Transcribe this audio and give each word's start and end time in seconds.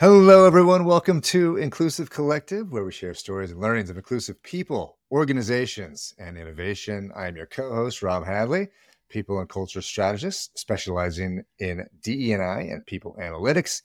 Hello, 0.00 0.46
everyone. 0.46 0.86
Welcome 0.86 1.20
to 1.20 1.58
Inclusive 1.58 2.08
Collective, 2.08 2.72
where 2.72 2.86
we 2.86 2.90
share 2.90 3.12
stories 3.12 3.50
and 3.50 3.60
learnings 3.60 3.90
of 3.90 3.98
inclusive 3.98 4.42
people, 4.42 4.96
organizations, 5.12 6.14
and 6.18 6.38
innovation. 6.38 7.12
I 7.14 7.26
am 7.26 7.36
your 7.36 7.44
co-host, 7.44 8.02
Rob 8.02 8.24
Hadley, 8.24 8.68
people 9.10 9.40
and 9.40 9.48
culture 9.50 9.82
strategist, 9.82 10.58
specializing 10.58 11.44
in 11.58 11.86
DE&I 12.00 12.60
and 12.62 12.86
people 12.86 13.14
analytics. 13.20 13.82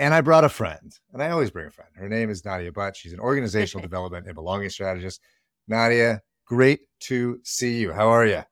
And 0.00 0.12
I 0.12 0.20
brought 0.20 0.42
a 0.42 0.48
friend, 0.48 0.98
and 1.12 1.22
I 1.22 1.30
always 1.30 1.52
bring 1.52 1.68
a 1.68 1.70
friend. 1.70 1.90
Her 1.94 2.08
name 2.08 2.28
is 2.28 2.44
Nadia 2.44 2.72
Butt. 2.72 2.96
She's 2.96 3.12
an 3.12 3.20
organizational 3.20 3.82
development 3.88 4.26
and 4.26 4.34
belonging 4.34 4.68
strategist. 4.68 5.20
Nadia, 5.68 6.22
great 6.44 6.80
to 7.02 7.38
see 7.44 7.78
you. 7.78 7.92
How 7.92 8.08
are 8.08 8.26
you? 8.26 8.42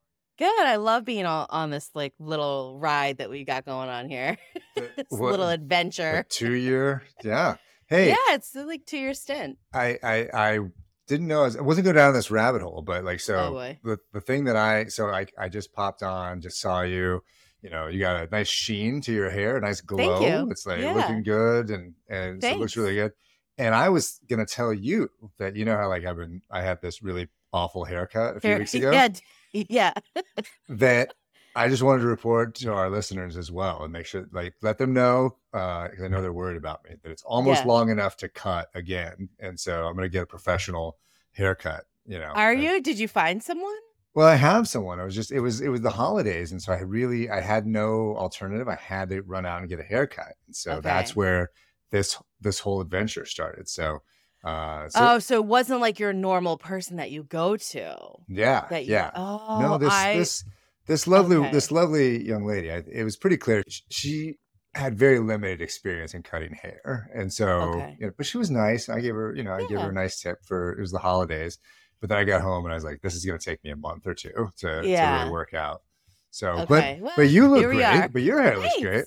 Good. 0.40 0.66
I 0.66 0.76
love 0.76 1.04
being 1.04 1.26
all 1.26 1.46
on 1.50 1.70
this 1.70 1.90
like 1.94 2.14
little 2.18 2.78
ride 2.80 3.18
that 3.18 3.28
we 3.30 3.44
got 3.44 3.64
going 3.66 3.88
on 3.90 4.08
here. 4.08 4.38
this 4.74 4.88
what- 5.10 5.30
little 5.32 5.48
adventure. 5.50 6.24
Two 6.28 6.54
year, 6.54 7.02
yeah. 7.22 7.56
Hey, 7.86 8.08
Yeah, 8.08 8.16
it's 8.34 8.54
like 8.54 8.86
two 8.86 8.98
year 8.98 9.14
stint. 9.14 9.58
I, 9.74 9.98
I, 10.02 10.28
I 10.32 10.58
didn't 11.08 11.26
know 11.26 11.40
I, 11.40 11.44
was, 11.44 11.56
I 11.56 11.60
wasn't 11.60 11.84
going 11.84 11.96
down 11.96 12.14
this 12.14 12.30
rabbit 12.30 12.62
hole, 12.62 12.82
but 12.82 13.04
like, 13.04 13.16
Oh 13.16 13.18
so 13.18 13.50
boy. 13.50 13.78
the, 13.84 13.98
the 14.12 14.20
thing 14.20 14.44
that 14.44 14.56
I, 14.56 14.84
so 14.86 15.08
I, 15.08 15.26
I 15.38 15.48
just 15.48 15.72
popped 15.74 16.02
on, 16.02 16.40
just 16.40 16.60
saw 16.60 16.82
you, 16.82 17.20
you 17.62 17.68
know, 17.68 17.88
you 17.88 17.98
got 18.00 18.22
a 18.26 18.30
nice 18.30 18.48
sheen 18.48 19.00
to 19.02 19.12
your 19.12 19.28
hair, 19.28 19.56
a 19.56 19.60
nice 19.60 19.80
glow. 19.80 20.20
you. 20.20 20.50
It's 20.50 20.64
like 20.66 20.80
Yeah. 20.80 20.94
looking 20.94 21.22
good 21.24 21.70
and, 21.70 21.94
and 22.08 22.40
so 22.42 22.48
it 22.48 22.58
looks 22.58 22.76
really 22.76 22.94
good. 22.94 23.12
And 23.58 23.74
I 23.74 23.88
was 23.90 24.20
going 24.30 24.38
to 24.38 24.46
tell 24.46 24.72
you 24.72 25.10
that, 25.38 25.56
you 25.56 25.64
know, 25.66 25.76
how 25.76 25.88
like 25.88 26.06
I've 26.06 26.16
been, 26.16 26.40
I 26.50 26.62
had 26.62 26.80
this 26.80 27.02
really 27.02 27.28
awful 27.52 27.84
haircut 27.84 28.36
a 28.36 28.40
few 28.40 28.50
Here- 28.50 28.58
weeks 28.60 28.72
ago 28.74 28.92
Yeah. 28.92 29.08
Yeah. 29.68 29.92
that 30.68 31.14
I 31.56 31.68
just 31.68 31.82
wanted 31.82 32.02
to 32.02 32.06
report 32.08 32.54
to 32.56 32.72
our 32.72 32.88
listeners 32.90 33.36
as 33.36 33.50
well 33.50 33.82
and 33.82 33.92
make 33.92 34.06
sure, 34.06 34.26
like, 34.32 34.54
let 34.62 34.78
them 34.78 34.92
know, 34.92 35.36
uh, 35.52 35.88
'cause 35.88 36.02
I 36.02 36.08
know 36.08 36.22
they're 36.22 36.32
worried 36.32 36.56
about 36.56 36.84
me, 36.84 36.94
that 37.02 37.10
it's 37.10 37.24
almost 37.24 37.62
Yeah. 37.62 37.68
long 37.68 37.90
enough 37.90 38.16
to 38.18 38.28
cut 38.28 38.68
again. 38.74 39.28
And 39.40 39.58
so 39.58 39.86
I'm 39.86 39.94
going 39.94 40.04
to 40.06 40.08
get 40.12 40.22
a 40.22 40.26
professional 40.26 40.98
haircut, 41.32 41.86
you 42.06 42.18
know. 42.18 42.26
Are 42.34 42.52
And- 42.52 42.62
you? 42.62 42.80
Did 42.80 42.98
you 43.00 43.08
find 43.08 43.42
someone? 43.42 43.74
Well, 44.14 44.26
I 44.28 44.36
have 44.36 44.68
someone. 44.68 44.98
I 45.00 45.04
was 45.04 45.14
just, 45.14 45.30
it 45.32 45.40
was, 45.40 45.60
it 45.60 45.68
was 45.68 45.80
the 45.82 45.90
holidays. 45.90 46.50
And 46.52 46.60
so 46.62 46.72
I 46.72 46.80
really, 46.80 47.30
I 47.30 47.40
had 47.40 47.66
no 47.66 48.16
alternative. 48.16 48.68
I 48.68 48.74
had 48.76 49.08
to 49.10 49.22
run 49.22 49.46
out 49.46 49.60
and 49.60 49.68
get 49.68 49.78
a 49.80 49.84
haircut. 49.84 50.34
And 50.46 50.54
so 50.54 50.80
that's 50.80 51.14
where 51.14 51.50
this, 51.90 52.16
this 52.40 52.58
whole 52.60 52.80
adventure 52.80 53.24
started. 53.24 53.68
So, 53.68 54.02
uh, 54.44 54.88
so 54.88 54.98
oh, 55.04 55.18
so 55.18 55.34
it 55.36 55.44
wasn't 55.44 55.80
like 55.80 55.98
your 55.98 56.12
normal 56.12 56.56
person 56.56 56.96
that 56.96 57.10
you 57.10 57.22
go 57.24 57.56
to. 57.56 57.96
yeah, 58.28 58.66
That 58.70 58.84
you, 58.86 58.92
yeah. 58.92 59.10
Oh, 59.14 59.58
no 59.60 59.78
this 59.78 59.92
I, 59.92 60.14
this 60.14 60.44
this 60.86 61.06
lovely 61.06 61.36
Okay. 61.36 61.50
this 61.50 61.70
lovely 61.70 62.26
young 62.26 62.44
lady 62.46 62.70
I, 62.70 62.82
it 62.90 63.04
was 63.04 63.16
pretty 63.16 63.36
clear 63.36 63.62
sh- 63.68 63.82
she 63.90 64.38
had 64.74 64.96
very 64.98 65.18
limited 65.18 65.60
experience 65.60 66.14
in 66.14 66.22
cutting 66.22 66.54
hair 66.54 67.10
and 67.14 67.32
so 67.32 67.46
Okay. 67.48 67.96
you 68.00 68.06
know, 68.06 68.12
but 68.16 68.24
she 68.24 68.38
was 68.38 68.50
nice 68.50 68.88
i 68.88 69.00
gave 69.00 69.14
her 69.14 69.34
you 69.34 69.42
know 69.42 69.52
i 69.52 69.58
gave 69.68 69.78
her 69.78 69.90
a 69.90 69.92
nice 69.92 70.20
tip 70.20 70.38
for 70.44 70.72
it 70.72 70.80
was 70.80 70.92
the 70.92 70.98
holidays 71.00 71.58
but 72.00 72.08
then 72.08 72.18
i 72.18 72.24
got 72.24 72.40
home 72.40 72.64
and 72.64 72.72
i 72.72 72.76
was 72.76 72.84
like 72.84 73.00
this 73.02 73.14
is 73.16 73.24
going 73.24 73.38
to 73.38 73.44
take 73.44 73.62
me 73.64 73.70
a 73.70 73.76
month 73.76 74.06
or 74.06 74.14
two 74.14 74.30
to, 74.56 74.82
to 74.82 74.86
really 74.86 75.30
work 75.30 75.54
out 75.54 75.82
so 76.30 76.52
Okay. 76.60 76.66
but 76.68 77.02
Well, 77.02 77.12
but 77.16 77.28
you 77.28 77.48
look 77.48 77.66
great 77.66 77.82
are. 77.84 78.08
but 78.08 78.22
your 78.22 78.40
hair 78.40 78.56
looks 78.58 78.80
great 78.80 79.04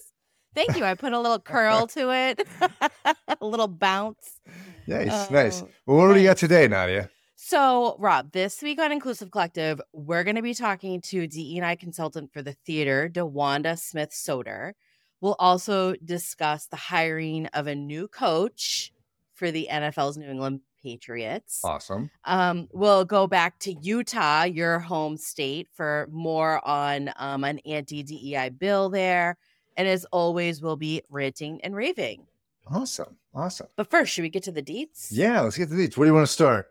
Thank 0.56 0.78
you. 0.78 0.86
I 0.86 0.94
put 0.94 1.14
a 1.14 1.20
little 1.20 1.40
curl 1.54 1.88
to 1.88 2.12
it, 2.14 2.48
a 3.42 3.44
little 3.46 3.68
bounce. 3.68 4.40
Nice 4.88 5.32
nice 5.32 5.62
Oh, 5.62 5.70
well 5.86 5.98
what 5.98 6.08
do 6.08 6.14
we 6.14 6.24
got 6.24 6.38
today 6.38 6.68
nadia 6.68 7.10
So, 7.36 7.98
Rob, 8.00 8.32
this 8.32 8.62
week 8.62 8.80
on 8.80 8.92
Inclusive 8.92 9.30
Collective, 9.32 9.82
we're 9.92 10.24
going 10.24 10.38
to 10.38 10.42
be 10.42 10.54
talking 10.54 11.02
to 11.02 11.28
DE&I 11.28 11.76
consultant 11.76 12.32
for 12.32 12.42
the 12.42 12.54
theater, 12.66 13.10
DeWanda 13.12 13.78
Smith 13.78 14.14
Soeder. 14.14 14.76
We'll 15.20 15.36
also 15.40 15.96
discuss 16.06 16.68
the 16.68 16.78
hiring 16.78 17.48
of 17.48 17.68
a 17.68 17.76
new 17.76 18.08
coach 18.08 18.94
for 19.34 19.52
the 19.52 19.68
NFL's 19.70 20.18
New 20.18 20.30
England 20.30 20.62
Patriots. 20.82 21.62
awesome 21.64 22.12
Um, 22.26 22.68
we'll 22.72 23.06
go 23.06 23.26
back 23.28 23.60
to 23.60 23.74
Utah, 23.74 24.44
your 24.44 24.80
home 24.80 25.18
state, 25.18 25.68
for 25.74 26.08
more 26.12 26.66
on 26.68 27.12
um, 27.18 27.44
an 27.44 27.60
anti 27.60 28.04
DEI 28.04 28.50
bill 28.50 28.90
there. 28.90 29.38
And 29.76 29.88
as 29.88 30.06
always, 30.12 30.62
we'll 30.62 30.76
be 30.76 31.02
ranting 31.10 31.62
and 31.62 31.76
raving. 31.76 32.28
Awesome 32.72 33.18
awesome 33.34 33.68
But 33.75 33.90
first, 33.90 34.13
should 34.13 34.22
we 34.24 34.29
get 34.29 34.44
to 34.44 34.51
the 34.51 34.63
deets? 34.63 35.07
yeah 35.12 35.41
let's 35.41 35.57
get 35.57 35.69
to 35.69 35.75
these 35.75 35.97
where 35.97 36.06
do 36.06 36.09
you 36.12 36.16
want 36.16 36.28
to 36.28 36.34
start 36.34 36.68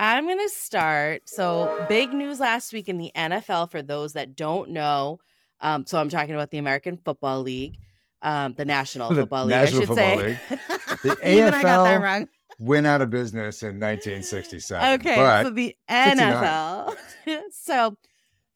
I'm 0.00 0.26
going 0.26 0.38
to 0.38 0.48
start. 0.48 1.28
So, 1.28 1.84
big 1.88 2.12
news 2.12 2.38
last 2.38 2.72
week 2.72 2.88
in 2.88 2.98
the 2.98 3.10
NFL 3.16 3.68
for 3.72 3.82
those 3.82 4.12
that 4.12 4.36
don't 4.36 4.70
know. 4.70 5.18
Um, 5.60 5.86
so, 5.86 5.98
I'm 6.00 6.08
talking 6.08 6.36
about 6.36 6.52
the 6.52 6.58
American 6.58 6.98
Football 6.98 7.42
League, 7.42 7.78
um, 8.22 8.54
the 8.56 8.64
National 8.64 9.08
The 9.12 9.22
Football 9.22 9.46
League, 9.46 9.56
National 9.56 9.76
I 9.76 9.80
should 9.80 9.88
Football 9.88 10.18
say. 10.18 10.38
League. 10.50 10.60
The 11.02 11.28
Even 11.32 11.52
I 11.54 11.62
got 11.62 11.82
that 11.82 12.00
AFL 12.00 12.02
wrong. 12.02 12.28
went 12.60 12.86
out 12.86 13.02
of 13.02 13.10
business 13.10 13.64
in 13.64 13.80
1967 13.80 15.00
Okay, 15.00 15.16
but 15.16 15.42
so 15.42 15.50
the 15.50 15.76
NFL. 15.90 16.96
so, 17.50 17.96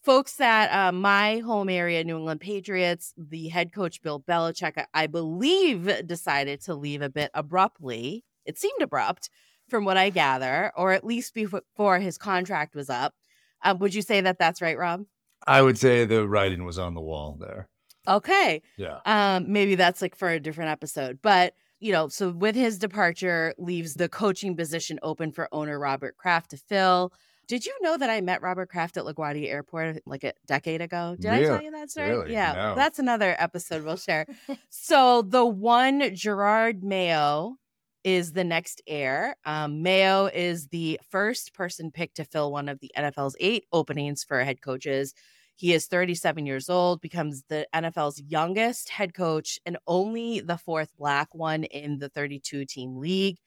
folks 0.02 0.36
that 0.36 0.72
uh, 0.72 0.92
my 0.92 1.38
home 1.38 1.68
area, 1.68 2.04
New 2.04 2.16
England 2.18 2.40
Patriots, 2.40 3.14
the 3.16 3.48
head 3.48 3.72
coach 3.72 4.02
Bill 4.02 4.20
Belichick, 4.20 4.72
I- 4.76 4.86
I 5.02 5.06
believe, 5.06 6.06
decided 6.06 6.60
to 6.62 6.74
leave 6.74 7.02
a 7.02 7.08
bit 7.08 7.30
abruptly. 7.34 8.24
It 8.44 8.58
seemed 8.58 8.82
abrupt, 8.82 9.30
from 9.68 9.84
what 9.84 9.96
I 9.96 10.10
gather, 10.10 10.72
or 10.76 10.92
at 10.92 11.04
least 11.04 11.34
before 11.34 11.98
his 11.98 12.18
contract 12.18 12.74
was 12.74 12.90
up. 12.90 13.14
Um, 13.64 13.78
would 13.78 13.94
you 13.94 14.02
say 14.02 14.20
that 14.20 14.38
that's 14.38 14.60
right, 14.60 14.76
Rob? 14.76 15.04
I 15.46 15.62
would 15.62 15.78
say 15.78 16.04
the 16.04 16.28
writing 16.28 16.64
was 16.64 16.78
on 16.78 16.94
the 16.94 17.00
wall 17.00 17.38
there. 17.40 17.68
Okay. 18.06 18.60
Yeah. 18.76 18.98
Um, 19.06 19.50
maybe 19.52 19.76
that's 19.76 20.02
like 20.02 20.16
for 20.16 20.28
a 20.28 20.40
different 20.40 20.70
episode. 20.70 21.20
But, 21.22 21.54
you 21.78 21.92
know, 21.92 22.08
so 22.08 22.30
with 22.30 22.56
his 22.56 22.76
departure, 22.78 23.54
leaves 23.58 23.94
the 23.94 24.08
coaching 24.08 24.56
position 24.56 24.98
open 25.02 25.30
for 25.32 25.48
owner 25.52 25.78
Robert 25.78 26.16
Kraft 26.16 26.50
to 26.50 26.56
fill. 26.56 27.12
Did 27.48 27.66
you 27.66 27.76
know 27.82 27.96
that 27.98 28.08
I 28.08 28.20
met 28.20 28.40
Robert 28.40 28.68
Kraft 28.70 28.96
at 28.96 29.04
LaGuardia 29.04 29.48
Airport 29.48 30.02
like 30.06 30.24
a 30.24 30.32
decade 30.46 30.80
ago? 30.80 31.16
Did 31.18 31.32
I 31.32 31.42
tell 31.42 31.62
you 31.62 31.70
that 31.72 31.90
story? 31.90 32.10
Really? 32.10 32.32
Yeah, 32.32 32.52
No. 32.52 32.74
that's 32.74 32.98
another 32.98 33.34
episode 33.38 33.84
we'll 33.84 33.96
share. 33.96 34.26
so 34.70 35.22
the 35.22 35.44
one 35.44 36.00
Jerod 36.00 36.82
Mayo 36.82 37.56
is 38.04 38.32
the 38.32 38.44
next 38.44 38.80
heir. 38.86 39.36
Um, 39.44 39.82
Mayo 39.82 40.26
is 40.26 40.68
the 40.68 40.98
first 41.10 41.52
person 41.54 41.90
picked 41.90 42.16
to 42.16 42.24
fill 42.24 42.50
one 42.50 42.68
of 42.68 42.80
the 42.80 42.90
NFL's 42.96 43.36
eight 43.38 43.64
openings 43.72 44.24
for 44.24 44.42
head 44.42 44.60
coaches. 44.60 45.14
He 45.56 45.72
is 45.72 45.86
37 45.86 46.46
years 46.46 46.68
old, 46.68 47.00
becomes 47.00 47.44
the 47.48 47.66
NFL's 47.74 48.20
youngest 48.20 48.88
head 48.88 49.14
coach 49.14 49.60
and 49.66 49.76
only 49.86 50.40
the 50.40 50.56
fourth 50.56 50.90
black 50.98 51.34
one 51.34 51.64
in 51.64 51.98
the 51.98 52.08
32 52.08 52.64
team 52.64 52.96
league. 52.96 53.38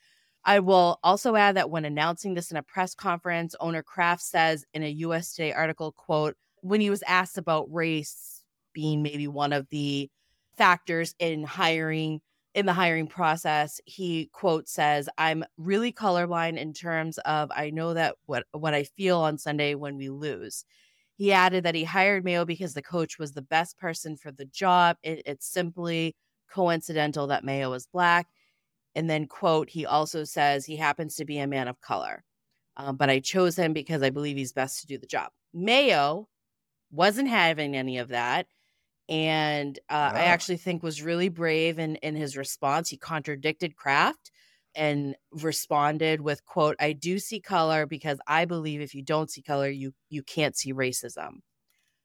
I 0.46 0.60
will 0.60 1.00
also 1.04 1.36
add 1.36 1.56
that 1.56 1.72
when 1.72 1.86
announcing 1.86 2.36
this 2.36 2.52
in 2.52 2.58
a 2.58 2.64
press 2.64 2.94
conference, 2.94 3.56
owner 3.60 3.82
Kraft 3.82 4.22
says 4.22 4.64
in 4.74 4.84
a 4.84 4.90
US 4.90 5.34
Today 5.34 5.52
article, 5.52 5.92
quote, 5.92 6.36
when 6.62 6.82
he 6.82 6.90
was 6.92 7.04
asked 7.08 7.38
about 7.38 7.72
race 7.74 8.44
being 8.74 9.02
maybe 9.02 9.28
one 9.28 9.54
of 9.54 9.68
the 9.70 10.10
factors 10.56 11.16
in 11.20 11.44
hiring 11.44 12.22
in 12.54 12.66
the 12.66 12.74
hiring 12.74 13.08
process, 13.08 13.82
he 13.86 14.30
quote 14.32 14.70
says, 14.70 15.10
"I'm 15.18 15.44
really 15.58 15.92
colorblind 15.92 16.58
in 16.58 16.74
terms 16.74 17.18
of 17.20 17.52
I 17.54 17.70
know 17.72 17.94
that 17.96 18.16
what 18.28 18.46
what 18.52 18.74
I 18.74 18.84
feel 18.84 19.20
on 19.20 19.38
Sunday 19.38 19.76
when 19.76 19.98
we 19.98 20.10
lose." 20.10 20.64
He 21.18 21.32
added 21.34 21.64
that 21.66 21.76
he 21.76 21.84
hired 21.86 22.24
Mayo 22.24 22.46
because 22.46 22.74
the 22.74 22.82
coach 22.82 23.18
was 23.20 23.34
the 23.34 23.42
best 23.42 23.78
person 23.78 24.18
for 24.18 24.32
the 24.32 24.46
job. 24.46 24.98
It, 25.04 25.22
it's 25.26 25.48
simply 25.48 26.16
coincidental 26.50 27.28
that 27.28 27.44
Mayo 27.44 27.72
was 27.72 27.88
black. 27.88 28.28
And 28.96 29.10
then, 29.10 29.28
quote, 29.28 29.70
he 29.70 29.86
also 29.86 30.24
says 30.24 30.66
he 30.66 30.78
happens 30.78 31.16
to 31.16 31.26
be 31.26 31.38
a 31.40 31.48
man 31.48 31.68
of 31.68 31.82
color, 31.82 32.24
um, 32.78 32.96
but 32.96 33.10
I 33.10 33.20
chose 33.20 33.58
him 33.58 33.74
because 33.74 34.02
I 34.02 34.10
believe 34.10 34.38
he's 34.38 34.54
best 34.54 34.82
to 34.82 34.88
do 34.88 34.98
the 34.98 35.08
job. 35.08 35.32
Mayo 35.54 36.28
wasn't 36.92 37.30
having 37.30 37.76
any 37.76 37.98
of 37.98 38.10
that. 38.10 38.48
And 39.08 39.78
uh, 39.90 40.12
I 40.16 40.22
actually 40.22 40.58
think 40.58 40.82
was 40.82 41.04
really 41.04 41.30
brave 41.30 41.78
in, 41.78 41.98
in 41.98 42.16
his 42.16 42.36
response. 42.36 42.90
He 42.90 42.98
contradicted 42.98 43.76
Kraft 43.76 44.32
and 44.76 45.16
responded 45.32 46.22
with 46.22 46.44
quote 46.46 46.76
i 46.80 46.92
do 46.92 47.18
see 47.18 47.40
color 47.40 47.86
because 47.86 48.20
i 48.28 48.46
believe 48.46 48.82
if 48.82 48.94
you 48.94 49.02
don't 49.02 49.32
see 49.32 49.42
color 49.42 49.70
you 49.70 49.94
you 50.10 50.22
can't 50.22 50.58
see 50.58 50.74
racism 50.74 51.40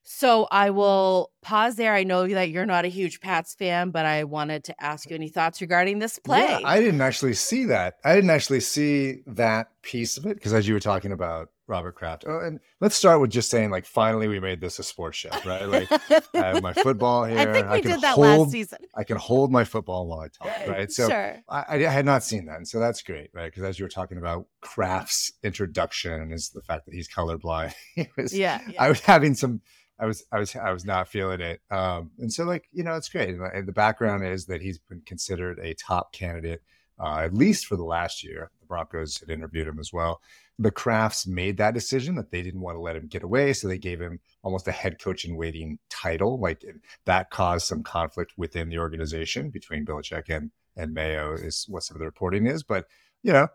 so 0.02 0.48
I 0.50 0.70
will 0.70 1.30
pause 1.42 1.76
there. 1.76 1.94
I 1.94 2.04
know 2.04 2.26
that 2.26 2.50
you're 2.50 2.66
not 2.66 2.84
a 2.84 2.88
huge 2.88 3.20
Pats 3.20 3.54
fan, 3.54 3.90
but 3.90 4.06
I 4.06 4.24
wanted 4.24 4.64
to 4.64 4.82
ask 4.82 5.08
you 5.08 5.16
any 5.16 5.28
thoughts 5.28 5.60
regarding 5.60 5.98
this 5.98 6.18
play. 6.18 6.40
Yeah, 6.40 6.60
I 6.64 6.80
didn't 6.80 7.00
actually 7.00 7.34
see 7.34 7.66
that. 7.66 7.98
I 8.04 8.14
didn't 8.14 8.30
actually 8.30 8.60
see 8.60 9.22
that 9.26 9.68
piece 9.82 10.16
of 10.16 10.26
it 10.26 10.34
because 10.34 10.52
as 10.52 10.66
you 10.66 10.74
were 10.74 10.80
talking 10.80 11.12
about 11.12 11.50
Robert 11.70 11.94
Kraft. 11.94 12.24
Oh, 12.26 12.40
and 12.40 12.60
let's 12.80 12.96
start 12.96 13.20
with 13.20 13.30
just 13.30 13.48
saying, 13.48 13.70
like, 13.70 13.86
finally 13.86 14.28
we 14.28 14.40
made 14.40 14.60
this 14.60 14.78
a 14.78 14.82
sports 14.82 15.16
show, 15.16 15.30
right? 15.46 15.66
Like, 15.66 15.90
I 16.34 16.48
have 16.48 16.62
my 16.62 16.72
football 16.72 17.24
here. 17.26 17.38
I 17.38 17.44
think 17.52 17.66
we 17.66 17.72
I 17.72 17.80
did 17.80 18.00
that 18.00 18.14
hold, 18.16 18.40
last 18.40 18.50
season. 18.50 18.80
I 18.94 19.04
can 19.04 19.16
hold 19.16 19.52
my 19.52 19.64
football 19.64 20.06
while 20.08 20.20
I 20.20 20.28
talk, 20.28 20.68
right? 20.68 20.90
So 20.92 21.08
sure. 21.08 21.36
I, 21.48 21.64
I, 21.68 21.78
had 21.78 22.04
not 22.04 22.24
seen 22.24 22.46
that, 22.46 22.56
and 22.56 22.68
so 22.68 22.80
that's 22.80 23.02
great, 23.02 23.30
right? 23.32 23.50
Because 23.50 23.62
as 23.62 23.78
you 23.78 23.84
were 23.84 23.90
talking 23.90 24.18
about 24.18 24.46
Kraft's 24.60 25.32
introduction 25.42 26.12
and 26.12 26.32
is 26.34 26.50
the 26.50 26.60
fact 26.62 26.86
that 26.86 26.94
he's 26.94 27.08
colorblind. 27.08 27.72
was, 28.16 28.36
yeah, 28.36 28.60
yeah, 28.68 28.82
I 28.82 28.88
was 28.88 29.00
having 29.00 29.34
some 29.34 29.62
I 30.00 30.06
was 30.06 30.24
I 30.32 30.38
was 30.38 30.56
I 30.56 30.72
was 30.72 30.84
not 30.84 31.08
feeling 31.08 31.40
it. 31.40 31.60
Um, 31.70 32.10
and 32.18 32.32
so 32.32 32.44
like 32.44 32.64
you 32.72 32.82
know 32.82 32.94
it's 32.94 33.08
great. 33.08 33.28
And 33.28 33.68
the 33.68 33.72
background 33.72 34.24
is 34.24 34.46
that 34.46 34.62
he's 34.62 34.78
been 34.78 35.02
considered 35.04 35.58
a 35.58 35.74
top 35.74 36.12
candidate 36.12 36.62
uh, 37.00 37.18
at 37.18 37.34
least 37.34 37.66
for 37.66 37.76
the 37.76 37.84
last 37.84 38.22
year. 38.22 38.50
The 38.60 38.66
Broncos 38.66 39.18
had 39.18 39.30
interviewed 39.30 39.66
him 39.66 39.78
as 39.78 39.92
well. 39.92 40.20
The 40.58 40.70
Krafts 40.70 41.26
made 41.26 41.56
that 41.56 41.72
decision 41.72 42.16
that 42.16 42.30
they 42.30 42.42
didn't 42.42 42.60
want 42.60 42.76
to 42.76 42.80
let 42.80 42.96
him 42.96 43.06
get 43.06 43.22
away, 43.22 43.54
so 43.54 43.66
they 43.66 43.78
gave 43.78 44.00
him 44.00 44.20
almost 44.42 44.68
a 44.68 44.72
head 44.72 45.00
coach 45.00 45.24
in 45.24 45.36
waiting 45.36 45.78
title. 45.88 46.38
Like 46.38 46.62
that 47.06 47.30
caused 47.30 47.66
some 47.66 47.82
conflict 47.82 48.34
within 48.36 48.68
the 48.68 48.78
organization 48.78 49.50
between 49.50 49.86
Belichick 49.86 50.28
and 50.28 50.50
and 50.76 50.94
Mayo 50.94 51.32
is 51.34 51.66
what 51.68 51.82
some 51.82 51.96
of 51.96 51.98
the 52.00 52.06
reporting 52.06 52.46
is. 52.46 52.62
But 52.62 52.86
you 53.22 53.32
know 53.32 53.48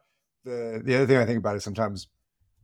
the 0.44 0.81
the 0.83 0.95
other 0.95 1.06
thing 1.06 1.18
I 1.18 1.25
think 1.25 1.39
about 1.39 1.56
is 1.56 1.63
sometimes 1.63 2.07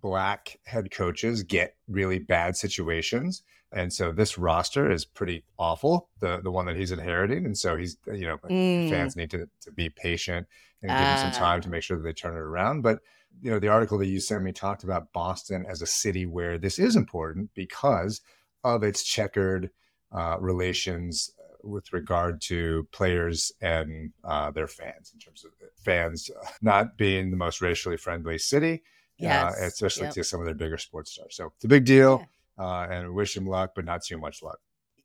black 0.01 0.57
head 0.65 0.89
coaches 0.89 1.43
get 1.43 1.75
really 1.87 2.17
bad 2.17 2.57
situations 2.57 3.43
and 3.73 3.91
so 3.91 4.11
this 4.11 4.37
roster 4.37 4.91
is 4.91 5.05
pretty 5.05 5.43
awful, 5.57 6.09
the 6.19 6.41
the 6.43 6.51
one 6.51 6.65
that 6.65 6.75
he's 6.75 6.91
inheriting. 6.91 7.45
And 7.45 7.57
so 7.57 7.77
he's, 7.77 7.97
you 8.07 8.27
know, 8.27 8.37
mm. 8.49 8.89
fans 8.89 9.15
need 9.15 9.31
to, 9.31 9.47
to 9.61 9.71
be 9.71 9.89
patient 9.89 10.47
and 10.81 10.89
give 10.89 10.97
him 10.97 11.17
some 11.17 11.31
time 11.31 11.61
to 11.61 11.69
ah. 11.69 11.71
make 11.71 11.83
sure 11.83 11.97
that 11.97 12.03
they 12.03 12.13
turn 12.13 12.35
it 12.35 12.39
around. 12.39 12.81
But, 12.81 12.99
you 13.41 13.49
know, 13.49 13.59
the 13.59 13.69
article 13.69 13.97
that 13.99 14.07
you 14.07 14.19
sent 14.19 14.43
me 14.43 14.51
talked 14.51 14.83
about 14.83 15.13
Boston 15.13 15.65
as 15.69 15.81
a 15.81 15.85
city 15.85 16.25
where 16.25 16.57
this 16.57 16.79
is 16.79 16.95
important 16.95 17.51
because 17.53 18.21
of 18.63 18.83
its 18.83 19.03
checkered 19.03 19.69
uh, 20.11 20.37
relations 20.39 21.31
with 21.63 21.93
regard 21.93 22.41
to 22.41 22.87
players 22.91 23.51
and 23.61 24.11
uh, 24.23 24.51
their 24.51 24.67
fans 24.67 25.11
in 25.13 25.19
terms 25.19 25.45
of 25.45 25.51
fans 25.77 26.29
not 26.61 26.97
being 26.97 27.31
the 27.31 27.37
most 27.37 27.61
racially 27.61 27.95
friendly 27.95 28.37
city, 28.37 28.81
uh, 29.23 29.27
uh, 29.27 29.51
especially 29.61 30.05
yep. 30.05 30.13
to 30.13 30.23
some 30.25 30.41
of 30.41 30.45
their 30.45 30.55
bigger 30.55 30.77
sports 30.77 31.11
stars. 31.11 31.35
So 31.35 31.53
it's 31.55 31.63
a 31.63 31.69
big 31.69 31.85
deal. 31.85 32.17
Yeah 32.19 32.25
uh, 32.61 32.87
and 32.89 33.13
wish 33.13 33.35
him 33.35 33.47
luck, 33.47 33.71
but 33.75 33.85
not 33.85 34.03
too 34.03 34.17
much 34.17 34.43
luck. 34.43 34.59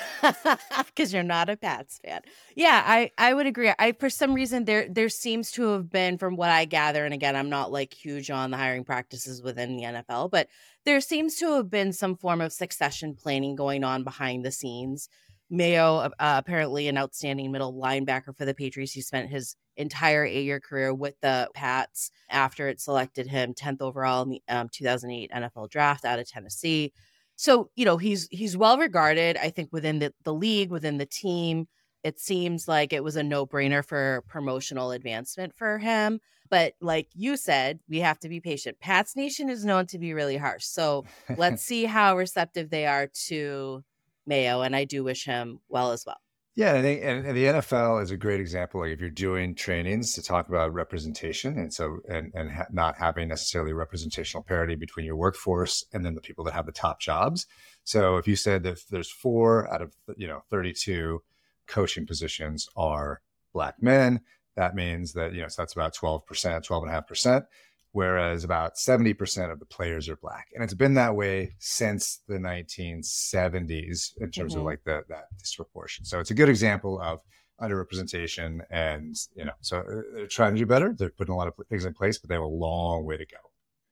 Because 0.85 1.13
you're 1.13 1.23
not 1.23 1.49
a 1.49 1.55
Pats 1.55 1.99
fan. 2.03 2.21
Yeah, 2.55 2.83
I 2.85 3.11
I 3.17 3.33
would 3.33 3.47
agree. 3.47 3.71
I 3.79 3.93
for 3.93 4.09
some 4.09 4.33
reason 4.33 4.65
there 4.65 4.87
there 4.89 5.09
seems 5.09 5.51
to 5.53 5.69
have 5.69 5.89
been, 5.89 6.17
from 6.17 6.35
what 6.35 6.49
I 6.49 6.65
gather, 6.65 7.05
and 7.05 7.13
again, 7.13 7.35
I'm 7.35 7.49
not 7.49 7.71
like 7.71 7.93
huge 7.93 8.29
on 8.29 8.51
the 8.51 8.57
hiring 8.57 8.83
practices 8.83 9.41
within 9.41 9.77
the 9.77 9.83
NFL, 9.83 10.29
but 10.29 10.47
there 10.85 10.99
seems 11.01 11.37
to 11.37 11.55
have 11.55 11.69
been 11.69 11.93
some 11.93 12.15
form 12.15 12.41
of 12.41 12.51
succession 12.51 13.15
planning 13.15 13.55
going 13.55 13.83
on 13.83 14.03
behind 14.03 14.45
the 14.45 14.51
scenes. 14.51 15.09
Mayo, 15.49 15.95
uh, 15.97 16.09
apparently 16.19 16.87
an 16.87 16.97
outstanding 16.97 17.51
middle 17.51 17.73
linebacker 17.73 18.37
for 18.37 18.45
the 18.45 18.53
Patriots. 18.53 18.93
He 18.93 19.01
spent 19.01 19.29
his 19.29 19.55
entire 19.77 20.25
eight 20.25 20.43
year 20.43 20.59
career 20.59 20.93
with 20.93 21.15
the 21.21 21.49
Pats 21.55 22.11
after 22.29 22.67
it 22.67 22.79
selected 22.79 23.27
him 23.27 23.53
10th 23.53 23.81
overall 23.81 24.23
in 24.23 24.29
the 24.29 24.41
um, 24.49 24.69
2008 24.69 25.31
NFL 25.31 25.69
draft 25.69 26.05
out 26.05 26.19
of 26.19 26.29
Tennessee. 26.29 26.93
So, 27.39 27.69
you 27.73 27.85
know, 27.85 27.95
he's 27.95 28.27
he's 28.31 28.57
well 28.57 28.77
regarded, 28.77 29.37
I 29.37 29.49
think, 29.49 29.69
within 29.71 29.99
the, 29.99 30.13
the 30.25 30.33
league, 30.33 30.71
within 30.71 30.97
the 30.97 31.05
team. 31.05 31.69
It 32.03 32.19
seems 32.19 32.67
like 32.67 32.91
it 32.91 33.01
was 33.01 33.15
a 33.15 33.23
no-brainer 33.23 33.85
for 33.85 34.25
promotional 34.27 34.91
advancement 34.91 35.53
for 35.55 35.77
him. 35.77 36.19
But 36.49 36.73
like 36.81 37.07
you 37.13 37.37
said, 37.37 37.79
we 37.87 37.99
have 37.99 38.19
to 38.19 38.27
be 38.27 38.41
patient. 38.41 38.81
Pats 38.81 39.15
Nation 39.15 39.49
is 39.49 39.63
known 39.63 39.85
to 39.87 39.97
be 39.97 40.13
really 40.13 40.35
harsh. 40.35 40.65
So 40.65 41.05
let's 41.37 41.63
see 41.69 41.85
how 41.85 42.17
receptive 42.17 42.71
they 42.71 42.85
are 42.85 43.07
to 43.27 43.85
Mayo. 44.25 44.59
And 44.59 44.75
I 44.75 44.83
do 44.83 45.05
wish 45.05 45.23
him 45.23 45.61
well 45.69 45.93
as 45.93 46.05
well. 46.05 46.19
Yeah, 46.55 46.73
I 46.73 46.81
think 46.81 47.01
and, 47.03 47.25
and, 47.25 47.37
the 47.37 47.45
NFL 47.45 48.01
is 48.03 48.11
a 48.11 48.17
great 48.17 48.39
example. 48.39 48.81
Like 48.81 48.91
if 48.91 48.99
you're 48.99 49.09
doing 49.09 49.55
trainings 49.55 50.13
to 50.13 50.23
talk 50.23 50.49
about 50.49 50.73
representation, 50.73 51.57
and 51.57 51.73
so 51.73 51.99
and 52.09 52.31
and 52.33 52.51
ha- 52.51 52.65
not 52.71 52.97
having 52.97 53.27
necessarily 53.27 53.71
representational 53.71 54.43
parity 54.43 54.75
between 54.75 55.05
your 55.05 55.15
workforce 55.15 55.85
and 55.93 56.03
then 56.03 56.15
the 56.15 56.21
people 56.21 56.43
that 56.45 56.53
have 56.53 56.65
the 56.65 56.71
top 56.71 56.99
jobs. 56.99 57.45
So 57.83 58.17
if 58.17 58.27
you 58.27 58.35
said 58.35 58.63
that 58.63 58.79
there's 58.89 59.11
four 59.11 59.71
out 59.73 59.81
of 59.81 59.95
you 60.17 60.27
know 60.27 60.43
32 60.49 61.21
coaching 61.67 62.05
positions 62.05 62.67
are 62.75 63.21
black 63.53 63.81
men, 63.81 64.21
that 64.55 64.75
means 64.75 65.13
that 65.13 65.33
you 65.33 65.41
know 65.41 65.47
so 65.47 65.61
that's 65.61 65.73
about 65.73 65.93
12 65.93 66.25
percent, 66.25 66.65
12 66.65 66.83
and 66.83 66.91
a 66.91 66.93
half 66.93 67.07
percent 67.07 67.45
whereas 67.91 68.43
about 68.43 68.75
70% 68.75 69.51
of 69.51 69.59
the 69.59 69.65
players 69.65 70.07
are 70.09 70.15
black. 70.17 70.47
And 70.53 70.63
it's 70.63 70.73
been 70.73 70.93
that 70.95 71.15
way 71.15 71.55
since 71.59 72.21
the 72.27 72.35
1970s 72.35 74.13
in 74.19 74.31
terms 74.31 74.53
mm-hmm. 74.53 74.59
of 74.59 74.65
like 74.65 74.83
the, 74.85 75.01
that 75.09 75.25
disproportion. 75.37 76.05
So 76.05 76.19
it's 76.19 76.31
a 76.31 76.35
good 76.35 76.49
example 76.49 76.99
of 77.01 77.21
underrepresentation. 77.61 78.59
And, 78.69 79.15
you 79.35 79.45
know, 79.45 79.53
so 79.61 79.79
uh, 79.79 80.01
they're 80.13 80.27
trying 80.27 80.53
to 80.53 80.59
do 80.59 80.65
better. 80.65 80.93
They're 80.97 81.09
putting 81.09 81.33
a 81.33 81.37
lot 81.37 81.47
of 81.47 81.53
things 81.67 81.85
in 81.85 81.93
place, 81.93 82.17
but 82.17 82.29
they 82.29 82.35
have 82.35 82.43
a 82.43 82.47
long 82.47 83.05
way 83.05 83.17
to 83.17 83.25
go. 83.25 83.37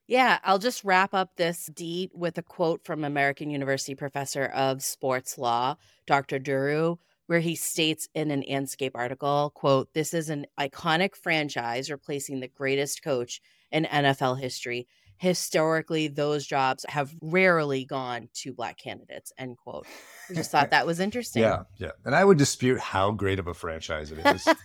Yeah, 0.08 0.40
I'll 0.44 0.60
just 0.60 0.86
wrap 0.86 1.14
up 1.14 1.32
this 1.36 1.66
deed 1.66 2.12
with 2.14 2.38
a 2.38 2.42
quote 2.42 2.86
from 2.86 3.04
American 3.04 3.50
University 3.50 3.94
professor 3.94 4.46
of 4.46 4.82
sports 4.82 5.38
law, 5.38 5.76
Dr. 6.06 6.40
Duru, 6.40 6.98
where 7.26 7.42
he 7.42 7.56
states 7.56 8.08
in 8.14 8.32
an 8.32 8.44
Andscape 8.50 8.92
article, 8.96 9.52
quote, 9.54 9.94
this 9.94 10.14
is 10.14 10.30
an 10.30 10.46
iconic 10.58 11.14
franchise 11.14 11.92
replacing 11.92 12.40
the 12.40 12.48
greatest 12.48 13.04
coach 13.04 13.42
in 13.72 13.86
NFL 13.86 14.40
history. 14.40 14.88
Historically, 15.20 16.08
those 16.08 16.46
jobs 16.46 16.86
have 16.90 17.12
rarely 17.22 17.86
gone 17.86 18.30
to 18.36 18.54
black 18.54 18.78
candidates. 18.78 19.32
End 19.38 19.58
quote. 19.58 19.88
I 20.30 20.34
just 20.34 20.52
thought 20.52 20.70
that 20.72 20.86
was 20.86 21.00
interesting. 21.00 21.42
yeah, 21.42 21.64
yeah. 21.78 21.92
And 22.06 22.14
I 22.14 22.24
would 22.24 22.38
dispute 22.38 22.80
how 22.80 23.12
great 23.12 23.40
of 23.40 23.48
a 23.48 23.54
franchise 23.54 24.12
it 24.12 24.20
is. 24.26 24.48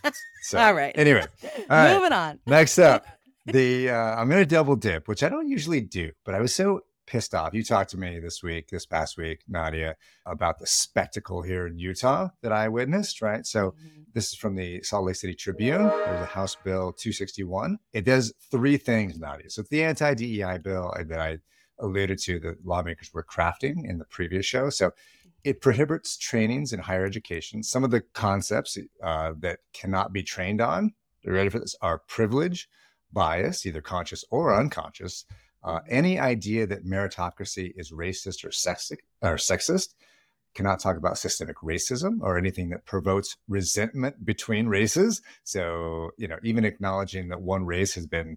So, 0.44 0.58
all 0.58 0.74
right. 0.74 0.92
Anyway, 0.98 1.24
all 1.70 1.84
moving 1.94 2.10
right. 2.10 2.12
on. 2.12 2.40
Next 2.46 2.76
up, 2.80 3.06
the 3.46 3.90
uh, 3.90 3.94
I'm 3.94 4.28
going 4.28 4.42
to 4.42 4.44
double 4.46 4.74
dip, 4.74 5.06
which 5.06 5.22
I 5.22 5.28
don't 5.28 5.46
usually 5.46 5.80
do, 5.80 6.10
but 6.24 6.34
I 6.34 6.40
was 6.40 6.52
so 6.52 6.80
pissed 7.06 7.34
off. 7.34 7.54
You 7.54 7.64
talked 7.64 7.90
to 7.90 7.96
me 7.96 8.18
this 8.18 8.42
week, 8.42 8.68
this 8.68 8.86
past 8.86 9.16
week, 9.16 9.42
Nadia, 9.48 9.96
about 10.26 10.58
the 10.58 10.66
spectacle 10.66 11.42
here 11.42 11.66
in 11.66 11.78
Utah 11.78 12.28
that 12.42 12.52
I 12.52 12.68
witnessed, 12.68 13.22
right? 13.22 13.46
So 13.46 13.70
mm-hmm. 13.70 14.02
this 14.14 14.28
is 14.28 14.34
from 14.34 14.54
the 14.54 14.82
Salt 14.82 15.06
Lake 15.06 15.16
City 15.16 15.34
Tribune. 15.34 15.86
There's 15.86 16.22
a 16.22 16.26
House 16.26 16.56
Bill 16.56 16.92
261. 16.92 17.78
It 17.92 18.04
does 18.04 18.32
three 18.50 18.76
things, 18.76 19.18
Nadia. 19.18 19.50
So 19.50 19.60
it's 19.60 19.70
the 19.70 19.84
anti-DEI 19.84 20.58
bill 20.58 20.94
that 21.06 21.20
I 21.20 21.38
alluded 21.78 22.18
to 22.18 22.38
that 22.40 22.64
lawmakers 22.64 23.12
were 23.12 23.24
crafting 23.24 23.88
in 23.88 23.98
the 23.98 24.04
previous 24.04 24.46
show. 24.46 24.70
So 24.70 24.92
it 25.44 25.60
prohibits 25.60 26.16
trainings 26.16 26.72
in 26.72 26.80
higher 26.80 27.04
education. 27.04 27.62
Some 27.62 27.84
of 27.84 27.90
the 27.90 28.02
concepts 28.12 28.78
uh, 29.02 29.32
that 29.40 29.58
cannot 29.72 30.12
be 30.12 30.22
trained 30.22 30.60
on, 30.60 30.92
are 31.26 31.30
you 31.30 31.32
ready 31.32 31.48
for 31.48 31.58
this, 31.58 31.74
are 31.82 31.98
privilege, 31.98 32.68
bias, 33.12 33.66
either 33.66 33.80
conscious 33.80 34.24
or 34.30 34.54
unconscious, 34.54 35.24
uh, 35.64 35.80
any 35.88 36.18
idea 36.18 36.66
that 36.66 36.84
meritocracy 36.84 37.72
is 37.76 37.92
racist 37.92 38.44
or 38.44 38.48
sexist, 38.48 38.98
or 39.22 39.36
sexist 39.36 39.94
cannot 40.54 40.80
talk 40.80 40.96
about 40.96 41.18
systemic 41.18 41.56
racism 41.58 42.18
or 42.20 42.36
anything 42.36 42.70
that 42.70 42.84
provokes 42.84 43.36
resentment 43.48 44.24
between 44.24 44.66
races. 44.66 45.22
So, 45.44 46.10
you 46.18 46.28
know, 46.28 46.36
even 46.42 46.64
acknowledging 46.64 47.28
that 47.28 47.40
one 47.40 47.64
race 47.64 47.94
has 47.94 48.06
been 48.06 48.36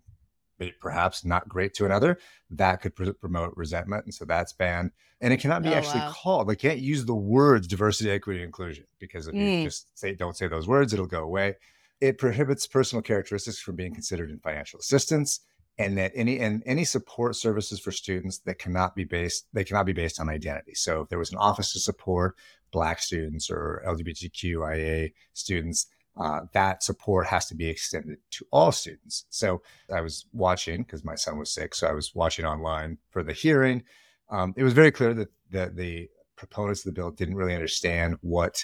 perhaps 0.79 1.25
not 1.25 1.49
great 1.49 1.73
to 1.73 1.85
another, 1.85 2.17
that 2.49 2.81
could 2.81 2.95
pr- 2.95 3.11
promote 3.11 3.53
resentment. 3.57 4.05
And 4.05 4.13
so 4.13 4.23
that's 4.23 4.53
banned. 4.53 4.91
And 5.19 5.33
it 5.33 5.37
cannot 5.37 5.63
be 5.63 5.69
oh, 5.69 5.73
actually 5.73 5.99
wow. 5.99 6.13
called, 6.15 6.47
they 6.47 6.55
can't 6.55 6.79
use 6.79 7.05
the 7.05 7.15
words 7.15 7.67
diversity, 7.67 8.11
equity, 8.11 8.41
inclusion 8.41 8.85
because 8.99 9.27
if 9.27 9.33
mm. 9.33 9.59
you 9.59 9.63
just 9.65 9.97
say, 9.97 10.13
don't 10.13 10.37
say 10.37 10.47
those 10.47 10.67
words, 10.67 10.93
it'll 10.93 11.05
go 11.07 11.23
away. 11.23 11.55
It 11.99 12.17
prohibits 12.17 12.67
personal 12.67 13.01
characteristics 13.01 13.59
from 13.59 13.75
being 13.75 13.93
considered 13.93 14.29
in 14.29 14.39
financial 14.39 14.79
assistance 14.79 15.41
and 15.77 15.97
that 15.97 16.11
any 16.15 16.39
and 16.39 16.63
any 16.65 16.85
support 16.85 17.35
services 17.35 17.79
for 17.79 17.91
students 17.91 18.39
that 18.39 18.59
cannot 18.59 18.95
be 18.95 19.03
based 19.03 19.47
they 19.53 19.63
cannot 19.63 19.85
be 19.85 19.93
based 19.93 20.19
on 20.19 20.29
identity. 20.29 20.73
So 20.73 21.01
if 21.01 21.09
there 21.09 21.19
was 21.19 21.31
an 21.31 21.37
office 21.37 21.73
to 21.73 21.79
support 21.79 22.35
Black 22.71 23.01
students 23.01 23.49
or 23.49 23.83
LGBTQIA 23.87 25.13
students, 25.33 25.87
uh, 26.17 26.41
that 26.53 26.83
support 26.83 27.27
has 27.27 27.45
to 27.47 27.55
be 27.55 27.67
extended 27.67 28.17
to 28.31 28.45
all 28.51 28.71
students. 28.71 29.25
So 29.29 29.61
I 29.93 30.01
was 30.01 30.25
watching 30.33 30.83
because 30.83 31.03
my 31.03 31.15
son 31.15 31.37
was 31.37 31.53
sick, 31.53 31.75
so 31.75 31.87
I 31.87 31.93
was 31.93 32.13
watching 32.15 32.45
online 32.45 32.97
for 33.09 33.23
the 33.23 33.33
hearing. 33.33 33.83
Um, 34.29 34.53
it 34.57 34.63
was 34.63 34.73
very 34.73 34.91
clear 34.91 35.13
that, 35.13 35.29
that 35.51 35.75
the 35.75 36.09
proponents 36.35 36.81
of 36.81 36.93
the 36.93 36.99
bill 36.99 37.11
didn't 37.11 37.35
really 37.35 37.53
understand 37.53 38.17
what 38.21 38.63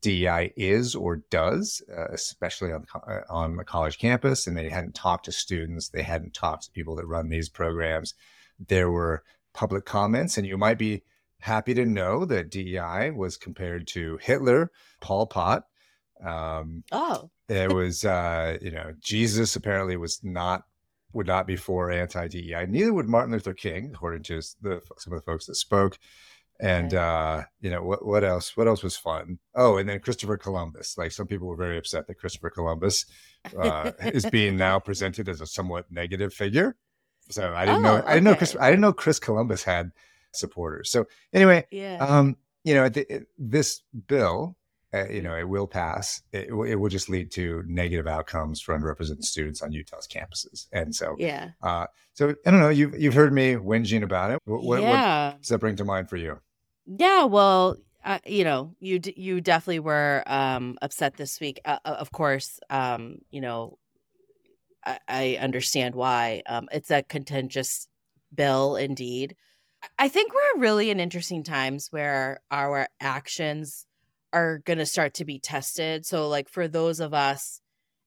DEI 0.00 0.52
is 0.56 0.94
or 0.94 1.16
does, 1.30 1.82
uh, 1.96 2.06
especially 2.12 2.72
on 2.72 2.84
uh, 2.94 3.20
on 3.28 3.58
a 3.58 3.64
college 3.64 3.98
campus, 3.98 4.46
and 4.46 4.56
they 4.56 4.68
hadn't 4.68 4.94
talked 4.94 5.24
to 5.24 5.32
students, 5.32 5.88
they 5.88 6.02
hadn't 6.02 6.34
talked 6.34 6.64
to 6.64 6.70
people 6.70 6.94
that 6.96 7.06
run 7.06 7.28
these 7.28 7.48
programs. 7.48 8.14
There 8.58 8.90
were 8.90 9.24
public 9.54 9.84
comments, 9.84 10.38
and 10.38 10.46
you 10.46 10.56
might 10.56 10.78
be 10.78 11.02
happy 11.40 11.74
to 11.74 11.84
know 11.84 12.24
that 12.24 12.50
DEI 12.50 13.10
was 13.10 13.36
compared 13.36 13.86
to 13.88 14.18
Hitler, 14.22 14.70
Pol 15.00 15.26
Pot. 15.26 15.64
Um, 16.24 16.84
oh, 16.92 17.30
there 17.48 17.70
was, 17.74 18.04
uh, 18.04 18.58
you 18.60 18.70
know, 18.70 18.92
Jesus 19.00 19.56
apparently 19.56 19.96
was 19.96 20.20
not 20.22 20.62
would 21.12 21.26
not 21.26 21.46
be 21.46 21.56
for 21.56 21.90
anti 21.90 22.28
DEI. 22.28 22.66
Neither 22.68 22.92
would 22.92 23.08
Martin 23.08 23.32
Luther 23.32 23.54
King, 23.54 23.92
according 23.94 24.22
to 24.24 24.40
the, 24.60 24.80
some 24.98 25.12
of 25.12 25.18
the 25.18 25.24
folks 25.24 25.46
that 25.46 25.56
spoke. 25.56 25.98
And 26.60 26.92
uh, 26.92 27.44
you 27.60 27.70
know 27.70 27.82
what? 27.82 28.04
What 28.04 28.24
else? 28.24 28.56
What 28.56 28.66
else 28.66 28.82
was 28.82 28.96
fun? 28.96 29.38
Oh, 29.54 29.76
and 29.76 29.88
then 29.88 30.00
Christopher 30.00 30.36
Columbus. 30.36 30.98
Like 30.98 31.12
some 31.12 31.26
people 31.26 31.46
were 31.46 31.56
very 31.56 31.78
upset 31.78 32.08
that 32.08 32.18
Christopher 32.18 32.50
Columbus 32.50 33.06
uh, 33.56 33.92
is 34.00 34.26
being 34.26 34.56
now 34.56 34.80
presented 34.80 35.28
as 35.28 35.40
a 35.40 35.46
somewhat 35.46 35.86
negative 35.90 36.34
figure. 36.34 36.74
So 37.30 37.52
I 37.54 37.64
didn't 37.64 37.86
oh, 37.86 37.98
know. 37.98 38.02
I 38.04 38.14
didn't 38.14 38.24
know. 38.24 38.34
Chris, 38.34 38.56
I 38.58 38.70
didn't 38.70 38.80
know 38.80 38.92
Chris 38.92 39.20
Columbus 39.20 39.62
had 39.62 39.92
supporters. 40.32 40.90
So 40.90 41.06
anyway, 41.32 41.66
yeah. 41.70 41.98
um, 42.00 42.36
you 42.64 42.74
know, 42.74 42.88
the, 42.88 43.26
this 43.38 43.82
bill, 44.06 44.56
uh, 44.92 45.08
you 45.08 45.22
know, 45.22 45.36
it 45.36 45.48
will 45.48 45.66
pass. 45.66 46.22
It, 46.32 46.48
it, 46.48 46.76
will 46.76 46.88
just 46.88 47.08
lead 47.08 47.30
to 47.32 47.62
negative 47.66 48.06
outcomes 48.06 48.60
for 48.60 48.78
underrepresented 48.78 49.24
students 49.24 49.62
on 49.62 49.72
Utah's 49.72 50.08
campuses. 50.08 50.66
And 50.72 50.94
so, 50.94 51.14
yeah. 51.18 51.50
Uh, 51.62 51.86
so 52.14 52.34
I 52.46 52.50
don't 52.50 52.60
know. 52.60 52.70
You've 52.70 52.98
you've 52.98 53.14
heard 53.14 53.32
me 53.32 53.54
whinging 53.54 54.02
about 54.02 54.30
it. 54.30 54.40
What, 54.44 54.82
yeah. 54.82 55.28
what 55.28 55.40
does 55.40 55.48
that 55.48 55.58
bring 55.58 55.76
to 55.76 55.84
mind 55.84 56.08
for 56.08 56.16
you? 56.16 56.40
Yeah, 56.88 57.24
well, 57.24 57.76
uh, 58.02 58.18
you 58.24 58.44
know, 58.44 58.74
you 58.80 58.98
d- 58.98 59.14
you 59.16 59.40
definitely 59.42 59.80
were 59.80 60.22
um, 60.26 60.78
upset 60.80 61.16
this 61.16 61.38
week. 61.38 61.60
Uh, 61.64 61.78
uh, 61.84 61.96
of 61.98 62.10
course, 62.12 62.60
um, 62.70 63.18
you 63.30 63.42
know, 63.42 63.78
I, 64.84 64.98
I 65.06 65.38
understand 65.40 65.94
why. 65.94 66.42
Um, 66.46 66.68
it's 66.72 66.90
a 66.90 67.02
contentious 67.02 67.88
bill, 68.34 68.76
indeed. 68.76 69.36
I 69.98 70.08
think 70.08 70.32
we're 70.32 70.62
really 70.62 70.90
in 70.90 70.98
interesting 70.98 71.44
times 71.44 71.88
where 71.90 72.40
our 72.50 72.88
actions 73.00 73.86
are 74.32 74.58
going 74.58 74.78
to 74.78 74.86
start 74.86 75.14
to 75.14 75.24
be 75.26 75.38
tested. 75.38 76.06
So, 76.06 76.28
like 76.28 76.48
for 76.48 76.68
those 76.68 77.00
of 77.00 77.12
us, 77.12 77.60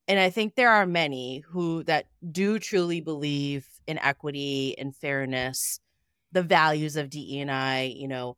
and 0.07 0.19
I 0.19 0.31
think 0.31 0.55
there 0.55 0.71
are 0.71 0.87
many 0.87 1.43
who 1.49 1.83
that 1.83 2.07
do 2.31 2.57
truly 2.57 2.99
believe 3.01 3.67
in 3.85 3.99
equity 3.99 4.75
and 4.79 4.95
fairness, 4.95 5.79
the 6.31 6.43
values 6.43 6.95
of 6.95 7.11
DE 7.11 7.39
and 7.41 7.51
I, 7.51 7.93
you 7.95 8.07
know 8.07 8.37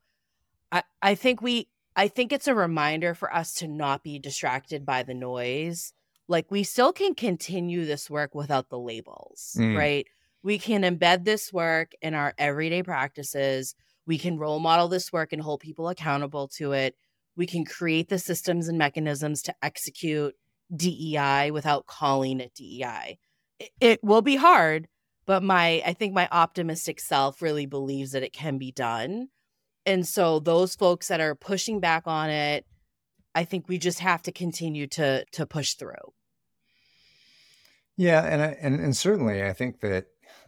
I, 0.73 0.83
I 1.01 1.15
think 1.15 1.41
we 1.41 1.69
I 1.95 2.07
think 2.07 2.33
it's 2.33 2.47
a 2.47 2.55
reminder 2.55 3.13
for 3.13 3.33
us 3.33 3.53
to 3.55 3.67
not 3.67 4.03
be 4.03 4.17
distracted 4.17 4.85
by 4.85 5.03
the 5.03 5.13
noise. 5.13 5.93
Like 6.27 6.49
we 6.49 6.63
still 6.63 6.91
can 6.91 7.13
continue 7.13 7.85
this 7.85 8.09
work 8.09 8.33
without 8.33 8.69
the 8.69 8.79
labels, 8.79 9.55
mm. 9.57 9.77
right? 9.77 10.07
We 10.41 10.57
can 10.57 10.81
embed 10.81 11.23
this 11.23 11.53
work 11.53 11.91
in 12.01 12.15
our 12.15 12.33
everyday 12.37 12.81
practices. 12.81 13.75
We 14.07 14.17
can 14.17 14.39
role 14.39 14.59
model 14.59 14.87
this 14.87 15.13
work 15.13 15.31
and 15.31 15.41
hold 15.41 15.59
people 15.59 15.87
accountable 15.87 16.47
to 16.57 16.71
it. 16.71 16.95
We 17.35 17.45
can 17.45 17.65
create 17.65 18.09
the 18.09 18.19
systems 18.19 18.67
and 18.67 18.77
mechanisms 18.77 19.43
to 19.43 19.55
execute 19.61 20.33
DEI 20.75 21.51
without 21.51 21.85
calling 21.85 22.39
it 22.39 22.53
DEI. 22.55 23.19
It, 23.59 23.69
it 23.79 24.03
will 24.03 24.21
be 24.23 24.37
hard, 24.37 24.87
but 25.27 25.43
my 25.43 25.83
I 25.85 25.93
think 25.93 26.13
my 26.13 26.27
optimistic 26.31 26.99
self 26.99 27.41
really 27.41 27.67
believes 27.67 28.11
that 28.13 28.23
it 28.23 28.33
can 28.33 28.57
be 28.57 28.71
done. 28.71 29.27
And 29.85 30.07
so 30.07 30.39
those 30.39 30.75
folks 30.75 31.09
that 31.09 31.19
are 31.19 31.35
pushing 31.35 31.79
back 31.79 32.03
on 32.05 32.29
it, 32.29 32.65
I 33.35 33.43
think 33.43 33.67
we 33.67 33.77
just 33.77 33.99
have 33.99 34.21
to 34.23 34.31
continue 34.31 34.87
to 34.87 35.25
to 35.31 35.45
push 35.45 35.73
through. 35.73 36.13
Yeah, 37.97 38.23
and 38.23 38.41
and 38.59 38.79
and 38.79 38.95
certainly 38.97 39.43
I 39.43 39.53
think 39.53 39.81
that 39.81 40.07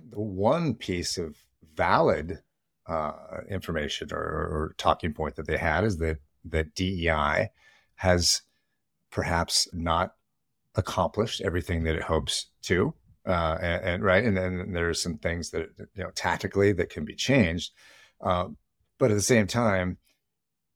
the 0.09 0.21
one 0.21 0.75
piece 0.75 1.17
of 1.17 1.35
valid 1.75 2.41
uh, 2.87 3.13
information 3.49 4.09
or, 4.11 4.19
or, 4.19 4.75
talking 4.77 5.11
point 5.11 5.35
that 5.35 5.47
they 5.47 5.57
had 5.57 5.83
is 5.83 5.97
that 5.97 6.17
that 6.45 6.75
DEI 6.75 7.49
has 7.95 8.43
perhaps 9.09 9.67
not 9.73 10.13
accomplished 10.75 11.41
everything 11.41 11.83
that 11.83 11.95
it 11.95 12.03
hopes 12.03 12.47
to, 12.61 12.93
uh, 13.25 13.57
and, 13.59 13.83
and, 13.83 14.03
right, 14.03 14.23
and 14.23 14.37
then 14.37 14.71
there's 14.71 15.01
some 15.01 15.17
things 15.17 15.49
that 15.49 15.69
you 15.95 16.03
know 16.03 16.11
tactically 16.11 16.71
that 16.73 16.89
can 16.89 17.05
be 17.05 17.15
changed. 17.15 17.71
Uh, 18.21 18.49
but 18.99 19.11
at 19.11 19.15
the 19.15 19.21
same 19.21 19.47
time, 19.47 19.97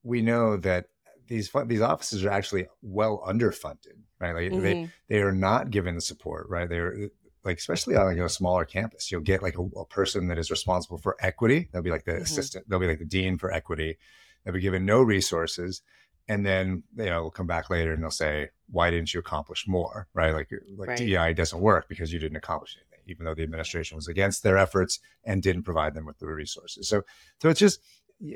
we 0.04 0.22
know 0.22 0.58
that 0.58 0.86
these 1.28 1.52
these 1.68 1.82
offices 1.82 2.26
are 2.26 2.32
actually 2.32 2.68
well 2.82 3.24
underfunded, 3.28 3.98
right? 4.20 4.34
Like 4.34 4.52
mm-hmm. 4.52 4.62
they 4.62 4.90
they 5.08 5.22
are 5.22 5.32
not 5.32 5.70
given 5.70 5.96
the 5.96 6.02
support, 6.02 6.48
right? 6.50 6.68
They're 6.68 7.10
like 7.44 7.58
especially 7.58 7.96
on 7.96 8.06
like 8.06 8.18
a 8.18 8.30
smaller 8.30 8.66
campus, 8.66 9.12
you'll 9.12 9.22
get 9.22 9.42
like 9.42 9.58
a, 9.58 9.62
a, 9.62 9.86
person 9.86 10.28
that 10.28 10.38
is 10.38 10.52
responsible 10.52 10.98
for 10.98 11.16
equity. 11.20 11.70
They'll 11.72 11.82
be 11.82 11.92
like 11.92 12.04
the 12.04 12.14
mm-hmm. 12.14 12.24
assistant. 12.24 12.70
They'll 12.70 12.80
be 12.80 12.88
like 12.88 13.00
the 13.00 13.06
dean 13.06 13.38
for 13.38 13.52
equity. 13.52 13.98
They'll 14.44 14.54
be 14.54 14.60
given 14.60 14.86
no 14.86 15.02
resources, 15.02 15.82
and 16.28 16.46
then 16.46 16.84
you 16.98 17.06
know 17.06 17.22
we'll 17.22 17.32
come 17.32 17.48
back 17.48 17.70
later 17.70 17.94
and 17.94 18.04
they'll 18.04 18.12
say, 18.12 18.50
"Why 18.70 18.90
didn't 18.90 19.14
you 19.14 19.20
accomplish 19.20 19.68
more?" 19.68 20.08
Right? 20.14 20.34
Like 20.34 20.50
like 20.78 20.90
right. 20.90 20.98
DEI 20.98 21.34
doesn't 21.34 21.60
work 21.60 21.88
because 21.88 22.12
you 22.12 22.20
didn't 22.20 22.38
accomplish 22.38 22.78
anything, 22.78 23.04
even 23.08 23.26
though 23.26 23.36
the 23.36 23.44
administration 23.44 23.96
was 23.96 24.08
against 24.08 24.44
their 24.44 24.58
efforts 24.58 25.00
and 25.24 25.42
didn't 25.42 25.64
provide 25.64 25.94
them 25.94 26.06
with 26.06 26.20
the 26.20 26.28
resources. 26.28 26.88
So 26.88 27.04
so 27.42 27.50
it's 27.50 27.60
just 27.60 27.80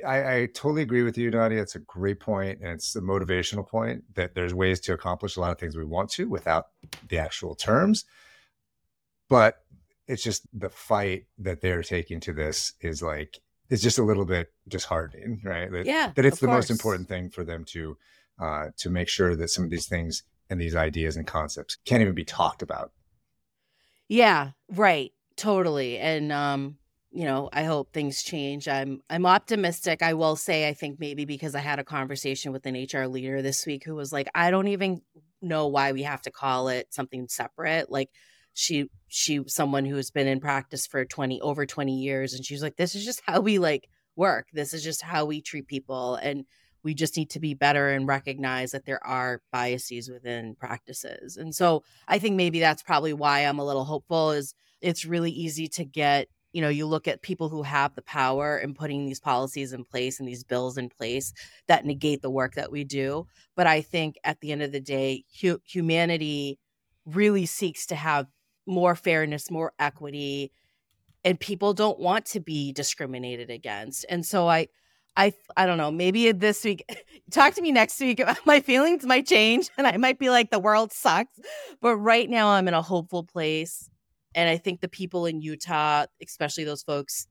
I, 0.06 0.36
I, 0.36 0.46
totally 0.54 0.82
agree 0.82 1.04
with 1.04 1.18
you, 1.18 1.30
Nadia. 1.30 1.62
It's 1.62 1.76
a 1.76 1.80
great 1.80 2.20
point, 2.20 2.60
and 2.62 2.70
it's 2.70 2.96
a 2.96 3.02
motivational 3.02 3.68
point 3.68 4.04
that 4.16 4.34
there's 4.34 4.54
ways 4.54 4.80
to 4.82 4.94
accomplish 4.94 5.36
a 5.36 5.42
lot 5.42 5.52
of 5.52 5.60
things 5.60 5.76
we 5.76 5.84
want 5.84 6.10
to 6.12 6.30
without 6.30 6.68
the 7.10 7.18
actual 7.18 7.54
terms. 7.54 8.06
But 9.30 9.58
it's 10.08 10.24
just 10.24 10.48
the 10.58 10.70
fight 10.70 11.26
that 11.40 11.62
they're 11.62 11.84
taking 11.84 12.20
to 12.22 12.34
this 12.34 12.74
is 12.80 13.02
like 13.02 13.40
it's 13.70 13.82
just 13.82 13.98
a 13.98 14.04
little 14.04 14.26
bit 14.26 14.54
disheartening, 14.68 15.42
right? 15.44 15.72
That, 15.72 15.86
yeah, 15.86 16.12
that 16.16 16.26
it's 16.26 16.40
the 16.40 16.48
course. 16.48 16.70
most 16.70 16.70
important 16.70 17.10
thing 17.10 17.30
for 17.30 17.44
them 17.44 17.66
to 17.66 17.98
uh, 18.40 18.68
to 18.78 18.90
make 18.90 19.10
sure 19.10 19.36
that 19.36 19.50
some 19.50 19.66
of 19.66 19.70
these 19.70 19.88
things 19.88 20.24
and 20.50 20.62
these 20.62 20.76
ideas 20.76 21.18
and 21.18 21.28
concepts 21.28 21.78
can't 21.86 22.02
even 22.02 22.16
be 22.16 22.26
talked 22.26 22.62
about. 22.62 22.92
Yeah, 24.08 24.52
right, 24.70 25.12
totally, 25.36 25.98
and 25.98 26.32
um, 26.32 26.78
you 27.14 27.26
know, 27.26 27.48
I 27.54 27.64
hope 27.64 27.94
things 27.94 28.24
change. 28.24 28.68
I'm 28.68 29.02
I'm 29.08 29.28
optimistic. 29.28 30.02
I 30.02 30.16
will 30.16 30.36
say 30.36 30.68
I 30.68 30.74
think 30.74 31.00
maybe 31.00 31.26
because 31.26 31.54
I 31.54 31.60
had 31.60 31.78
a 31.78 31.84
conversation 31.84 32.52
with 32.52 32.66
an 32.66 32.88
HR 32.92 33.06
leader 33.06 33.44
this 33.44 33.68
week 33.68 33.84
who 33.86 33.94
was 33.94 34.12
like, 34.12 34.28
I 34.34 34.50
don't 34.50 34.68
even 34.70 35.02
know 35.40 35.68
why 35.68 35.92
we 35.92 36.04
have 36.04 36.24
to 36.24 36.32
call 36.32 36.70
it 36.70 36.92
something 36.92 37.28
separate. 37.28 37.92
Like 37.92 38.10
she 38.56 38.90
she 39.10 39.42
someone 39.48 39.86
who's 39.86 40.10
been 40.10 40.28
in 40.28 40.40
practice 40.40 40.88
for 40.88 41.06
20 41.06 41.40
over 41.42 41.68
20 41.68 41.96
years 41.96 42.34
and 42.34 42.44
she's 42.44 42.64
like 42.64 42.78
this 42.78 42.96
is 42.96 43.06
just 43.06 43.22
how 43.28 43.42
we 43.42 43.60
like 43.60 43.88
work. 44.16 44.48
This 44.52 44.74
is 44.74 44.84
just 44.84 45.04
how 45.04 45.26
we 45.26 45.40
treat 45.42 45.68
people 45.68 46.16
and 46.16 46.46
we 46.84 46.96
just 46.96 47.16
need 47.16 47.30
to 47.30 47.40
be 47.40 47.54
better 47.54 47.90
and 47.90 48.08
recognize 48.08 48.72
that 48.72 48.86
there 48.86 49.06
are 49.06 49.42
biases 49.52 50.10
within 50.10 50.56
practices. 50.56 51.38
And 51.38 51.54
so 51.54 51.84
I 52.08 52.18
think 52.18 52.36
maybe 52.36 52.60
that's 52.60 52.84
probably 52.84 53.14
why 53.14 53.42
I'm 53.42 53.60
a 53.60 53.66
little 53.66 53.86
hopeful 53.86 54.32
is 54.32 54.56
it's 54.82 55.06
really 55.06 55.32
easy 55.32 55.68
to 55.70 55.86
get 55.86 56.28
you 56.54 56.62
know 56.62 56.70
you 56.70 56.86
look 56.86 57.08
at 57.08 57.22
people 57.22 57.50
who 57.50 57.64
have 57.64 57.94
the 57.96 58.02
power 58.02 58.58
and 58.58 58.76
putting 58.76 59.06
these 59.06 59.20
policies 59.20 59.74
in 59.74 59.84
place 59.84 60.20
and 60.20 60.30
these 60.30 60.44
bills 60.44 60.78
in 60.78 60.88
place 60.88 61.34
that 61.68 61.86
negate 61.86 62.22
the 62.22 62.30
work 62.30 62.56
that 62.56 62.72
we 62.72 62.84
do 62.84 63.28
but 63.56 63.68
i 63.68 63.82
think 63.82 64.16
at 64.24 64.40
the 64.40 64.52
end 64.52 64.62
of 64.62 64.72
the 64.72 64.80
day 64.80 65.26
hu- 65.42 65.60
humanity 65.66 66.58
really 67.06 67.46
seeks 67.46 67.86
to 67.88 67.96
have 67.96 68.28
more 68.66 68.96
fairness 68.96 69.52
more 69.52 69.74
equity 69.80 70.52
and 71.26 71.40
people 71.40 71.74
don't 71.74 72.00
want 72.00 72.26
to 72.26 72.40
be 72.40 72.72
discriminated 72.72 73.50
against 73.50 74.06
and 74.10 74.26
so 74.26 74.48
i 74.48 74.68
i 75.18 75.34
i 75.58 75.66
don't 75.66 75.78
know 75.78 75.92
maybe 75.92 76.32
this 76.32 76.64
week 76.64 76.86
talk 77.32 77.54
to 77.54 77.62
me 77.62 77.72
next 77.72 78.00
week 78.00 78.22
my 78.46 78.62
feelings 78.62 79.06
might 79.06 79.28
change 79.28 79.70
and 79.78 79.86
i 79.86 79.98
might 79.98 80.20
be 80.20 80.30
like 80.30 80.50
the 80.50 80.60
world 80.60 80.94
sucks 80.94 81.40
but 81.82 81.98
right 81.98 82.30
now 82.30 82.50
i'm 82.50 82.68
in 82.68 82.74
a 82.74 82.82
hopeful 82.82 83.24
place 83.24 83.90
and 84.36 84.50
I 84.50 84.58
think 84.58 84.82
the 84.82 84.88
people 84.88 85.26
in 85.26 85.42
Utah, 85.42 86.06
especially 86.22 86.64
those 86.64 86.84
folks 86.84 87.28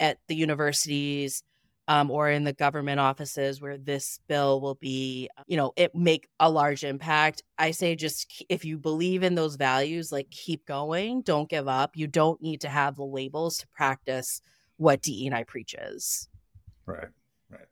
at 0.00 0.18
the 0.28 0.34
universities, 0.34 1.42
um, 1.86 2.10
or 2.10 2.30
in 2.30 2.44
the 2.44 2.52
government 2.52 2.98
offices 2.98 3.60
where 3.60 3.76
this 3.76 4.18
bill 4.26 4.60
will 4.60 4.76
be, 4.76 5.28
you 5.46 5.56
know, 5.56 5.72
it 5.76 5.94
make 5.94 6.28
a 6.40 6.50
large 6.50 6.82
impact. 6.82 7.42
I 7.58 7.72
say 7.72 7.94
just 7.94 8.44
if 8.48 8.64
you 8.64 8.78
believe 8.78 9.22
in 9.22 9.34
those 9.34 9.56
values, 9.56 10.10
like 10.10 10.30
keep 10.30 10.64
going, 10.66 11.22
don't 11.22 11.48
give 11.48 11.68
up. 11.68 11.96
You 11.96 12.06
don't 12.06 12.40
need 12.40 12.62
to 12.62 12.68
have 12.68 12.96
the 12.96 13.04
labels 13.04 13.58
to 13.58 13.66
practice 13.68 14.40
what 14.76 15.02
DE&I 15.02 15.44
preaches. 15.44 16.28
Right, 16.86 17.08
right. 17.50 17.66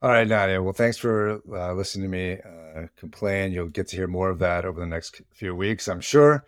All 0.00 0.10
right, 0.10 0.26
Nadia. 0.26 0.62
Well, 0.62 0.72
thanks 0.72 0.96
for 0.96 1.40
uh, 1.52 1.72
listening 1.74 2.04
to 2.04 2.16
me 2.16 2.38
uh, 2.44 2.86
complain. 2.96 3.52
You'll 3.52 3.68
get 3.68 3.88
to 3.88 3.96
hear 3.96 4.08
more 4.08 4.30
of 4.30 4.38
that 4.38 4.64
over 4.64 4.78
the 4.78 4.86
next 4.86 5.20
few 5.32 5.54
weeks, 5.54 5.88
I'm 5.88 6.00
sure. 6.00 6.44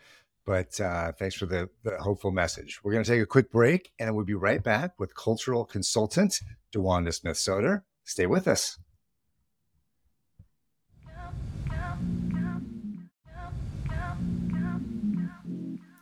But 0.46 0.78
uh, 0.78 1.12
thanks 1.12 1.34
for 1.34 1.46
the, 1.46 1.70
the 1.84 1.96
hopeful 1.98 2.30
message. 2.30 2.80
We're 2.82 2.92
going 2.92 3.04
to 3.04 3.10
take 3.10 3.22
a 3.22 3.26
quick 3.26 3.50
break 3.50 3.92
and 3.98 4.14
we'll 4.14 4.26
be 4.26 4.34
right 4.34 4.62
back 4.62 4.92
with 4.98 5.14
cultural 5.14 5.64
consultant 5.64 6.38
DeWanda 6.74 7.14
Smith 7.14 7.38
Soeder. 7.38 7.84
Stay 8.04 8.26
with 8.26 8.46
us. 8.46 8.78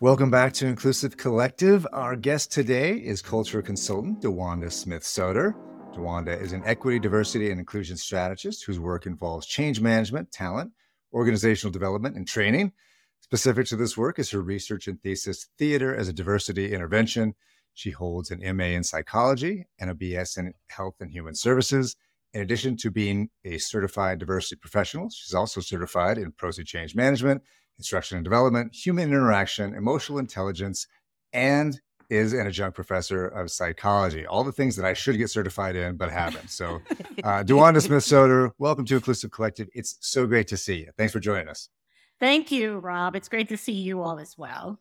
Welcome 0.01 0.33
back 0.33 0.53
to 0.55 0.67
Inclusive 0.67 1.17
Collective. 1.17 1.87
Our 1.93 2.17
guest 2.17 2.51
today 2.51 2.95
is 2.95 3.23
culture 3.23 3.63
consultant 3.63 4.21
DeWanda 4.21 4.73
Smith 4.73 5.05
Soeder. 5.05 5.55
DeWanda 5.95 6.41
is 6.43 6.53
an 6.53 6.63
equity, 6.65 6.99
diversity, 6.99 7.53
and 7.53 7.61
inclusion 7.61 7.97
strategist 7.97 8.65
whose 8.65 8.81
work 8.81 9.07
involves 9.07 9.47
change 9.47 9.81
management, 9.81 10.33
talent, 10.33 10.73
organizational 11.13 11.71
development, 11.71 12.17
and 12.17 12.27
training. 12.27 12.73
Specific 13.23 13.67
to 13.69 13.77
this 13.77 13.97
work 13.97 14.19
is 14.19 14.31
her 14.33 14.43
research 14.43 14.89
and 14.89 15.01
thesis, 15.01 15.47
Theater 15.57 15.95
as 15.95 16.09
a 16.09 16.13
Diversity 16.13 16.73
Intervention. 16.73 17.35
She 17.73 17.91
holds 17.91 18.31
an 18.31 18.41
MA 18.57 18.65
in 18.65 18.83
psychology 18.83 19.67
and 19.79 19.89
a 19.89 19.95
BS 19.95 20.37
in 20.37 20.53
health 20.67 20.97
and 21.01 21.11
human 21.11 21.35
services. 21.35 21.97
In 22.35 22.43
addition 22.43 22.77
to 22.79 22.91
being 22.91 23.31
a 23.45 23.59
certified 23.59 24.19
diversity 24.19 24.57
professional, 24.57 25.09
she's 25.09 25.35
also 25.35 25.61
certified 25.61 26.19
in 26.19 26.33
Prosci 26.33 26.67
change 26.67 26.95
management, 26.95 27.43
instruction 27.79 28.19
and 28.19 28.25
development, 28.25 28.75
human 28.75 29.09
interaction, 29.09 29.73
emotional 29.75 30.19
intelligence, 30.19 30.87
and 31.33 31.81
is 32.11 32.35
an 32.35 32.47
adjunct 32.47 32.75
professor 32.75 33.29
of 33.29 33.51
psychology. 33.51 34.27
All 34.27 34.45
the 34.45 34.53
things 34.53 34.77
that 34.77 34.85
I 34.85 34.93
should 34.95 35.17
get 35.17 35.31
certified 35.31 35.77
in, 35.77 35.97
but 35.97 36.11
haven't. 36.11 36.51
So, 36.51 36.83
uh, 37.25 37.43
DeWanda 37.45 37.81
Smith 37.81 38.05
Soeder, 38.05 38.53
welcome 38.59 38.85
to 38.87 38.97
Inclusive 38.97 39.31
Collective. 39.31 39.69
It's 39.75 39.97
so 40.01 40.27
great 40.27 40.49
to 40.49 40.57
see 40.57 40.81
you. 40.81 40.91
Thanks 40.99 41.13
for 41.13 41.21
joining 41.21 41.49
us. 41.49 41.71
Thank 42.23 42.53
you, 42.53 42.79
Rob. 42.79 43.17
It's 43.17 43.29
great 43.29 43.49
to 43.49 43.57
see 43.57 43.73
you 43.73 44.01
all 44.01 44.21
as 44.21 44.39
well. 44.39 44.79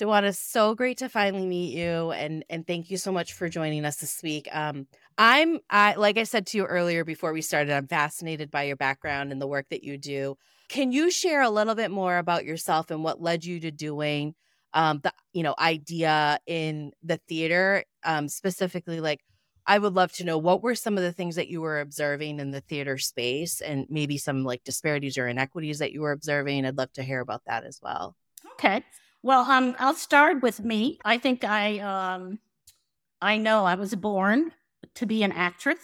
DeWanda, 0.00 0.34
so 0.34 0.74
great 0.74 0.96
to 0.96 1.10
finally 1.10 1.44
meet 1.44 1.76
you, 1.76 2.10
and 2.12 2.42
and 2.48 2.66
thank 2.66 2.90
you 2.90 2.96
so 2.96 3.12
much 3.12 3.34
for 3.34 3.50
joining 3.50 3.84
us 3.84 3.96
this 3.96 4.22
week. 4.22 4.48
Um, 4.50 4.86
I'm 5.18 5.58
I 5.68 5.96
like 5.96 6.16
I 6.16 6.22
said 6.22 6.46
to 6.46 6.56
you 6.56 6.64
earlier 6.64 7.04
before 7.04 7.34
we 7.34 7.42
started, 7.42 7.70
I'm 7.74 7.86
fascinated 7.86 8.50
by 8.50 8.62
your 8.62 8.76
background 8.76 9.30
and 9.30 9.42
the 9.42 9.46
work 9.46 9.66
that 9.68 9.84
you 9.84 9.98
do. 9.98 10.38
Can 10.70 10.90
you 10.90 11.10
share 11.10 11.42
a 11.42 11.50
little 11.50 11.74
bit 11.74 11.90
more 11.90 12.16
about 12.16 12.46
yourself 12.46 12.90
and 12.90 13.04
what 13.04 13.20
led 13.20 13.44
you 13.44 13.60
to 13.60 13.70
doing 13.70 14.34
um, 14.72 15.00
the 15.02 15.12
you 15.34 15.42
know 15.42 15.54
idea 15.58 16.38
in 16.46 16.92
the 17.02 17.20
theater, 17.28 17.84
um, 18.04 18.26
specifically 18.26 19.02
like 19.02 19.20
I 19.70 19.78
would 19.78 19.94
love 19.94 20.10
to 20.14 20.24
know 20.24 20.36
what 20.36 20.64
were 20.64 20.74
some 20.74 20.98
of 20.98 21.04
the 21.04 21.12
things 21.12 21.36
that 21.36 21.46
you 21.46 21.60
were 21.60 21.78
observing 21.78 22.40
in 22.40 22.50
the 22.50 22.60
theater 22.60 22.98
space 22.98 23.60
and 23.60 23.86
maybe 23.88 24.18
some 24.18 24.42
like 24.42 24.64
disparities 24.64 25.16
or 25.16 25.28
inequities 25.28 25.78
that 25.78 25.92
you 25.92 26.00
were 26.00 26.10
observing. 26.10 26.66
I'd 26.66 26.76
love 26.76 26.92
to 26.94 27.04
hear 27.04 27.20
about 27.20 27.42
that 27.46 27.62
as 27.62 27.78
well. 27.80 28.16
Okay. 28.54 28.84
Well, 29.22 29.48
um, 29.48 29.76
I'll 29.78 29.94
start 29.94 30.42
with 30.42 30.58
me. 30.58 30.98
I 31.04 31.18
think 31.18 31.44
I, 31.44 31.78
um, 31.78 32.40
I 33.22 33.36
know 33.36 33.64
I 33.64 33.76
was 33.76 33.94
born 33.94 34.50
to 34.96 35.06
be 35.06 35.22
an 35.22 35.30
actress, 35.30 35.78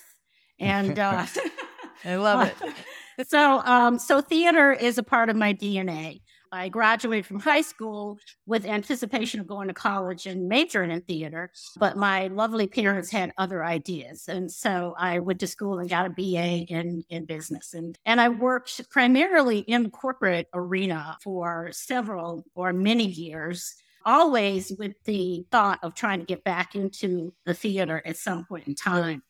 and 0.59 0.99
uh, 0.99 1.25
I 2.05 2.17
love 2.17 2.51
it. 3.19 3.29
so, 3.29 3.61
um, 3.61 4.01
so 4.01 4.21
theater 4.21 4.73
is 4.73 4.99
a 4.99 5.05
part 5.05 5.29
of 5.29 5.37
my 5.37 5.55
DNA. 5.55 6.23
I 6.53 6.69
graduated 6.69 7.27
from 7.27 7.41
high 7.41 7.61
school 7.61 8.19
with 8.47 8.67
anticipation 8.67 9.41
of 9.41 9.47
going 9.47 9.69
to 9.69 9.75
college 9.75 10.27
and 10.27 10.49
majoring 10.49 10.91
in 10.91 11.01
theater, 11.03 11.51
but 11.79 11.97
my 11.97 12.29
lovely 12.29 12.67
parents 12.67 13.11
had 13.11 13.33
other 13.39 13.65
ideas. 13.65 14.29
And 14.29 14.51
so 14.51 14.95
I 14.99 15.19
went 15.19 15.41
to 15.41 15.47
school 15.47 15.79
and 15.79 15.89
got 15.89 16.07
a 16.07 16.11
BA 16.11 16.67
in, 16.69 17.05
in 17.09 17.25
business. 17.25 17.75
And, 17.75 17.99
and 18.05 18.21
I 18.21 18.29
worked 18.29 18.89
primarily 18.91 19.61
in 19.61 19.91
corporate 19.91 20.49
arena 20.55 21.19
for 21.23 21.71
several 21.73 22.45
or 22.55 22.73
many 22.73 23.07
years 23.07 23.75
always 24.07 24.73
with 24.79 24.93
the 25.05 25.45
thought 25.51 25.81
of 25.83 25.95
trying 25.95 26.21
to 26.21 26.25
get 26.25 26.45
back 26.45 26.77
into 26.77 27.35
the 27.45 27.53
theater 27.53 28.01
at 28.07 28.17
some 28.17 28.45
point 28.45 28.69
in 28.69 28.75
time. 28.75 29.23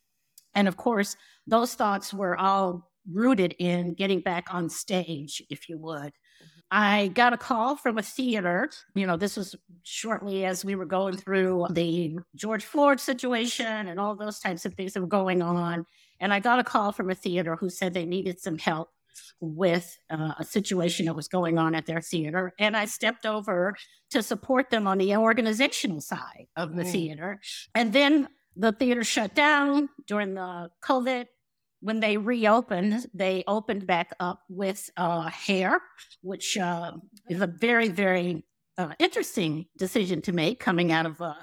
And 0.55 0.69
of 0.69 0.77
course, 0.77 1.17
those 1.47 1.75
thoughts 1.75 2.13
were 2.13 2.37
all 2.37 2.91
rooted 3.11 3.55
in 3.59 3.95
getting 3.95 4.21
back 4.21 4.53
on 4.53 4.69
stage, 4.69 5.43
if 5.49 5.69
you 5.69 5.79
would. 5.79 6.13
I 6.71 7.09
got 7.09 7.33
a 7.33 7.37
call 7.37 7.77
from 7.77 7.99
a 7.99 8.03
theater. 8.03 8.69
You 8.95 9.07
know, 9.07 9.17
this 9.17 9.37
was 9.37 9.55
shortly 9.85 10.45
as 10.45 10.65
we 10.65 10.75
were 10.75 10.85
going 10.85 11.17
through 11.17 11.67
the 11.71 12.19
George 12.35 12.65
Floyd 12.65 12.99
situation 12.99 13.89
and 13.89 14.01
all 14.01 14.17
those 14.17 14.41
types 14.41 14.65
of 14.67 14.75
things 14.75 14.95
that 14.95 15.01
were 15.01 15.07
going 15.07 15.43
on. 15.43 15.87
And 16.19 16.33
I 16.33 16.41
got 16.41 16.59
a 16.59 16.65
call 16.65 16.93
from 16.93 17.11
a 17.11 17.15
theater 17.15 17.57
who 17.57 17.71
said 17.71 17.95
they 17.95 18.07
needed 18.07 18.41
some 18.41 18.59
help 18.59 18.89
with 19.41 19.99
uh, 20.11 20.35
a 20.39 20.45
situation 20.45 21.07
that 21.07 21.15
was 21.15 21.29
going 21.29 21.59
on 21.59 21.75
at 21.75 21.87
their 21.87 22.01
theater. 22.01 22.53
And 22.59 22.77
I 22.77 22.87
stepped 22.87 23.27
over 23.27 23.77
to 24.11 24.23
support 24.23 24.71
them 24.71 24.87
on 24.87 24.99
the 24.99 25.17
organizational 25.17 26.01
side 26.01 26.49
of 26.57 26.75
the 26.75 26.83
mm. 26.83 26.91
theater. 26.91 27.41
And 27.75 27.93
then 27.93 28.29
the 28.57 28.73
theater 28.73 29.05
shut 29.05 29.35
down 29.35 29.89
during 30.07 30.35
the 30.35 30.71
COVID 30.83 31.27
when 31.81 32.01
they 32.01 32.17
reopened, 32.17 33.07
they 33.15 33.45
opened 33.47 33.87
back 33.87 34.11
up 34.19 34.41
with 34.49 34.91
uh, 34.97 35.29
hair, 35.29 35.81
which 36.23 36.57
uh, 36.57 36.93
is 37.29 37.41
a 37.41 37.47
very, 37.47 37.89
very 37.89 38.45
uh, 38.79 38.93
interesting 38.99 39.67
decision 39.77 40.23
to 40.23 40.33
make 40.33 40.61
coming 40.61 40.93
out 40.93 41.07
of 41.07 41.21
a, 41.21 41.37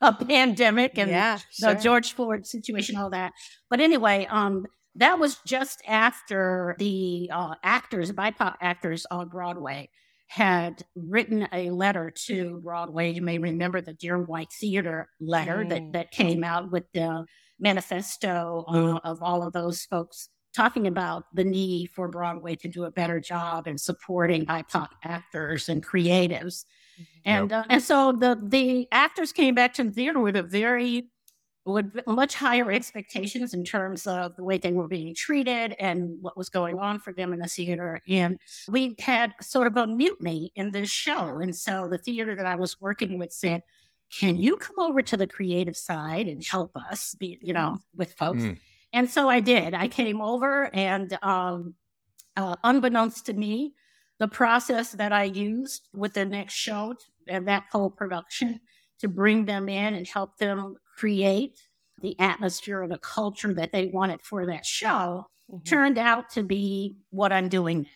a 0.00 0.12
pandemic 0.12 0.98
and 0.98 1.10
yeah, 1.10 1.38
sure. 1.52 1.74
the 1.74 1.80
George 1.80 2.12
Floyd 2.12 2.46
situation, 2.46 2.96
all 2.96 3.10
that. 3.10 3.32
But 3.70 3.80
anyway, 3.80 4.26
um, 4.30 4.66
that 4.96 5.18
was 5.18 5.38
just 5.46 5.82
after 5.86 6.74
the 6.78 7.30
uh, 7.32 7.54
actors, 7.62 8.12
BIPOC 8.12 8.54
actors 8.60 9.06
on 9.10 9.28
Broadway, 9.28 9.90
had 10.28 10.82
written 10.96 11.46
a 11.52 11.70
letter 11.70 12.12
to 12.26 12.60
Broadway. 12.62 13.12
You 13.12 13.22
may 13.22 13.38
remember 13.38 13.80
the 13.80 13.92
Dear 13.92 14.18
White 14.18 14.52
Theater 14.52 15.08
letter 15.20 15.58
mm. 15.58 15.68
that, 15.68 15.92
that 15.92 16.10
came 16.10 16.42
out 16.42 16.72
with 16.72 16.84
the 16.92 17.24
manifesto 17.58 18.64
uh, 18.68 18.98
of 19.08 19.22
all 19.22 19.42
of 19.42 19.52
those 19.52 19.84
folks 19.84 20.28
talking 20.54 20.86
about 20.86 21.24
the 21.34 21.44
need 21.44 21.90
for 21.90 22.08
Broadway 22.08 22.56
to 22.56 22.68
do 22.68 22.84
a 22.84 22.90
better 22.90 23.20
job 23.20 23.66
in 23.66 23.76
supporting 23.76 24.46
BIPOC 24.46 24.88
actors 25.04 25.68
and 25.68 25.84
creatives. 25.84 26.64
Mm-hmm. 26.98 27.02
And 27.26 27.50
yep. 27.50 27.64
uh, 27.64 27.66
and 27.68 27.82
so 27.82 28.12
the 28.12 28.40
the 28.42 28.88
actors 28.90 29.32
came 29.32 29.54
back 29.54 29.74
to 29.74 29.84
the 29.84 29.90
theater 29.90 30.18
with 30.18 30.36
a 30.36 30.42
very 30.42 31.10
with 31.66 32.00
much 32.06 32.36
higher 32.36 32.70
expectations 32.70 33.52
in 33.52 33.64
terms 33.64 34.06
of 34.06 34.36
the 34.36 34.44
way 34.44 34.56
they 34.56 34.72
were 34.72 34.86
being 34.86 35.12
treated 35.14 35.74
and 35.80 36.16
what 36.20 36.36
was 36.36 36.48
going 36.48 36.78
on 36.78 37.00
for 37.00 37.12
them 37.12 37.32
in 37.32 37.40
the 37.40 37.48
theater. 37.48 38.00
And 38.08 38.38
we 38.68 38.94
had 39.00 39.34
sort 39.42 39.66
of 39.66 39.76
a 39.76 39.86
mutiny 39.86 40.52
in 40.54 40.70
this 40.70 40.88
show. 40.88 41.40
And 41.40 41.54
so 41.54 41.88
the 41.90 41.98
theater 41.98 42.36
that 42.36 42.46
I 42.46 42.54
was 42.54 42.80
working 42.80 43.18
with 43.18 43.32
said, 43.32 43.62
can 44.12 44.36
you 44.36 44.56
come 44.56 44.76
over 44.78 45.02
to 45.02 45.16
the 45.16 45.26
creative 45.26 45.76
side 45.76 46.28
and 46.28 46.44
help 46.44 46.76
us 46.76 47.14
be, 47.18 47.38
you 47.42 47.52
know, 47.52 47.78
with 47.94 48.12
folks? 48.14 48.42
Mm. 48.42 48.58
And 48.92 49.10
so 49.10 49.28
I 49.28 49.40
did. 49.40 49.74
I 49.74 49.88
came 49.88 50.20
over 50.20 50.74
and 50.74 51.18
um, 51.22 51.74
uh, 52.36 52.56
unbeknownst 52.64 53.26
to 53.26 53.32
me, 53.32 53.74
the 54.18 54.28
process 54.28 54.92
that 54.92 55.12
I 55.12 55.24
used 55.24 55.88
with 55.92 56.14
the 56.14 56.24
next 56.24 56.54
show 56.54 56.94
and 57.28 57.46
that 57.48 57.64
whole 57.70 57.90
production 57.90 58.60
to 59.00 59.08
bring 59.08 59.44
them 59.44 59.68
in 59.68 59.94
and 59.94 60.06
help 60.06 60.38
them 60.38 60.76
create 60.96 61.58
the 62.00 62.18
atmosphere 62.18 62.82
or 62.82 62.88
the 62.88 62.98
culture 62.98 63.52
that 63.54 63.72
they 63.72 63.86
wanted 63.86 64.22
for 64.22 64.46
that 64.46 64.64
show 64.64 65.26
mm-hmm. 65.50 65.62
turned 65.64 65.98
out 65.98 66.30
to 66.30 66.42
be 66.42 66.96
what 67.10 67.32
I'm 67.32 67.48
doing 67.48 67.82
now. 67.82 67.88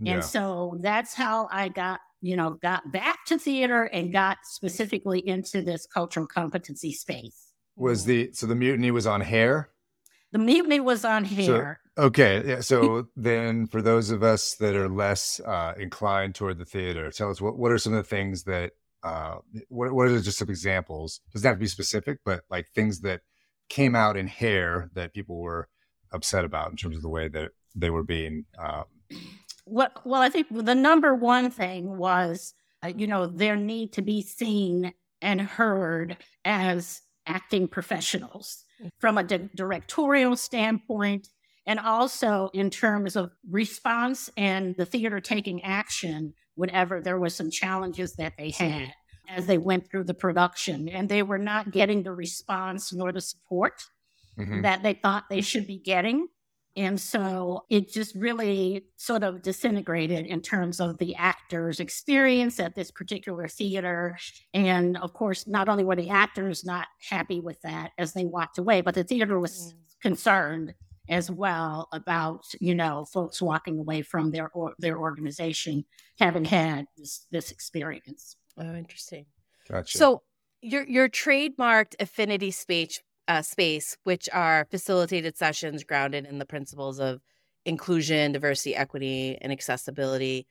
Yeah. 0.00 0.14
And 0.14 0.24
so 0.24 0.78
that's 0.80 1.14
how 1.14 1.48
I 1.52 1.68
got 1.68 2.00
you 2.22 2.36
know, 2.36 2.56
got 2.62 2.90
back 2.92 3.26
to 3.26 3.36
theater 3.36 3.84
and 3.84 4.12
got 4.12 4.38
specifically 4.44 5.26
into 5.26 5.60
this 5.60 5.86
cultural 5.86 6.26
competency 6.26 6.92
space. 6.92 7.48
Was 7.76 8.04
the 8.04 8.30
so 8.32 8.46
the 8.46 8.54
mutiny 8.54 8.90
was 8.90 9.06
on 9.06 9.20
hair? 9.20 9.70
The 10.30 10.38
mutiny 10.38 10.80
was 10.80 11.04
on 11.04 11.24
hair. 11.24 11.80
So, 11.98 12.04
okay, 12.04 12.42
yeah. 12.46 12.60
So 12.60 13.08
then, 13.16 13.66
for 13.66 13.82
those 13.82 14.10
of 14.10 14.22
us 14.22 14.54
that 14.60 14.76
are 14.76 14.88
less 14.88 15.40
uh, 15.40 15.74
inclined 15.78 16.34
toward 16.34 16.58
the 16.58 16.64
theater, 16.64 17.10
tell 17.10 17.30
us 17.30 17.40
what 17.40 17.58
what 17.58 17.72
are 17.72 17.78
some 17.78 17.92
of 17.92 18.02
the 18.02 18.08
things 18.08 18.44
that 18.44 18.72
uh, 19.02 19.36
what 19.68 19.92
what 19.92 20.08
are 20.08 20.20
just 20.20 20.38
some 20.38 20.48
examples? 20.48 21.20
Doesn't 21.32 21.46
have 21.46 21.56
to 21.56 21.60
be 21.60 21.66
specific, 21.66 22.20
but 22.24 22.44
like 22.48 22.68
things 22.74 23.00
that 23.00 23.22
came 23.68 23.96
out 23.96 24.16
in 24.16 24.28
hair 24.28 24.90
that 24.94 25.12
people 25.12 25.40
were 25.40 25.68
upset 26.12 26.44
about 26.44 26.70
in 26.70 26.76
terms 26.76 26.96
of 26.96 27.02
the 27.02 27.08
way 27.08 27.26
that 27.26 27.50
they 27.74 27.90
were 27.90 28.04
being 28.04 28.44
um, 28.58 28.84
what, 29.64 30.04
well, 30.04 30.20
I 30.20 30.28
think 30.28 30.48
the 30.50 30.74
number 30.74 31.14
one 31.14 31.50
thing 31.50 31.96
was, 31.96 32.54
uh, 32.84 32.92
you 32.96 33.06
know, 33.06 33.26
their 33.26 33.56
need 33.56 33.92
to 33.94 34.02
be 34.02 34.22
seen 34.22 34.92
and 35.20 35.40
heard 35.40 36.16
as 36.44 37.00
acting 37.26 37.68
professionals. 37.68 38.64
from 38.98 39.18
a 39.18 39.22
di- 39.22 39.48
directorial 39.54 40.36
standpoint, 40.36 41.28
and 41.66 41.78
also 41.78 42.50
in 42.52 42.70
terms 42.70 43.16
of 43.16 43.30
response 43.48 44.30
and 44.36 44.74
the 44.76 44.86
theater 44.86 45.20
taking 45.20 45.62
action 45.62 46.34
whenever 46.54 47.00
there 47.00 47.18
was 47.18 47.34
some 47.34 47.50
challenges 47.50 48.14
that 48.14 48.32
they 48.36 48.50
had 48.50 48.92
as 49.28 49.46
they 49.46 49.58
went 49.58 49.88
through 49.88 50.04
the 50.04 50.14
production 50.14 50.88
and 50.88 51.08
they 51.08 51.22
were 51.22 51.38
not 51.38 51.70
getting 51.70 52.02
the 52.02 52.12
response 52.12 52.92
nor 52.92 53.12
the 53.12 53.20
support 53.20 53.82
mm-hmm. 54.38 54.62
that 54.62 54.82
they 54.82 54.94
thought 54.94 55.24
they 55.30 55.40
should 55.40 55.66
be 55.66 55.78
getting 55.78 56.26
and 56.76 56.98
so 56.98 57.64
it 57.68 57.92
just 57.92 58.14
really 58.14 58.86
sort 58.96 59.22
of 59.22 59.42
disintegrated 59.42 60.26
in 60.26 60.40
terms 60.40 60.80
of 60.80 60.96
the 60.98 61.14
actors' 61.16 61.80
experience 61.80 62.58
at 62.58 62.74
this 62.74 62.90
particular 62.90 63.46
theater. 63.46 64.16
And 64.54 64.96
of 64.96 65.12
course, 65.12 65.46
not 65.46 65.68
only 65.68 65.84
were 65.84 65.96
the 65.96 66.08
actors 66.08 66.64
not 66.64 66.86
happy 67.08 67.40
with 67.40 67.60
that 67.62 67.90
as 67.98 68.14
they 68.14 68.24
walked 68.24 68.58
away, 68.58 68.80
but 68.80 68.94
the 68.94 69.04
theater 69.04 69.38
was 69.38 69.74
mm. 69.74 70.00
concerned 70.00 70.74
as 71.08 71.30
well 71.30 71.88
about 71.92 72.44
you 72.60 72.74
know 72.74 73.04
folks 73.04 73.42
walking 73.42 73.78
away 73.78 74.02
from 74.02 74.30
their 74.30 74.48
or, 74.50 74.72
their 74.78 74.98
organization 74.98 75.84
having 76.18 76.44
had 76.44 76.86
this 76.96 77.26
this 77.30 77.50
experience. 77.50 78.36
Oh, 78.56 78.74
interesting. 78.74 79.26
Gotcha. 79.68 79.98
So 79.98 80.22
your 80.62 80.86
your 80.88 81.08
trademarked 81.08 81.96
affinity 82.00 82.50
space 82.50 83.00
uh, 83.32 83.42
space, 83.42 83.96
which 84.04 84.28
are 84.32 84.66
facilitated 84.70 85.36
sessions 85.36 85.84
grounded 85.84 86.26
in 86.26 86.38
the 86.38 86.46
principles 86.46 87.00
of 87.00 87.20
inclusion, 87.64 88.32
diversity, 88.32 88.74
equity, 88.74 89.38
and 89.40 89.52
accessibility, 89.52 90.46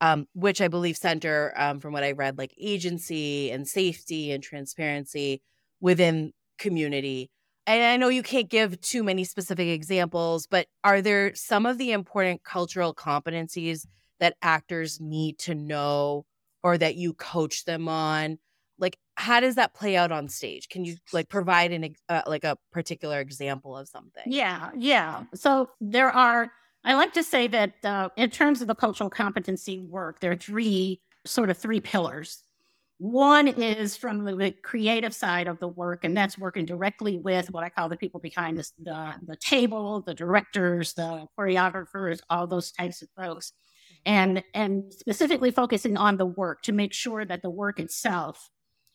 um, 0.00 0.26
which 0.34 0.60
I 0.60 0.68
believe 0.68 0.96
center, 0.96 1.52
um, 1.56 1.80
from 1.80 1.92
what 1.92 2.04
I 2.04 2.12
read, 2.12 2.38
like 2.38 2.54
agency 2.58 3.50
and 3.50 3.66
safety 3.68 4.32
and 4.32 4.42
transparency 4.42 5.42
within 5.80 6.32
community 6.58 7.30
and 7.66 7.82
I 7.82 7.96
know 7.96 8.08
you 8.08 8.22
can't 8.22 8.50
give 8.50 8.80
too 8.80 9.02
many 9.02 9.24
specific 9.24 9.68
examples, 9.68 10.46
but 10.46 10.66
are 10.82 11.00
there 11.00 11.34
some 11.34 11.64
of 11.64 11.78
the 11.78 11.92
important 11.92 12.44
cultural 12.44 12.94
competencies 12.94 13.86
that 14.20 14.36
actors 14.42 15.00
need 15.00 15.38
to 15.40 15.54
know 15.54 16.26
or 16.62 16.76
that 16.76 16.96
you 16.96 17.14
coach 17.14 17.64
them 17.64 17.88
on? 17.88 18.38
How 19.16 19.40
does 19.40 19.54
that 19.54 19.74
play 19.74 19.96
out 19.96 20.10
on 20.12 20.28
stage? 20.28 20.68
Can 20.68 20.84
you 20.84 20.96
like 21.12 21.28
provide 21.28 21.72
an 21.72 21.94
uh, 22.08 22.22
like 22.26 22.44
a 22.44 22.58
particular 22.72 23.20
example 23.20 23.76
of 23.76 23.88
something? 23.88 24.24
Yeah, 24.26 24.70
yeah. 24.76 25.24
So 25.34 25.70
there 25.80 26.10
are. 26.10 26.50
I 26.86 26.94
like 26.94 27.14
to 27.14 27.22
say 27.22 27.46
that 27.46 27.72
uh, 27.82 28.10
in 28.16 28.28
terms 28.28 28.60
of 28.60 28.68
the 28.68 28.74
cultural 28.74 29.08
competency 29.08 29.78
work, 29.80 30.20
there 30.20 30.32
are 30.32 30.36
three 30.36 31.00
sort 31.24 31.48
of 31.48 31.56
three 31.56 31.80
pillars 31.80 32.42
one 32.98 33.48
is 33.48 33.96
from 33.96 34.24
the 34.24 34.54
creative 34.62 35.14
side 35.14 35.48
of 35.48 35.58
the 35.58 35.68
work, 35.68 36.04
and 36.04 36.16
that's 36.16 36.38
working 36.38 36.64
directly 36.64 37.18
with 37.18 37.50
what 37.50 37.64
I 37.64 37.68
call 37.68 37.88
the 37.88 37.96
people 37.96 38.20
behind 38.20 38.56
the, 38.56 38.70
the, 38.82 39.14
the 39.26 39.36
table, 39.36 40.00
the 40.00 40.14
directors, 40.14 40.94
the 40.94 41.26
choreographers, 41.38 42.20
all 42.30 42.46
those 42.46 42.70
types 42.70 43.02
of 43.02 43.08
folks. 43.16 43.52
And, 44.06 44.44
and 44.52 44.92
specifically 44.92 45.50
focusing 45.50 45.96
on 45.96 46.18
the 46.18 46.26
work 46.26 46.62
to 46.62 46.72
make 46.72 46.92
sure 46.92 47.24
that 47.24 47.42
the 47.42 47.50
work 47.50 47.80
itself 47.80 48.50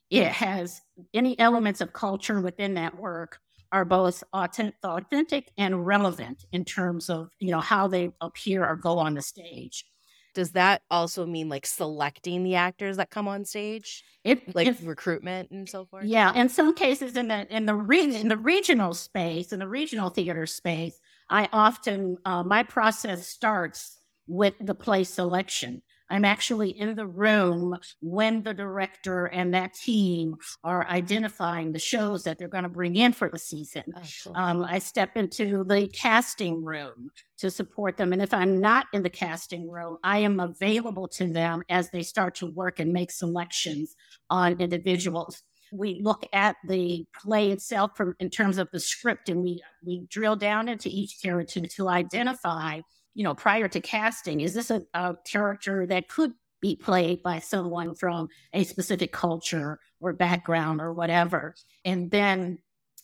it 0.09 0.27
has 0.27 0.81
any 1.13 1.37
elements 1.39 1.81
of 1.81 1.93
culture 1.93 2.41
within 2.41 2.73
that 2.75 2.97
work 2.97 3.39
are 3.71 3.85
both 3.85 4.23
authentic 4.33 5.51
and 5.57 5.85
relevant 5.85 6.45
in 6.51 6.65
terms 6.65 7.09
of 7.09 7.29
you 7.39 7.51
know 7.51 7.59
how 7.59 7.87
they 7.87 8.11
appear 8.21 8.65
or 8.65 8.75
go 8.75 8.97
on 8.97 9.13
the 9.13 9.21
stage 9.21 9.85
does 10.33 10.51
that 10.51 10.81
also 10.89 11.25
mean 11.25 11.49
like 11.49 11.65
selecting 11.65 12.43
the 12.43 12.55
actors 12.55 12.97
that 12.97 13.09
come 13.09 13.27
on 13.27 13.45
stage? 13.45 14.03
It 14.23 14.55
like 14.55 14.77
recruitment 14.83 15.51
and 15.51 15.67
so 15.67 15.85
forth. 15.85 16.05
Yeah, 16.05 16.33
in 16.33 16.49
some 16.49 16.73
cases 16.75 17.17
in 17.17 17.27
the 17.27 17.47
in 17.53 17.65
the 17.65 17.75
re- 17.75 18.15
in 18.15 18.27
the 18.27 18.37
regional 18.37 18.93
space, 18.93 19.51
in 19.51 19.59
the 19.59 19.67
regional 19.67 20.09
theater 20.09 20.45
space, 20.45 20.99
I 21.29 21.49
often 21.51 22.17
uh, 22.25 22.43
my 22.43 22.63
process 22.63 23.27
starts 23.27 23.97
with 24.27 24.53
the 24.59 24.75
play 24.75 25.03
selection. 25.03 25.81
I'm 26.09 26.25
actually 26.25 26.71
in 26.71 26.95
the 26.95 27.05
room 27.07 27.77
when 28.01 28.43
the 28.43 28.53
director 28.53 29.25
and 29.27 29.53
that 29.53 29.73
team 29.73 30.35
are 30.63 30.87
identifying 30.87 31.71
the 31.71 31.79
shows 31.79 32.23
that 32.23 32.37
they're 32.37 32.47
going 32.47 32.63
to 32.63 32.69
bring 32.69 32.95
in 32.95 33.13
for 33.13 33.29
the 33.29 33.39
season. 33.39 33.83
Oh, 33.95 34.33
um, 34.35 34.63
I 34.63 34.79
step 34.79 35.15
into 35.15 35.63
the 35.63 35.87
casting 35.87 36.63
room 36.63 37.11
to 37.37 37.51
support 37.51 37.97
them. 37.97 38.13
And 38.13 38.21
if 38.21 38.33
I'm 38.33 38.59
not 38.59 38.87
in 38.93 39.03
the 39.03 39.09
casting 39.09 39.69
room, 39.69 39.97
I 40.03 40.19
am 40.19 40.39
available 40.39 41.07
to 41.09 41.27
them 41.27 41.63
as 41.69 41.89
they 41.89 42.03
start 42.03 42.35
to 42.35 42.47
work 42.47 42.79
and 42.79 42.91
make 42.91 43.11
selections 43.11 43.95
on 44.29 44.59
individuals 44.59 45.43
we 45.71 46.01
look 46.01 46.25
at 46.33 46.55
the 46.67 47.05
play 47.21 47.51
itself 47.51 47.91
from 47.95 48.15
in 48.19 48.29
terms 48.29 48.57
of 48.57 48.69
the 48.71 48.79
script 48.79 49.29
and 49.29 49.43
we 49.43 49.61
we 49.85 50.05
drill 50.09 50.35
down 50.35 50.67
into 50.67 50.89
each 50.89 51.19
character 51.21 51.61
to 51.61 51.87
identify 51.87 52.79
you 53.13 53.23
know, 53.23 53.33
prior 53.33 53.67
to 53.67 53.81
casting, 53.81 54.41
is 54.41 54.53
this 54.53 54.71
a, 54.71 54.83
a 54.93 55.15
character 55.25 55.85
that 55.87 56.09
could 56.09 56.33
be 56.61 56.75
played 56.75 57.23
by 57.23 57.39
someone 57.39 57.95
from 57.95 58.27
a 58.53 58.63
specific 58.63 59.11
culture 59.11 59.79
or 59.99 60.13
background 60.13 60.81
or 60.81 60.93
whatever? 60.93 61.55
And 61.85 62.11
then, 62.11 62.59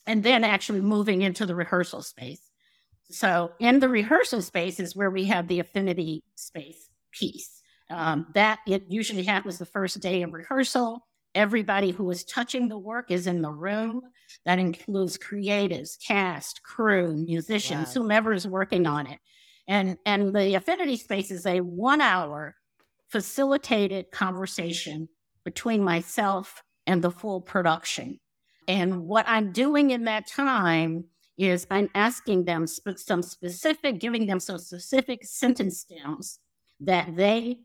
and 0.05 0.23
then 0.23 0.43
actually 0.43 0.81
moving 0.81 1.21
into 1.21 1.45
the 1.45 1.55
rehearsal 1.55 2.01
space. 2.01 2.41
So 3.09 3.51
in 3.59 3.79
the 3.79 3.89
rehearsal 3.89 4.41
space 4.41 4.79
is 4.79 4.95
where 4.95 5.11
we 5.11 5.25
have 5.25 5.47
the 5.47 5.59
affinity 5.59 6.23
space 6.35 6.89
piece. 7.11 7.61
Um, 7.91 8.27
that 8.33 8.59
it 8.65 8.85
usually 8.89 9.23
happens 9.23 9.59
the 9.59 9.65
first 9.65 9.99
day 9.99 10.23
of 10.23 10.33
rehearsal. 10.33 11.05
Everybody 11.35 11.91
who 11.91 12.09
is 12.09 12.23
touching 12.23 12.67
the 12.67 12.79
work 12.79 13.11
is 13.11 13.27
in 13.27 13.43
the 13.43 13.51
room. 13.51 14.01
That 14.45 14.57
includes 14.57 15.19
creatives, 15.19 15.97
cast, 16.03 16.63
crew, 16.63 17.15
musicians, 17.15 17.89
wow. 17.89 18.01
whomever 18.01 18.33
is 18.33 18.47
working 18.47 18.87
on 18.87 19.05
it. 19.05 19.19
And, 19.67 19.97
and 20.05 20.35
the 20.35 20.55
affinity 20.55 20.97
space 20.97 21.31
is 21.31 21.45
a 21.45 21.61
one 21.61 22.01
hour 22.01 22.55
facilitated 23.09 24.11
conversation 24.11 25.09
between 25.43 25.83
myself 25.83 26.63
and 26.87 27.03
the 27.03 27.11
full 27.11 27.41
production. 27.41 28.19
And 28.67 29.05
what 29.05 29.25
I'm 29.27 29.51
doing 29.51 29.91
in 29.91 30.05
that 30.05 30.27
time 30.27 31.05
is 31.37 31.67
I'm 31.69 31.89
asking 31.95 32.45
them 32.45 32.65
sp- 32.67 32.97
some 32.97 33.21
specific, 33.21 33.99
giving 33.99 34.25
them 34.25 34.39
some 34.39 34.57
specific 34.57 35.25
sentence 35.25 35.79
stems 35.81 36.39
that 36.79 37.15
they 37.15 37.59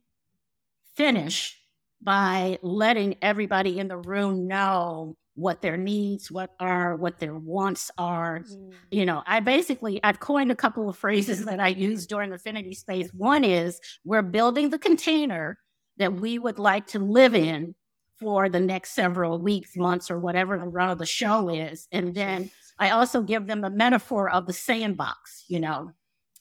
finish 0.97 1.59
by 2.03 2.59
letting 2.63 3.17
everybody 3.23 3.79
in 3.79 3.89
the 3.89 3.97
room 3.97 4.47
know 4.47 5.17
what 5.41 5.63
their 5.63 5.77
needs 5.77 6.31
what 6.31 6.51
are 6.61 6.97
what 6.97 7.19
their 7.19 7.35
wants 7.35 7.91
are. 7.97 8.41
Mm. 8.41 8.73
you 8.91 9.07
know 9.07 9.23
i 9.27 9.41
basically 9.41 9.99
i've 10.05 10.21
coined 10.21 10.51
a 10.53 10.55
couple 10.57 10.89
of 10.89 10.97
phrases 10.97 11.45
that 11.47 11.61
i 11.61 11.69
use 11.69 12.07
during 12.07 12.33
affinity 12.33 12.75
space. 12.75 13.09
One 13.15 13.45
is 13.45 13.81
we're 14.05 14.23
building 14.23 14.71
the 14.71 14.79
container 14.79 15.59
that 15.97 16.13
we 16.15 16.39
would 16.39 16.59
like 16.59 16.87
to 16.89 16.99
live 16.99 17.35
in 17.35 17.75
for 18.19 18.49
the 18.49 18.61
next 18.61 18.91
several 18.93 19.39
weeks 19.41 19.77
months 19.77 20.11
or 20.11 20.19
whatever 20.19 20.59
the 20.59 20.69
run 20.69 20.91
of 20.91 20.99
the 20.99 21.07
show 21.07 21.49
is. 21.49 21.89
And 21.91 22.15
then 22.15 22.51
i 22.79 22.91
also 22.91 23.23
give 23.23 23.47
them 23.47 23.61
the 23.63 23.71
metaphor 23.71 24.31
of 24.31 24.47
the 24.47 24.53
sandbox 24.53 25.45
you 25.49 25.61
know. 25.61 25.93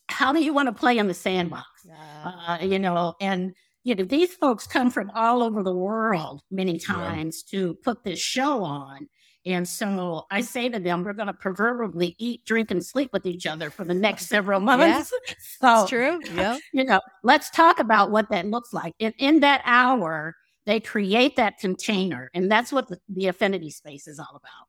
How 0.10 0.34
do 0.34 0.42
you 0.44 0.54
want 0.54 0.68
to 0.68 0.74
play 0.74 0.98
in 0.98 1.08
the 1.08 1.14
sandbox? 1.14 1.68
Yeah. 1.86 2.32
uh, 2.48 2.58
you 2.66 2.80
know 2.80 3.16
and 3.22 3.54
you 3.84 3.96
know, 3.96 4.04
these 4.04 4.34
folks 4.36 4.68
come 4.68 4.92
from 4.92 5.12
all 5.12 5.42
over 5.42 5.64
the 5.64 5.76
world 5.76 6.42
many 6.52 6.78
times 6.78 7.44
yeah. 7.48 7.60
to 7.60 7.74
put 7.84 8.04
this 8.04 8.20
show 8.20 8.64
on. 8.64 9.08
And 9.46 9.68
so 9.68 10.26
I 10.30 10.42
say 10.42 10.68
to 10.70 10.80
them, 10.80 11.04
we're 11.04 11.14
going 11.14 11.28
to 11.28 11.34
proverbially 11.34 12.16
eat, 12.20 12.46
drink, 12.46 12.72
and 12.72 12.86
sleep 12.86 13.12
with 13.14 13.26
each 13.26 13.46
other 13.46 13.70
for 13.70 13.86
the 13.86 13.94
next 13.94 14.28
several 14.28 14.60
months. 14.60 15.12
Yeah, 15.28 15.34
so, 15.40 15.58
that's 15.62 15.90
true. 15.90 16.20
Yeah. 16.36 16.58
You 16.74 16.84
know, 16.84 17.00
let's 17.24 17.50
talk 17.50 17.80
about 17.80 18.12
what 18.12 18.30
that 18.30 18.46
looks 18.46 18.74
like. 18.74 18.94
And 19.00 19.14
in 19.18 19.40
that 19.40 19.62
hour, 19.66 20.36
they 20.66 20.80
create 20.80 21.36
that 21.38 21.58
container. 21.58 22.30
And 22.34 22.52
that's 22.52 22.72
what 22.72 22.90
the, 22.90 23.00
the 23.08 23.28
affinity 23.28 23.72
space 23.72 24.08
is 24.08 24.20
all 24.20 24.36
about. 24.36 24.68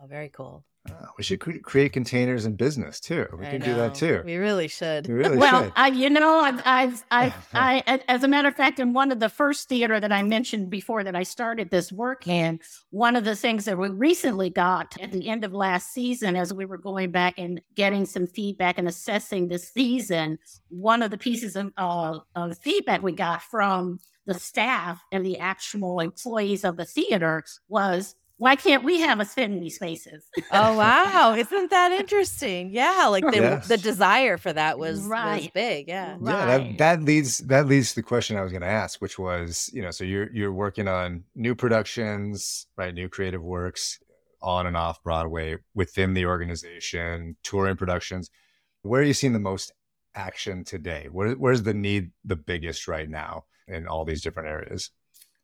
Oh, 0.00 0.06
very 0.06 0.28
cool. 0.28 0.64
Uh, 0.88 1.06
we 1.16 1.24
should 1.24 1.40
cre- 1.40 1.58
create 1.62 1.92
containers 1.92 2.46
in 2.46 2.54
business 2.54 3.00
too. 3.00 3.26
We 3.36 3.46
I 3.46 3.50
can 3.50 3.60
know. 3.60 3.66
do 3.66 3.74
that 3.74 3.94
too. 3.94 4.22
We 4.24 4.36
really 4.36 4.68
should. 4.68 5.06
We 5.06 5.14
really 5.14 5.36
well, 5.38 5.64
should. 5.64 5.72
I, 5.76 5.88
you 5.88 6.08
know, 6.08 6.40
I've, 6.40 6.62
I've, 6.64 7.04
I've 7.10 7.34
I, 7.54 8.02
as 8.08 8.22
a 8.22 8.28
matter 8.28 8.48
of 8.48 8.54
fact, 8.54 8.78
in 8.78 8.92
one 8.92 9.10
of 9.12 9.20
the 9.20 9.28
first 9.28 9.68
theater 9.68 10.00
that 10.00 10.12
I 10.12 10.22
mentioned 10.22 10.70
before 10.70 11.04
that 11.04 11.16
I 11.16 11.24
started 11.24 11.70
this 11.70 11.92
work 11.92 12.26
in, 12.26 12.60
one 12.90 13.16
of 13.16 13.24
the 13.24 13.36
things 13.36 13.64
that 13.64 13.76
we 13.76 13.88
recently 13.88 14.50
got 14.50 14.96
at 15.00 15.12
the 15.12 15.28
end 15.28 15.44
of 15.44 15.52
last 15.52 15.92
season, 15.92 16.36
as 16.36 16.54
we 16.54 16.64
were 16.64 16.78
going 16.78 17.10
back 17.10 17.34
and 17.38 17.60
getting 17.74 18.06
some 18.06 18.26
feedback 18.26 18.78
and 18.78 18.88
assessing 18.88 19.48
this 19.48 19.72
season, 19.72 20.38
one 20.68 21.02
of 21.02 21.10
the 21.10 21.18
pieces 21.18 21.56
of, 21.56 21.72
uh, 21.76 22.18
of 22.34 22.58
feedback 22.58 23.02
we 23.02 23.12
got 23.12 23.42
from 23.42 23.98
the 24.26 24.34
staff 24.34 25.02
and 25.10 25.24
the 25.24 25.38
actual 25.38 26.00
employees 26.00 26.64
of 26.64 26.76
the 26.76 26.84
theater 26.84 27.42
was 27.68 28.14
why 28.38 28.56
can't 28.56 28.84
we 28.84 29.00
have 29.00 29.20
affinity 29.20 29.68
spaces? 29.68 30.24
oh 30.52 30.76
wow, 30.78 31.34
isn't 31.36 31.70
that 31.70 31.92
interesting? 31.92 32.70
Yeah, 32.72 33.08
like 33.10 33.24
the, 33.24 33.36
yes. 33.36 33.68
the 33.68 33.76
desire 33.76 34.38
for 34.38 34.52
that 34.52 34.78
was, 34.78 35.02
right. 35.02 35.42
was 35.42 35.48
big. 35.48 35.88
Yeah, 35.88 36.16
right. 36.18 36.32
yeah. 36.32 36.46
That, 36.46 36.78
that 36.78 37.02
leads 37.02 37.38
that 37.38 37.66
leads 37.66 37.90
to 37.90 37.96
the 37.96 38.02
question 38.02 38.36
I 38.36 38.42
was 38.42 38.52
going 38.52 38.62
to 38.62 38.68
ask, 38.68 39.00
which 39.02 39.18
was, 39.18 39.70
you 39.72 39.82
know, 39.82 39.90
so 39.90 40.04
you're 40.04 40.32
you're 40.32 40.52
working 40.52 40.88
on 40.88 41.24
new 41.34 41.54
productions, 41.54 42.66
right? 42.76 42.94
New 42.94 43.08
creative 43.08 43.42
works. 43.42 43.98
on 44.40 44.66
and 44.66 44.76
off 44.76 45.02
Broadway 45.02 45.56
within 45.74 46.14
the 46.14 46.26
organization, 46.26 47.36
touring 47.42 47.76
productions. 47.76 48.30
Where 48.82 49.00
are 49.00 49.04
you 49.04 49.14
seeing 49.14 49.32
the 49.32 49.40
most 49.40 49.72
action 50.14 50.64
today? 50.64 51.08
Where, 51.10 51.32
where's 51.32 51.64
the 51.64 51.74
need 51.74 52.12
the 52.24 52.36
biggest 52.36 52.86
right 52.86 53.08
now 53.08 53.44
in 53.66 53.88
all 53.88 54.04
these 54.04 54.22
different 54.22 54.48
areas? 54.48 54.90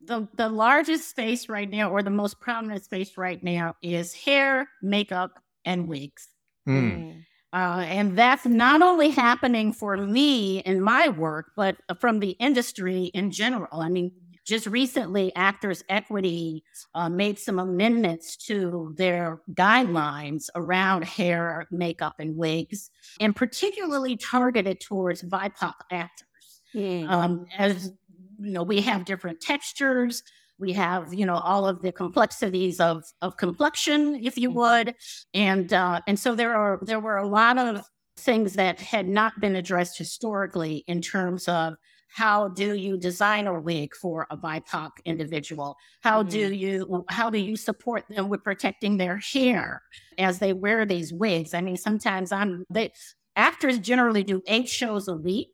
The, 0.07 0.27
the 0.35 0.49
largest 0.49 1.09
space 1.09 1.49
right 1.49 1.69
now, 1.69 1.89
or 1.89 2.03
the 2.03 2.09
most 2.09 2.39
prominent 2.39 2.83
space 2.83 3.17
right 3.17 3.43
now, 3.43 3.75
is 3.81 4.13
hair, 4.13 4.69
makeup, 4.81 5.39
and 5.65 5.87
wigs. 5.87 6.29
Mm. 6.67 7.23
Uh, 7.53 7.85
and 7.87 8.17
that's 8.17 8.45
not 8.45 8.81
only 8.81 9.09
happening 9.09 9.71
for 9.71 9.95
me 9.95 10.59
in 10.59 10.81
my 10.81 11.07
work, 11.07 11.51
but 11.55 11.77
from 11.99 12.19
the 12.19 12.31
industry 12.31 13.05
in 13.13 13.31
general. 13.31 13.79
I 13.79 13.89
mean, 13.89 14.11
just 14.45 14.67
recently, 14.67 15.33
Actors 15.35 15.83
Equity 15.89 16.63
uh, 16.93 17.09
made 17.09 17.39
some 17.39 17.57
amendments 17.57 18.37
to 18.45 18.93
their 18.95 19.41
guidelines 19.53 20.49
around 20.53 21.03
hair, 21.03 21.65
makeup, 21.71 22.15
and 22.19 22.37
wigs, 22.37 22.91
and 23.19 23.35
particularly 23.35 24.17
targeted 24.17 24.79
towards 24.81 25.23
BIPOC 25.23 25.73
actors. 25.91 26.61
Mm. 26.75 27.09
Um, 27.09 27.45
as 27.57 27.93
you 28.39 28.51
know, 28.51 28.63
we 28.63 28.81
have 28.81 29.05
different 29.05 29.41
textures. 29.41 30.23
We 30.57 30.73
have, 30.73 31.13
you 31.13 31.25
know, 31.25 31.35
all 31.35 31.67
of 31.67 31.81
the 31.81 31.91
complexities 31.91 32.79
of 32.79 33.03
of 33.21 33.37
complexion, 33.37 34.15
if 34.23 34.37
you 34.37 34.51
would, 34.51 34.95
and 35.33 35.71
uh, 35.73 36.01
and 36.07 36.17
so 36.19 36.35
there 36.35 36.55
are 36.55 36.79
there 36.83 36.99
were 36.99 37.17
a 37.17 37.27
lot 37.27 37.57
of 37.57 37.83
things 38.17 38.53
that 38.53 38.79
had 38.79 39.07
not 39.07 39.33
been 39.41 39.55
addressed 39.55 39.97
historically 39.97 40.83
in 40.87 41.01
terms 41.01 41.47
of 41.49 41.75
how 42.07 42.47
do 42.47 42.73
you 42.75 42.97
design 42.97 43.45
a 43.47 43.59
wig 43.59 43.93
for 43.93 44.25
a 44.29 44.37
BIPOC 44.37 44.91
individual? 45.03 45.75
How 46.01 46.23
Mm-hmm. 46.23 46.29
do 46.29 46.53
you 46.53 47.05
how 47.09 47.29
do 47.29 47.37
you 47.37 47.57
support 47.57 48.05
them 48.09 48.29
with 48.29 48.43
protecting 48.43 48.97
their 48.97 49.17
hair 49.17 49.81
as 50.17 50.39
they 50.39 50.53
wear 50.53 50.85
these 50.85 51.11
wigs? 51.13 51.53
I 51.53 51.59
mean, 51.61 51.75
sometimes 51.77 52.31
I'm 52.31 52.63
they 52.69 52.93
actors 53.35 53.79
generally 53.79 54.23
do 54.23 54.41
eight 54.47 54.69
shows 54.69 55.07
a 55.09 55.15
week, 55.15 55.51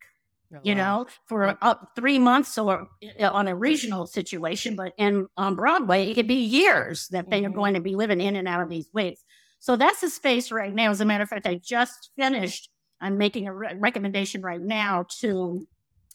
you 0.64 0.76
know, 0.76 1.08
for 1.28 1.58
up 1.64 1.92
three 1.96 2.20
months 2.20 2.58
or 2.58 2.88
uh, 3.20 3.30
on 3.32 3.48
a 3.48 3.56
regional 3.56 4.06
situation, 4.06 4.76
but 4.76 4.94
in 4.98 5.28
on 5.38 5.56
Broadway, 5.56 6.10
it 6.10 6.16
could 6.16 6.28
be 6.28 6.36
years 6.36 7.08
that 7.10 7.30
they 7.30 7.44
are 7.46 7.50
Mhm. 7.50 7.54
going 7.54 7.74
to 7.74 7.82
be 7.82 7.96
living 7.96 8.22
in 8.22 8.36
and 8.36 8.48
out 8.48 8.62
of 8.62 8.70
these 8.70 8.90
wigs. 8.94 9.24
So 9.60 9.76
that's 9.76 10.02
the 10.02 10.10
space 10.10 10.52
right 10.52 10.74
now. 10.74 10.92
As 10.92 11.02
a 11.02 11.06
matter 11.06 11.24
of 11.24 11.30
fact, 11.30 11.48
I 11.48 11.56
just 11.56 12.12
finished. 12.18 12.70
I'm 13.00 13.18
making 13.18 13.48
a 13.48 13.54
re- 13.54 13.76
recommendation 13.76 14.42
right 14.42 14.62
now 14.62 15.06
to 15.22 15.68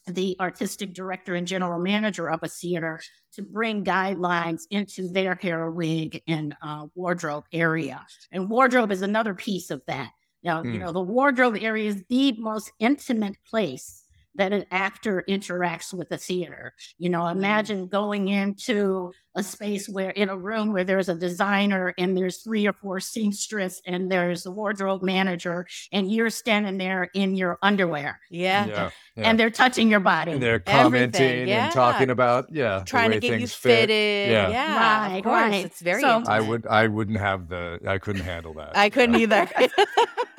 the 0.07 0.37
artistic 0.40 0.92
director 0.94 1.35
and 1.35 1.46
general 1.49 1.81
manager 1.81 2.31
of 2.31 2.40
a 2.42 2.49
theater 2.49 3.01
to 3.33 3.42
bring 3.42 3.85
guidelines 3.85 4.62
into 4.70 5.09
their 5.09 5.35
hair, 5.35 5.70
wig, 5.70 6.22
and 6.29 6.57
uh, 6.62 6.87
wardrobe 6.94 7.44
area. 7.53 8.07
And 8.31 8.49
wardrobe 8.49 8.92
is 8.92 9.03
another 9.03 9.35
piece 9.35 9.70
of 9.70 9.83
that. 9.88 10.12
Now, 10.44 10.64
you 10.70 10.79
Hmm. 10.79 10.81
know, 10.81 10.92
the 10.92 11.01
wardrobe 11.03 11.57
area 11.61 11.88
is 11.88 12.05
the 12.09 12.33
most 12.38 12.70
intimate 12.79 13.37
place 13.51 14.05
that 14.37 14.53
an 14.53 14.66
actor 14.70 15.25
interacts 15.29 15.92
with 15.92 16.09
the 16.09 16.18
theater. 16.18 16.75
You 16.99 17.11
know, 17.11 17.22
mm. 17.22 17.33
imagine 17.33 17.88
going 17.88 18.29
into 18.29 19.12
a 19.35 19.42
space 19.42 19.88
where 19.88 20.11
in 20.11 20.31
a 20.31 20.37
room 20.37 20.72
where 20.72 20.85
there's 20.85 21.09
a 21.09 21.14
designer 21.14 21.94
and 21.99 22.16
there's 22.16 22.38
three 22.38 22.66
or 22.66 22.72
four 22.72 23.01
seamstress 23.01 23.83
and 23.87 24.11
there's 24.11 24.46
a 24.46 24.51
wardrobe 24.51 25.03
manager 25.03 25.66
and 25.92 26.11
you're 26.11 26.31
standing 26.31 26.79
there 26.79 27.11
in 27.14 27.35
your 27.35 27.59
underwear 27.62 28.18
Yeah. 28.31 28.66
yeah. 28.66 28.90
And 29.16 29.38
they're 29.38 29.50
touching 29.50 29.88
your 29.88 30.00
body. 30.00 30.33
And 30.33 30.42
they're 30.42 30.59
commenting 30.59 31.48
yeah. 31.48 31.66
and 31.66 31.74
talking 31.74 32.11
about 32.11 32.52
yeah, 32.52 32.81
the 32.81 32.85
Trying 32.85 33.11
way 33.11 33.14
to 33.14 33.20
get 33.20 33.33
you 33.33 33.38
things 33.38 33.55
fit. 33.55 33.88
fitted. 33.88 34.31
Yeah. 34.31 34.48
Yeah. 34.48 35.09
Right, 35.09 35.16
of 35.18 35.24
course. 35.24 35.42
right. 35.42 35.64
It's 35.64 35.81
very 35.81 36.00
So- 36.02 36.22
I 36.26 36.40
would 36.40 36.66
I 36.66 36.87
wouldn't 36.87 37.18
have 37.18 37.48
the 37.48 37.81
I 37.87 37.98
couldn't 37.98 38.22
handle 38.22 38.55
that. 38.55 38.76
I 38.76 38.90
couldn't 38.90 39.16
either. 39.16 39.48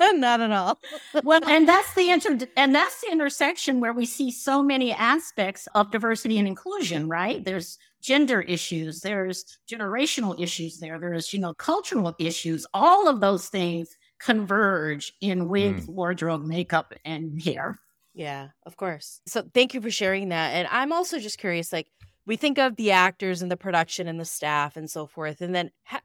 Not 0.00 0.40
at 0.40 0.52
all. 0.52 0.78
well, 1.24 1.40
and 1.44 1.68
that's 1.68 1.92
the 1.94 2.10
inter- 2.10 2.46
and 2.56 2.74
that's 2.74 3.00
the 3.00 3.10
intersection 3.10 3.80
where 3.80 3.92
we 3.92 4.06
see 4.06 4.30
so 4.30 4.62
many 4.62 4.92
aspects 4.92 5.66
of 5.74 5.90
diversity 5.90 6.38
and 6.38 6.46
inclusion, 6.46 7.08
right? 7.08 7.44
There's 7.44 7.78
gender 8.00 8.40
issues, 8.42 9.00
there's 9.00 9.58
generational 9.70 10.40
issues 10.40 10.78
there, 10.78 11.00
there's, 11.00 11.32
you 11.32 11.40
know, 11.40 11.52
cultural 11.54 12.14
issues. 12.18 12.64
All 12.72 13.08
of 13.08 13.20
those 13.20 13.48
things 13.48 13.96
converge 14.20 15.12
in 15.20 15.48
wigs, 15.48 15.86
mm. 15.86 15.94
wardrobe, 15.94 16.44
makeup, 16.44 16.94
and 17.04 17.40
hair. 17.42 17.80
Yeah, 18.18 18.48
of 18.66 18.76
course. 18.76 19.20
So 19.28 19.48
thank 19.54 19.74
you 19.74 19.80
for 19.80 19.92
sharing 19.92 20.30
that. 20.30 20.50
And 20.50 20.66
I'm 20.72 20.92
also 20.92 21.20
just 21.20 21.38
curious 21.38 21.72
like 21.72 21.86
we 22.26 22.34
think 22.36 22.58
of 22.58 22.74
the 22.74 22.90
actors 22.90 23.42
and 23.42 23.50
the 23.50 23.56
production 23.56 24.08
and 24.08 24.18
the 24.18 24.24
staff 24.24 24.76
and 24.76 24.90
so 24.90 25.06
forth 25.06 25.40
and 25.40 25.54
then 25.54 25.70
ha- 25.84 26.02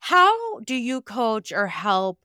how 0.00 0.60
do 0.60 0.74
you 0.74 1.00
coach 1.00 1.52
or 1.52 1.66
help 1.66 2.18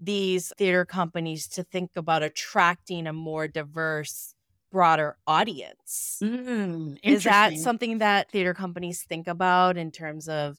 these 0.00 0.54
theater 0.56 0.86
companies 0.86 1.46
to 1.48 1.64
think 1.64 1.90
about 1.96 2.22
attracting 2.22 3.06
a 3.06 3.12
more 3.12 3.46
diverse 3.46 4.34
broader 4.72 5.18
audience? 5.26 6.24
Mm, 6.24 6.98
Is 7.02 7.24
that 7.24 7.58
something 7.58 7.98
that 7.98 8.30
theater 8.30 8.54
companies 8.54 9.02
think 9.04 9.28
about 9.28 9.76
in 9.76 9.90
terms 9.92 10.28
of 10.28 10.58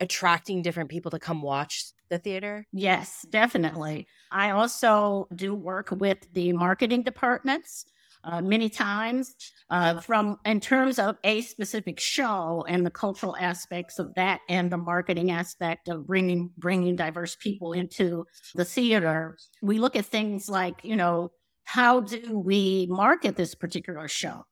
attracting 0.00 0.62
different 0.62 0.90
people 0.90 1.10
to 1.10 1.18
come 1.18 1.42
watch 1.42 1.92
the 2.08 2.18
theater? 2.18 2.66
Yes, 2.72 3.24
definitely. 3.30 4.06
I 4.30 4.50
also 4.50 5.28
do 5.34 5.54
work 5.54 5.90
with 5.90 6.18
the 6.32 6.52
marketing 6.52 7.02
departments 7.02 7.86
uh, 8.24 8.40
many 8.42 8.68
times 8.68 9.34
uh, 9.70 10.00
from 10.00 10.38
in 10.44 10.58
terms 10.60 10.98
of 10.98 11.16
a 11.22 11.42
specific 11.42 12.00
show 12.00 12.64
and 12.68 12.84
the 12.84 12.90
cultural 12.90 13.36
aspects 13.36 13.98
of 13.98 14.12
that 14.14 14.40
and 14.48 14.70
the 14.70 14.76
marketing 14.76 15.30
aspect 15.30 15.88
of 15.88 16.06
bringing 16.06 16.50
bringing 16.58 16.96
diverse 16.96 17.36
people 17.36 17.72
into 17.72 18.26
the 18.54 18.64
theater. 18.64 19.38
We 19.62 19.78
look 19.78 19.94
at 19.94 20.06
things 20.06 20.48
like 20.48 20.80
you 20.82 20.96
know 20.96 21.30
how 21.64 22.00
do 22.00 22.38
we 22.38 22.86
market 22.90 23.36
this 23.36 23.54
particular 23.54 24.08
show? 24.08 24.44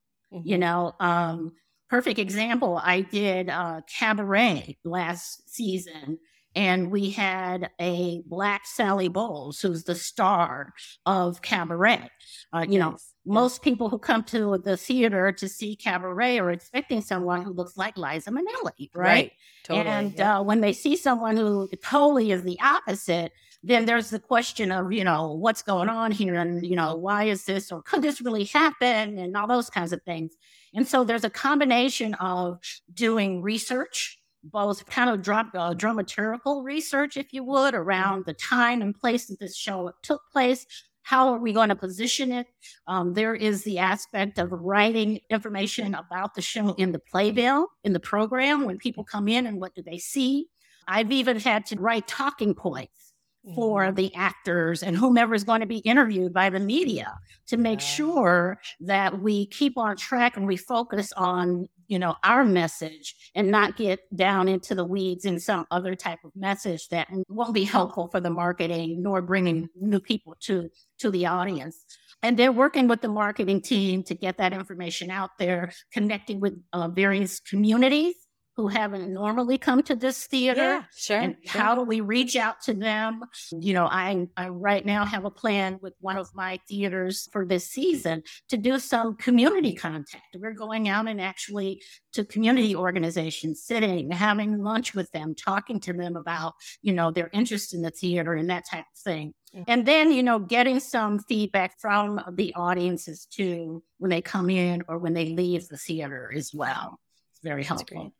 you 0.42 0.58
know 0.58 0.92
um 1.00 1.52
perfect 1.88 2.18
example 2.18 2.80
i 2.82 3.00
did 3.00 3.48
uh 3.48 3.80
cabaret 3.98 4.76
last 4.84 5.48
season 5.48 6.18
and 6.54 6.90
we 6.90 7.10
had 7.10 7.70
a 7.80 8.22
black 8.26 8.66
sally 8.66 9.08
bowles 9.08 9.60
who's 9.60 9.84
the 9.84 9.94
star 9.94 10.72
of 11.06 11.42
cabaret 11.42 12.08
uh, 12.52 12.64
you 12.68 12.78
know 12.78 12.90
Nice. 12.92 13.14
most 13.26 13.62
people 13.62 13.88
who 13.88 13.98
come 13.98 14.22
to 14.24 14.58
the 14.64 14.76
theater 14.76 15.32
to 15.32 15.48
see 15.48 15.74
cabaret 15.76 16.38
are 16.38 16.50
expecting 16.50 17.00
someone 17.00 17.42
who 17.42 17.52
looks 17.52 17.76
like 17.76 17.96
liza 17.98 18.30
minnelli 18.30 18.90
right, 18.94 19.08
Right. 19.14 19.32
Totally. 19.64 19.86
and 19.86 20.14
yeah. 20.16 20.38
uh, 20.38 20.42
when 20.42 20.60
they 20.60 20.72
see 20.72 20.96
someone 20.96 21.36
who 21.36 21.68
totally 21.82 22.30
is 22.32 22.42
the 22.42 22.58
opposite, 22.60 23.32
then 23.62 23.86
there's 23.86 24.10
the 24.10 24.18
question 24.18 24.70
of, 24.70 24.92
you 24.92 25.04
know, 25.04 25.32
what's 25.32 25.62
going 25.62 25.88
on 25.88 26.10
here? 26.10 26.34
And, 26.34 26.62
you 26.66 26.76
know, 26.76 26.96
why 26.96 27.24
is 27.24 27.46
this 27.46 27.72
or 27.72 27.80
could 27.80 28.02
this 28.02 28.20
really 28.20 28.44
happen? 28.44 29.18
And 29.18 29.34
all 29.34 29.46
those 29.46 29.70
kinds 29.70 29.94
of 29.94 30.02
things. 30.02 30.36
And 30.74 30.86
so 30.86 31.02
there's 31.02 31.24
a 31.24 31.30
combination 31.30 32.12
of 32.16 32.58
doing 32.92 33.40
research, 33.40 34.18
both 34.44 34.86
kind 34.86 35.10
of 35.10 35.22
dra- 35.22 35.50
uh, 35.54 35.74
dramaturgical 35.74 36.62
research, 36.62 37.16
if 37.16 37.32
you 37.32 37.42
would, 37.44 37.74
around 37.74 38.24
the 38.26 38.34
time 38.34 38.82
and 38.82 38.94
place 38.94 39.26
that 39.26 39.40
this 39.40 39.56
show 39.56 39.92
took 40.02 40.22
place. 40.32 40.66
How 41.02 41.28
are 41.32 41.38
we 41.38 41.52
going 41.52 41.68
to 41.68 41.76
position 41.76 42.32
it? 42.32 42.46
Um, 42.86 43.12
there 43.14 43.34
is 43.34 43.62
the 43.64 43.78
aspect 43.78 44.38
of 44.38 44.50
writing 44.52 45.20
information 45.30 45.94
about 45.94 46.34
the 46.34 46.42
show 46.42 46.72
in 46.74 46.92
the 46.92 46.98
playbill, 46.98 47.68
in 47.84 47.92
the 47.92 48.00
program, 48.00 48.64
when 48.64 48.78
people 48.78 49.04
come 49.04 49.28
in 49.28 49.46
and 49.46 49.60
what 49.60 49.74
do 49.74 49.82
they 49.82 49.98
see. 49.98 50.46
I've 50.88 51.12
even 51.12 51.38
had 51.40 51.66
to 51.66 51.76
write 51.80 52.06
talking 52.06 52.54
points 52.54 53.12
for 53.54 53.84
Mhm. 53.84 53.96
the 53.96 54.14
actors 54.14 54.82
and 54.82 54.96
whomever 54.96 55.34
is 55.34 55.44
going 55.44 55.60
to 55.60 55.66
be 55.66 55.78
interviewed 55.78 56.32
by 56.32 56.48
the 56.48 56.58
media 56.60 57.18
to 57.48 57.58
make 57.58 57.80
sure 57.80 58.58
that 58.80 59.20
we 59.20 59.46
keep 59.48 59.76
on 59.76 59.96
track 59.98 60.38
and 60.38 60.46
we 60.46 60.56
focus 60.56 61.12
on 61.12 61.68
you 61.88 61.98
know 61.98 62.16
our 62.24 62.44
message 62.44 63.14
and 63.34 63.50
not 63.50 63.76
get 63.76 64.00
down 64.14 64.48
into 64.48 64.74
the 64.74 64.84
weeds 64.84 65.24
in 65.24 65.38
some 65.38 65.66
other 65.70 65.94
type 65.94 66.18
of 66.24 66.32
message 66.34 66.88
that 66.88 67.08
won't 67.28 67.54
be 67.54 67.64
helpful 67.64 68.08
for 68.08 68.20
the 68.20 68.30
marketing 68.30 69.02
nor 69.02 69.22
bringing 69.22 69.68
new 69.80 70.00
people 70.00 70.36
to 70.40 70.68
to 70.98 71.10
the 71.10 71.26
audience. 71.26 71.84
And 72.22 72.38
they're 72.38 72.52
working 72.52 72.88
with 72.88 73.02
the 73.02 73.08
marketing 73.08 73.60
team 73.60 74.02
to 74.04 74.14
get 74.14 74.38
that 74.38 74.54
information 74.54 75.10
out 75.10 75.30
there 75.38 75.72
connecting 75.92 76.40
with 76.40 76.54
uh, 76.72 76.88
various 76.88 77.38
communities 77.40 78.14
who 78.56 78.68
haven't 78.68 79.12
normally 79.12 79.58
come 79.58 79.82
to 79.82 79.96
this 79.96 80.26
theater 80.26 80.60
yeah, 80.60 80.82
sure. 80.96 81.18
and 81.18 81.36
sure. 81.44 81.60
how 81.60 81.74
do 81.74 81.82
we 81.82 82.00
reach 82.00 82.36
out 82.36 82.60
to 82.62 82.72
them 82.72 83.22
you 83.52 83.72
know 83.72 83.86
I, 83.86 84.26
I 84.36 84.48
right 84.48 84.84
now 84.84 85.04
have 85.04 85.24
a 85.24 85.30
plan 85.30 85.78
with 85.82 85.94
one 86.00 86.16
of 86.16 86.28
my 86.34 86.60
theaters 86.68 87.28
for 87.32 87.44
this 87.44 87.68
season 87.68 88.22
to 88.48 88.56
do 88.56 88.78
some 88.78 89.16
community 89.16 89.74
contact 89.74 90.36
we're 90.38 90.52
going 90.52 90.88
out 90.88 91.08
and 91.08 91.20
actually 91.20 91.82
to 92.12 92.24
community 92.24 92.76
organizations 92.76 93.62
sitting 93.64 94.10
having 94.10 94.62
lunch 94.62 94.94
with 94.94 95.10
them 95.12 95.34
talking 95.34 95.80
to 95.80 95.92
them 95.92 96.16
about 96.16 96.54
you 96.82 96.92
know 96.92 97.10
their 97.10 97.30
interest 97.32 97.74
in 97.74 97.82
the 97.82 97.90
theater 97.90 98.34
and 98.34 98.50
that 98.50 98.64
type 98.70 98.84
of 98.94 99.00
thing 99.00 99.32
and 99.68 99.86
then 99.86 100.12
you 100.12 100.22
know 100.22 100.38
getting 100.38 100.80
some 100.80 101.18
feedback 101.18 101.78
from 101.80 102.20
the 102.32 102.52
audiences 102.54 103.26
too 103.26 103.82
when 103.98 104.10
they 104.10 104.20
come 104.20 104.50
in 104.50 104.82
or 104.88 104.98
when 104.98 105.14
they 105.14 105.30
leave 105.30 105.68
the 105.68 105.76
theater 105.76 106.32
as 106.34 106.52
well 106.54 106.98
it's 107.32 107.40
very 107.42 107.64
helpful. 107.64 108.12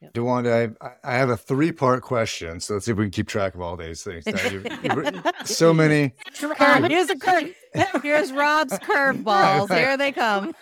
Yep. 0.00 0.12
Dewanda, 0.14 0.76
I, 0.80 0.90
I 1.02 1.16
have 1.16 1.28
a 1.28 1.36
three 1.36 1.72
part 1.72 2.02
question. 2.02 2.60
So 2.60 2.74
let's 2.74 2.86
see 2.86 2.92
if 2.92 2.98
we 2.98 3.04
can 3.06 3.10
keep 3.10 3.26
track 3.26 3.54
of 3.56 3.60
all 3.60 3.76
these 3.76 4.02
things. 4.04 4.26
Now, 4.26 4.40
you've- 4.48 4.68
you've 4.84 5.22
so 5.44 5.74
many. 5.74 6.14
Curve. 6.40 6.84
Here's 6.84 7.10
a 7.10 7.18
curve. 7.18 7.52
Here's 8.02 8.32
Rob's 8.32 8.78
curveballs. 8.78 9.74
Here 9.74 9.96
they 9.96 10.12
come. 10.12 10.54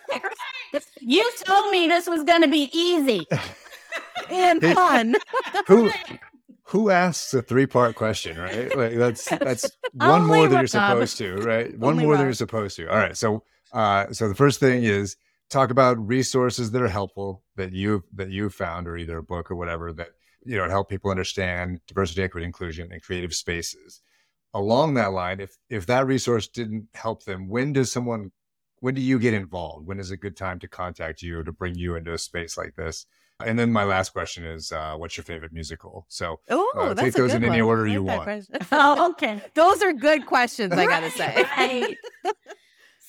You 1.01 1.31
told 1.45 1.71
me 1.71 1.87
this 1.87 2.07
was 2.07 2.25
going 2.25 2.43
to 2.43 2.49
be 2.49 2.71
easy. 2.73 3.27
And 4.31 4.63
Hey. 4.63 4.75
fun. 4.75 5.17
Who 5.69 5.91
who 6.65 6.91
asks 6.91 7.33
a 7.35 7.43
three 7.43 7.67
part 7.67 7.95
question, 7.95 8.37
right? 8.39 8.75
Like 8.77 8.95
that's 8.95 9.25
that's 9.29 9.71
one 9.93 10.23
Only 10.23 10.27
more 10.39 10.49
than 10.49 10.59
you're 10.61 10.67
supposed 10.67 11.19
to, 11.19 11.37
right? 11.37 11.79
One 11.79 11.93
Only 11.93 12.05
more 12.07 12.17
than 12.17 12.27
you're 12.27 12.33
supposed 12.33 12.77
to. 12.77 12.89
All 12.91 12.97
right. 12.97 13.17
So 13.17 13.43
uh 13.73 14.13
so 14.13 14.29
the 14.29 14.35
first 14.35 14.61
thing 14.61 14.83
is 14.83 15.17
talk 15.51 15.71
about 15.71 15.99
resources 16.07 16.71
that 16.73 16.83
are 16.83 16.89
helpful 16.89 17.43
that 17.57 17.73
you 17.73 18.05
that 18.15 18.31
you 18.31 18.51
found 18.51 18.87
or 18.89 18.97
either 18.97 19.19
a 19.19 19.23
book 19.23 19.51
or 19.51 19.57
whatever 19.57 19.93
that 19.93 20.09
you 20.45 20.57
know 20.57 20.69
help 20.69 20.89
people 20.89 21.11
understand 21.11 21.81
diversity, 21.87 22.23
equity, 22.23 22.47
inclusion, 22.47 22.91
and 22.93 23.03
creative 23.03 23.35
spaces. 23.35 24.01
Along 24.55 24.95
that 24.95 25.13
line, 25.13 25.41
if 25.41 25.57
if 25.69 25.87
that 25.87 26.07
resource 26.07 26.49
didn't 26.49 26.89
help 26.95 27.25
them, 27.25 27.49
when 27.49 27.73
does 27.73 27.93
someone 27.93 28.33
when 28.81 28.95
do 28.95 29.01
you 29.01 29.19
get 29.19 29.35
involved? 29.35 29.87
When 29.87 29.99
is 29.99 30.11
a 30.11 30.17
good 30.17 30.37
time 30.37 30.59
to 30.61 30.69
contact 30.69 31.23
you 31.23 31.43
to 31.43 31.53
bring 31.53 31.75
you 31.75 31.97
into 31.97 32.13
a 32.13 32.19
space 32.19 32.57
like 32.59 32.75
this? 32.77 33.07
And 33.45 33.59
then 33.59 33.71
my 33.71 33.85
last 33.85 34.15
question 34.15 34.47
is, 34.47 34.73
uh, 34.73 34.95
what's 34.97 35.15
your 35.17 35.25
favorite 35.25 35.53
musical? 35.53 36.07
So 36.09 36.41
Oh, 36.49 36.73
Uh, 36.75 36.89
that's 36.95 37.01
take 37.01 37.15
a 37.17 37.19
those 37.19 37.33
good 37.33 37.43
in 37.43 37.51
any 37.51 37.61
one. 37.61 37.69
order 37.71 37.87
I 37.89 37.93
you 37.93 38.03
want. 38.03 38.49
Oh, 38.73 39.11
okay. 39.11 39.43
Those 39.55 39.83
are 39.83 39.93
good 39.93 40.25
questions, 40.25 40.73
I 40.73 40.87
gotta 40.87 41.11
say. 41.21 41.45
Right. 41.57 41.97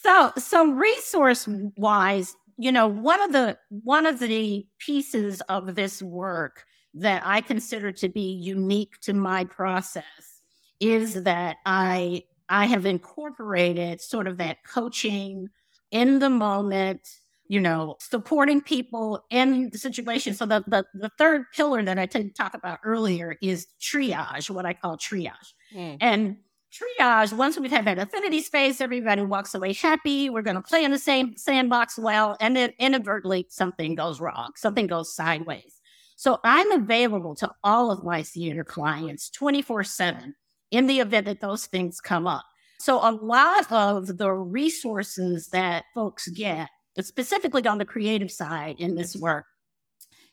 so, 0.08 0.32
so 0.38 0.72
resource 0.72 1.50
wise, 1.76 2.34
you 2.58 2.72
know, 2.72 2.88
one 2.88 3.22
of 3.22 3.34
the 3.34 3.58
one 3.70 4.06
of 4.06 4.20
the 4.20 4.66
pieces 4.80 5.42
of 5.42 5.76
this 5.76 6.02
work 6.02 6.64
that 6.94 7.22
I 7.26 7.42
consider 7.42 7.92
to 7.92 8.08
be 8.08 8.32
unique 8.32 9.00
to 9.02 9.14
my 9.14 9.44
process 9.44 10.42
is 10.80 11.24
that 11.24 11.58
I 11.66 12.24
I 12.48 12.68
have 12.68 12.86
incorporated 12.86 14.00
sort 14.00 14.28
of 14.28 14.38
that 14.38 14.64
coaching 14.64 15.50
in 15.92 16.20
the 16.20 16.30
moment, 16.30 17.02
you 17.50 17.60
know, 17.60 17.98
supporting 18.00 18.62
people 18.62 19.26
in 19.30 19.70
the 19.72 19.78
situation. 19.78 20.34
So 20.34 20.46
the 20.46 20.64
the, 20.68 20.86
the 20.94 21.12
third 21.18 21.52
pillar 21.54 21.84
that 21.84 22.00
I 22.00 22.06
did 22.06 22.34
talk 22.34 22.54
about 22.54 22.80
earlier 22.86 23.36
is 23.42 23.68
triage, 23.82 24.50
what 24.50 24.66
I 24.66 24.72
call 24.72 24.98
triage. 24.98 25.54
Mm. 25.76 25.98
And 26.00 26.38
triage, 26.72 27.34
once 27.34 27.58
we've 27.58 27.72
had 27.72 27.86
that 27.86 28.00
affinity 28.00 28.42
space, 28.42 28.82
everybody 28.82 29.22
walks 29.22 29.56
away 29.56 29.74
happy. 29.74 30.30
We're 30.30 30.42
going 30.42 30.56
to 30.56 30.62
play 30.62 30.84
in 30.84 30.92
the 30.92 31.00
same 31.00 31.36
sandbox 31.38 31.98
well. 31.98 32.38
And 32.40 32.56
then 32.56 32.74
inadvertently, 32.80 33.48
something 33.50 33.96
goes 33.96 34.20
wrong, 34.20 34.52
something 34.56 34.88
goes 34.88 35.16
sideways. 35.16 35.80
So 36.16 36.40
I'm 36.44 36.72
available 36.72 37.36
to 37.36 37.52
all 37.64 37.92
of 37.92 38.04
my 38.04 38.24
theater 38.24 38.64
clients 38.64 39.30
24 39.30 39.84
7 39.84 40.36
in 40.72 40.88
the 40.88 41.00
event 41.00 41.26
that 41.28 41.42
those 41.42 41.68
things 41.68 42.02
come 42.02 42.28
up. 42.28 42.46
So 42.80 42.98
a 42.98 43.12
lot 43.12 43.72
of 43.72 44.18
the 44.18 44.32
resources 44.32 45.48
that 45.50 45.86
folks 45.94 46.28
get, 46.30 46.70
specifically 47.00 47.66
on 47.66 47.78
the 47.78 47.86
creative 47.86 48.32
side 48.32 48.76
in 48.80 48.96
this 48.96 49.16
work, 49.16 49.46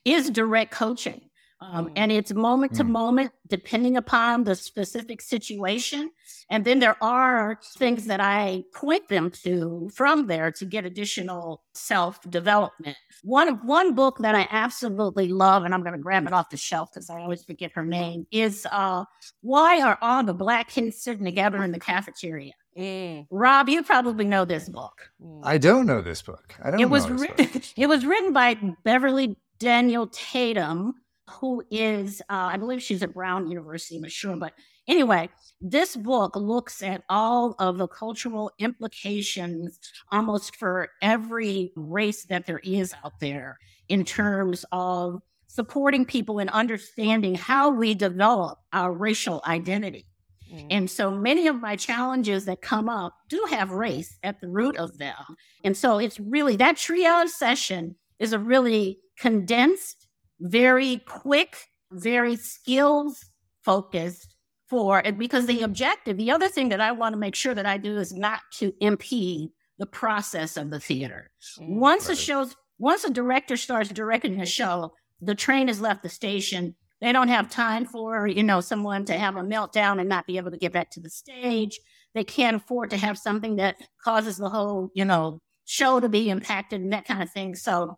is 0.05 0.31
direct 0.31 0.73
coaching. 0.73 1.31
Um, 1.73 1.87
Mm. 1.87 1.93
and 1.97 2.13
it's 2.13 2.33
moment 2.35 2.75
to 2.75 2.85
Mm. 2.85 2.91
moment, 2.91 3.33
depending 3.49 3.97
upon 3.97 4.45
the 4.45 4.55
specific 4.55 5.21
situation. 5.23 6.11
And 6.51 6.65
then 6.65 6.79
there 6.79 6.97
are 7.03 7.59
things 7.79 8.05
that 8.07 8.21
I 8.21 8.65
point 8.75 9.09
them 9.09 9.31
to 9.45 9.89
from 9.95 10.27
there 10.27 10.51
to 10.53 10.65
get 10.67 10.85
additional 10.85 11.63
self 11.75 12.21
development. 12.29 12.97
One 13.23 13.65
one 13.67 13.95
book 13.95 14.19
that 14.19 14.35
I 14.35 14.47
absolutely 14.51 15.29
love, 15.29 15.65
and 15.65 15.73
I'm 15.73 15.83
going 15.83 15.95
to 15.95 15.99
grab 15.99 16.27
it 16.27 16.33
off 16.33 16.51
the 16.51 16.57
shelf 16.57 16.91
because 16.93 17.09
I 17.09 17.21
always 17.21 17.45
forget 17.45 17.73
her 17.73 17.85
name, 17.85 18.27
is 18.31 18.67
uh, 18.71 19.05
"Why 19.41 19.81
Are 19.81 19.99
All 20.03 20.23
the 20.23 20.35
Black 20.35 20.69
Kids 20.69 21.01
Sitting 21.01 21.25
Together 21.25 21.63
in 21.65 21.73
the 21.73 21.81
Cafeteria?" 21.81 22.53
Mm, 22.77 23.27
Rob, 23.31 23.69
you 23.69 23.83
probably 23.85 24.25
know 24.25 24.45
this 24.45 24.69
book. 24.69 25.11
mm. 25.23 25.41
I 25.45 25.59
don't 25.59 25.87
know 25.87 26.03
this 26.03 26.23
book. 26.23 26.55
I 26.63 26.71
don't. 26.73 26.81
It 26.81 26.91
was 26.91 27.07
know 27.09 27.17
this 27.17 27.27
book. 27.29 27.39
written. 27.39 27.63
It 27.77 27.87
was 27.89 28.05
written 28.05 28.33
by 28.33 28.55
Beverly 28.83 29.37
Daniel 29.61 30.09
Tatum, 30.09 30.95
who 31.29 31.65
is, 31.71 32.21
uh, 32.29 32.51
I 32.53 32.57
believe, 32.57 32.83
she's 32.83 33.03
at 33.03 33.15
Brown 33.15 33.49
University. 33.49 33.97
I'm 33.97 34.09
sure, 34.09 34.37
but 34.37 34.53
anyway, 34.87 35.31
this 35.61 35.97
book 35.97 36.37
looks 36.37 36.83
at 36.83 37.03
all 37.09 37.55
of 37.59 37.79
the 37.79 37.89
cultural 37.89 38.51
implications, 38.59 39.79
almost 40.13 40.57
for 40.57 40.91
every 41.01 41.73
race 41.77 42.25
that 42.27 42.47
there 42.47 42.61
is 42.63 42.95
out 43.05 43.21
there, 43.21 43.59
in 43.89 44.05
terms 44.05 44.65
of 44.73 45.23
supporting 45.47 46.05
people 46.05 46.41
and 46.41 46.51
understanding 46.51 47.35
how 47.35 47.71
we 47.71 47.95
develop 47.95 48.59
our 48.73 48.93
racial 48.93 49.41
identity. 49.47 50.05
Mm. 50.53 50.67
And 50.71 50.91
so 50.91 51.11
many 51.11 51.47
of 51.47 51.61
my 51.61 51.77
challenges 51.77 52.45
that 52.47 52.61
come 52.61 52.89
up 52.89 53.15
do 53.29 53.47
have 53.51 53.71
race 53.71 54.19
at 54.23 54.41
the 54.41 54.49
root 54.49 54.77
of 54.77 54.99
them. 54.99 55.15
And 55.63 55.77
so 55.77 55.99
it's 55.99 56.21
really 56.21 56.57
that 56.57 56.77
triage 56.77 57.29
session 57.29 57.97
is 58.19 58.33
a 58.33 58.39
really 58.39 58.99
condensed, 59.19 60.09
very 60.41 60.99
quick, 61.07 61.57
very 61.93 62.37
skills 62.37 63.25
focused 63.65 64.35
for 64.69 64.99
and 65.05 65.19
because 65.19 65.47
the 65.47 65.63
objective, 65.63 66.17
the 66.17 66.31
other 66.31 66.49
thing 66.49 66.71
that 66.71 66.81
I 66.81 66.93
want 66.93 67.13
to 67.13 67.19
make 67.19 67.35
sure 67.35 67.55
that 67.55 67.67
I 67.67 67.77
do 67.77 67.99
is 67.99 68.13
not 68.13 68.41
to 68.55 68.73
impede 68.81 69.51
the 69.79 69.87
process 69.87 70.57
of 70.57 70.71
the 70.71 70.81
theater. 70.81 71.31
Mm. 71.61 71.77
Once 71.79 72.07
a 72.07 72.13
Right. 72.13 72.19
show's 72.19 72.57
once 72.79 73.05
a 73.05 73.11
director 73.11 73.57
starts 73.57 73.89
directing 73.91 74.41
a 74.41 74.47
show, 74.47 74.93
the 75.21 75.35
train 75.35 75.69
has 75.69 75.81
left 75.81 76.03
the 76.03 76.09
station. 76.09 76.75
They 77.01 77.13
don't 77.13 77.29
have 77.29 77.49
time 77.49 77.85
for, 77.85 78.27
you 78.27 78.43
know, 78.43 78.61
someone 78.61 79.05
to 79.05 79.15
have 79.15 79.37
a 79.37 79.43
meltdown 79.43 80.01
and 80.01 80.09
not 80.09 80.27
be 80.27 80.39
able 80.39 80.51
to 80.51 80.57
get 80.57 80.73
back 80.73 80.91
to 80.93 81.01
the 81.01 81.11
stage. 81.11 81.79
They 82.15 82.25
can't 82.25 82.57
afford 82.57 82.91
to 82.91 82.97
have 82.97 83.17
something 83.19 83.57
that 83.57 83.77
causes 84.03 84.37
the 84.39 84.49
whole, 84.49 84.91
you 84.95 85.05
know, 85.05 85.41
show 85.67 86.01
to 86.01 86.09
be 86.09 86.31
impacted 86.31 86.81
and 86.81 86.93
that 86.93 87.05
kind 87.05 87.23
of 87.23 87.31
thing. 87.31 87.55
So 87.55 87.97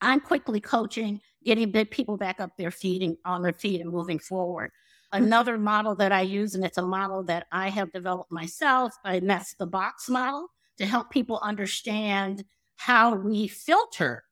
I'm 0.00 0.20
quickly 0.20 0.60
coaching, 0.60 1.20
getting 1.44 1.70
people 1.86 2.16
back 2.16 2.40
up 2.40 2.56
their 2.56 2.70
feet 2.70 3.02
and 3.02 3.16
on 3.24 3.42
their 3.42 3.52
feet 3.52 3.80
and 3.80 3.90
moving 3.90 4.18
forward. 4.18 4.70
Another 5.12 5.56
model 5.58 5.94
that 5.96 6.10
I 6.10 6.22
use, 6.22 6.56
and 6.56 6.64
it's 6.64 6.78
a 6.78 6.82
model 6.82 7.22
that 7.24 7.46
I 7.52 7.68
have 7.68 7.92
developed 7.92 8.32
myself, 8.32 8.94
and 9.04 9.30
that's 9.30 9.54
the 9.54 9.66
box 9.66 10.08
model 10.08 10.48
to 10.78 10.86
help 10.86 11.10
people 11.10 11.38
understand 11.40 12.44
how 12.76 13.14
we 13.14 13.46
filter 13.46 14.24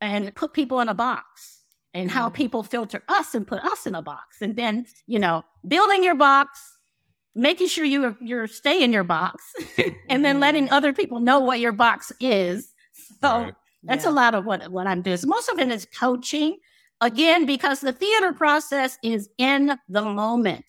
and 0.00 0.34
put 0.34 0.52
people 0.52 0.80
in 0.80 0.88
a 0.88 0.94
box 0.94 1.62
and 1.94 2.10
how 2.10 2.28
Mm. 2.28 2.34
people 2.34 2.62
filter 2.64 3.02
us 3.08 3.34
and 3.34 3.46
put 3.46 3.64
us 3.64 3.86
in 3.86 3.94
a 3.94 4.02
box. 4.02 4.42
And 4.42 4.56
then, 4.56 4.86
you 5.06 5.20
know, 5.20 5.44
building 5.66 6.02
your 6.02 6.16
box, 6.16 6.58
making 7.36 7.68
sure 7.68 7.84
you 7.84 8.16
you're 8.20 8.48
stay 8.48 8.82
in 8.82 8.92
your 8.92 9.04
box, 9.04 9.44
and 10.08 10.24
then 10.24 10.40
letting 10.40 10.68
other 10.70 10.92
people 10.92 11.20
know 11.20 11.38
what 11.38 11.60
your 11.60 11.72
box 11.72 12.10
is. 12.20 12.72
So 13.20 13.42
Right. 13.42 13.54
That's 13.82 14.04
Yeah. 14.04 14.10
a 14.10 14.12
lot 14.12 14.34
of 14.34 14.44
what, 14.44 14.68
what 14.70 14.86
I'm 14.86 15.02
doing. 15.02 15.16
So 15.16 15.26
most 15.28 15.48
of 15.48 15.58
it 15.58 15.70
is 15.70 15.86
coaching. 15.98 16.58
Again, 17.00 17.46
because 17.46 17.80
the 17.80 17.92
theater 17.92 18.32
process 18.32 18.98
is 19.04 19.28
in 19.38 19.78
the 19.88 20.02
moment. 20.02 20.64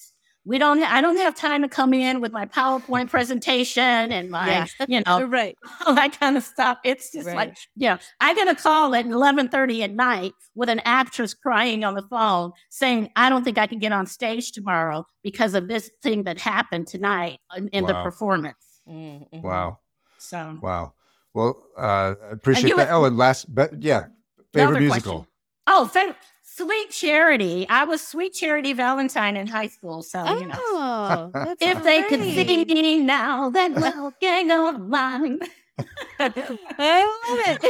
We 0.45 0.57
don't. 0.59 0.81
I 0.83 1.01
don't 1.01 1.17
have 1.17 1.33
time 1.35 1.63
to 1.63 1.67
come 1.67 1.91
in 1.93 2.21
with 2.21 2.31
my 2.31 2.45
PowerPoint 2.45 3.09
presentation 3.15 3.83
and 4.11 4.29
my, 4.29 4.47
Yeah. 4.47 4.65
you 4.87 5.01
know, 5.07 5.23
right. 5.25 5.55
all 5.87 5.95
that 5.95 6.19
kind 6.19 6.37
of 6.37 6.43
stuff. 6.43 6.77
It's 6.83 7.11
just 7.11 7.25
Right. 7.27 7.35
like, 7.35 7.57
yeah, 7.75 7.97
I 8.19 8.35
get 8.35 8.47
a 8.47 8.53
call 8.55 8.93
at 8.93 9.05
eleven 9.07 9.49
thirty 9.49 9.81
at 9.83 9.91
night 9.91 10.33
with 10.53 10.69
an 10.69 10.81
actress 10.85 11.33
crying 11.33 11.83
on 11.83 11.95
the 11.95 12.03
phone 12.03 12.51
saying, 12.69 13.09
"I 13.15 13.29
don't 13.29 13.43
think 13.43 13.57
I 13.57 13.65
can 13.67 13.79
get 13.79 13.91
on 13.91 14.05
stage 14.05 14.51
tomorrow 14.51 15.05
because 15.23 15.55
of 15.55 15.67
this 15.67 15.89
thing 16.03 16.23
that 16.25 16.39
happened 16.39 16.85
tonight 16.87 17.39
in, 17.57 17.67
in 17.69 17.85
the 17.87 17.93
performance." 18.03 18.81
Mm, 18.87 19.27
mhm. 19.33 19.41
Wow. 19.41 19.79
So 20.19 20.57
Wow. 20.61 20.93
Well, 21.33 21.61
uh, 21.77 22.15
I 22.21 22.31
appreciate 22.31 22.75
that. 22.75 22.87
had- 22.87 22.95
Oh, 22.95 23.05
and 23.05 23.17
last, 23.17 23.53
but 23.53 23.81
yeah, 23.81 24.07
favorite 24.53 24.79
musical. 24.79 25.11
question. 25.19 25.27
Oh, 25.67 25.87
fa- 25.87 26.15
Sweet 26.43 26.89
Charity. 26.89 27.65
I 27.69 27.85
was 27.85 28.01
Sweet 28.05 28.33
Charity 28.33 28.73
Valentine 28.73 29.37
in 29.37 29.47
high 29.47 29.67
school. 29.67 30.01
So, 30.03 30.23
you 30.25 30.47
know, 30.47 30.55
Oh, 30.57 31.31
that's 31.33 31.61
if 31.61 31.83
they 31.83 32.01
could 32.03 32.21
see 32.21 32.65
me 32.65 32.99
now, 32.99 33.49
that 33.51 33.71
little 33.85 34.11
gang 34.19 34.51
of 34.51 34.79
mine. 34.81 35.39
I 36.19 37.49
love 37.59 37.63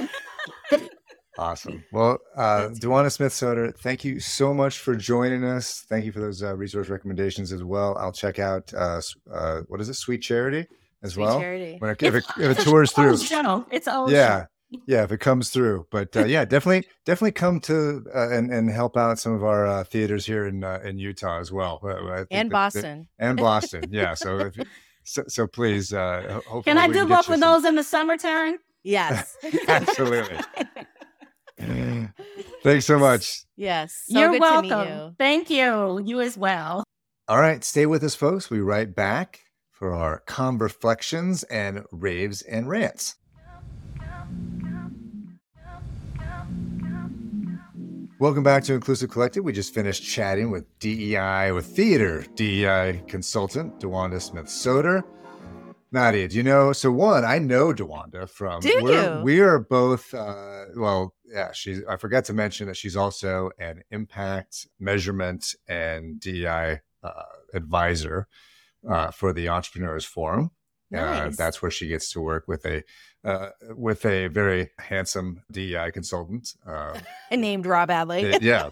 it. 0.71 0.89
Awesome. 1.37 1.83
Well, 1.93 2.17
uh, 2.35 2.67
That's 2.67 2.79
DeWanda 2.79 3.11
Smith 3.11 3.31
Soeder, 3.31 3.71
thank 3.71 4.03
you 4.03 4.19
so 4.19 4.53
much 4.53 4.79
for 4.79 4.95
joining 4.95 5.45
us. 5.45 5.85
Thank 5.87 6.03
you 6.05 6.11
for 6.11 6.19
those 6.19 6.43
uh, 6.43 6.55
resource 6.55 6.89
recommendations 6.89 7.53
as 7.53 7.63
well. 7.63 7.97
I'll 7.97 8.11
check 8.11 8.39
out 8.39 8.73
uh, 8.73 8.99
uh, 9.31 9.61
what 9.67 9.79
is 9.79 9.87
it, 9.89 9.93
Sweet 9.93 10.21
Charity, 10.21 10.67
as 11.03 11.13
Sweet 11.13 11.23
well. 11.25 11.39
charity. 11.39 11.75
When 11.79 11.91
it, 11.91 12.01
if, 12.03 12.15
it, 12.15 12.23
if 12.39 12.59
it 12.59 12.63
tours 12.63 12.91
through, 12.91 13.17
show. 13.17 13.65
It's 13.71 13.87
old. 13.87 14.11
yeah, 14.11 14.45
yeah, 14.87 15.03
if 15.03 15.11
it 15.11 15.19
comes 15.19 15.49
through. 15.49 15.87
But 15.91 16.15
uh, 16.15 16.25
yeah, 16.25 16.45
definitely, 16.45 16.87
definitely 17.05 17.31
come 17.33 17.59
to 17.61 18.03
uh, 18.13 18.29
and 18.29 18.51
and 18.51 18.69
help 18.69 18.97
out 18.97 19.19
some 19.19 19.33
of 19.33 19.43
our 19.43 19.65
uh, 19.65 19.83
theaters 19.83 20.25
here 20.25 20.45
in 20.47 20.63
uh, 20.63 20.79
in 20.83 20.97
Utah 20.99 21.39
as 21.39 21.51
well, 21.51 21.79
Uh, 21.83 21.87
I 21.87 21.91
And 21.91 22.27
that- 22.29 22.29
that- 22.29 22.49
Boston. 22.51 23.07
and 23.17 23.37
Boston. 23.49 23.83
Yeah, 23.91 24.13
so 24.13 24.39
if, 24.39 24.55
so, 25.03 25.23
so 25.27 25.47
please, 25.47 25.91
uh, 25.93 26.39
Can 26.65 26.77
I 26.77 26.87
do 26.87 26.93
get 26.93 27.07
both 27.09 27.27
you 27.29 27.33
some- 27.35 27.39
those 27.39 27.65
in 27.65 27.75
the 27.75 27.83
summer, 27.83 28.17
summertime? 28.17 28.59
Yes. 28.83 29.35
Absolutely. 29.67 30.37
Thanks 32.63 32.85
so 32.85 32.99
much. 32.99 33.43
Yes. 33.55 34.03
So 34.07 34.19
You're 34.19 34.31
good 34.31 34.41
welcome. 34.41 34.69
To 34.69 34.77
meet 34.85 34.89
you. 34.89 35.15
Thank 35.17 35.49
you. 35.49 36.01
You 36.05 36.21
as 36.21 36.37
well. 36.37 36.83
All 37.27 37.39
right, 37.39 37.63
stay 37.63 37.85
with 37.85 38.03
us, 38.03 38.15
folks. 38.15 38.49
We'll 38.49 38.59
be 38.59 38.61
right 38.61 38.93
back 38.93 39.41
for 39.79 39.93
our 39.93 40.19
calm 40.25 40.57
reflections 40.57 41.43
and 41.43 41.85
raves 41.89 42.41
and 42.41 42.67
rants. 42.67 43.15
Welcome 48.19 48.43
back 48.43 48.63
to 48.65 48.73
Inclusive 48.73 49.09
Collective. 49.09 49.45
We 49.45 49.53
just 49.53 49.73
finished 49.73 50.03
chatting 50.03 50.51
with 50.51 50.65
DEI, 50.79 51.53
with 51.53 51.65
theater 51.65 52.25
DEI 52.35 53.01
consultant, 53.07 53.79
DeWanda 53.79 54.21
Smith 54.21 54.49
Soeder. 54.49 55.05
Nadia, 55.93 56.27
do 56.27 56.35
you 56.35 56.43
know? 56.43 56.73
So 56.73 56.91
one, 56.91 57.23
I 57.23 57.39
know 57.39 57.73
DeWanda 57.73 58.29
from. 58.29 58.59
Do 58.59 58.81
we're, 58.81 59.17
you? 59.17 59.23
We 59.23 59.39
are 59.39 59.59
both. 59.59 60.13
Uh, 60.13 60.65
well, 60.75 61.15
yeah. 61.25 61.51
She's. 61.53 61.81
I 61.89 61.95
forgot 61.95 62.25
to 62.25 62.33
mention 62.33 62.67
that 62.67 62.75
she's 62.75 62.97
also 62.97 63.49
an 63.57 63.81
impact 63.89 64.67
measurement 64.79 65.55
and 65.67 66.19
DEI 66.19 66.81
uh, 67.01 67.23
advisor 67.53 68.27
uh, 68.87 69.11
for 69.11 69.33
the 69.33 69.49
Entrepreneurs 69.49 70.05
Forum. 70.05 70.51
Uh, 70.95 71.29
that's 71.37 71.61
where 71.61 71.69
she 71.69 71.87
gets 71.87 72.11
to 72.11 72.19
work 72.19 72.47
with 72.47 72.65
a 72.65 72.83
uh, 73.23 73.49
with 73.75 74.05
a 74.05 74.27
very 74.27 74.71
handsome 74.79 75.41
DEI 75.51 75.91
consultant. 75.91 76.55
Uh, 76.65 76.97
And 77.31 77.41
named 77.41 77.65
Rob 77.67 77.89
Hadley. 77.89 78.21
it- 78.23 78.41
yeah, 78.41 78.69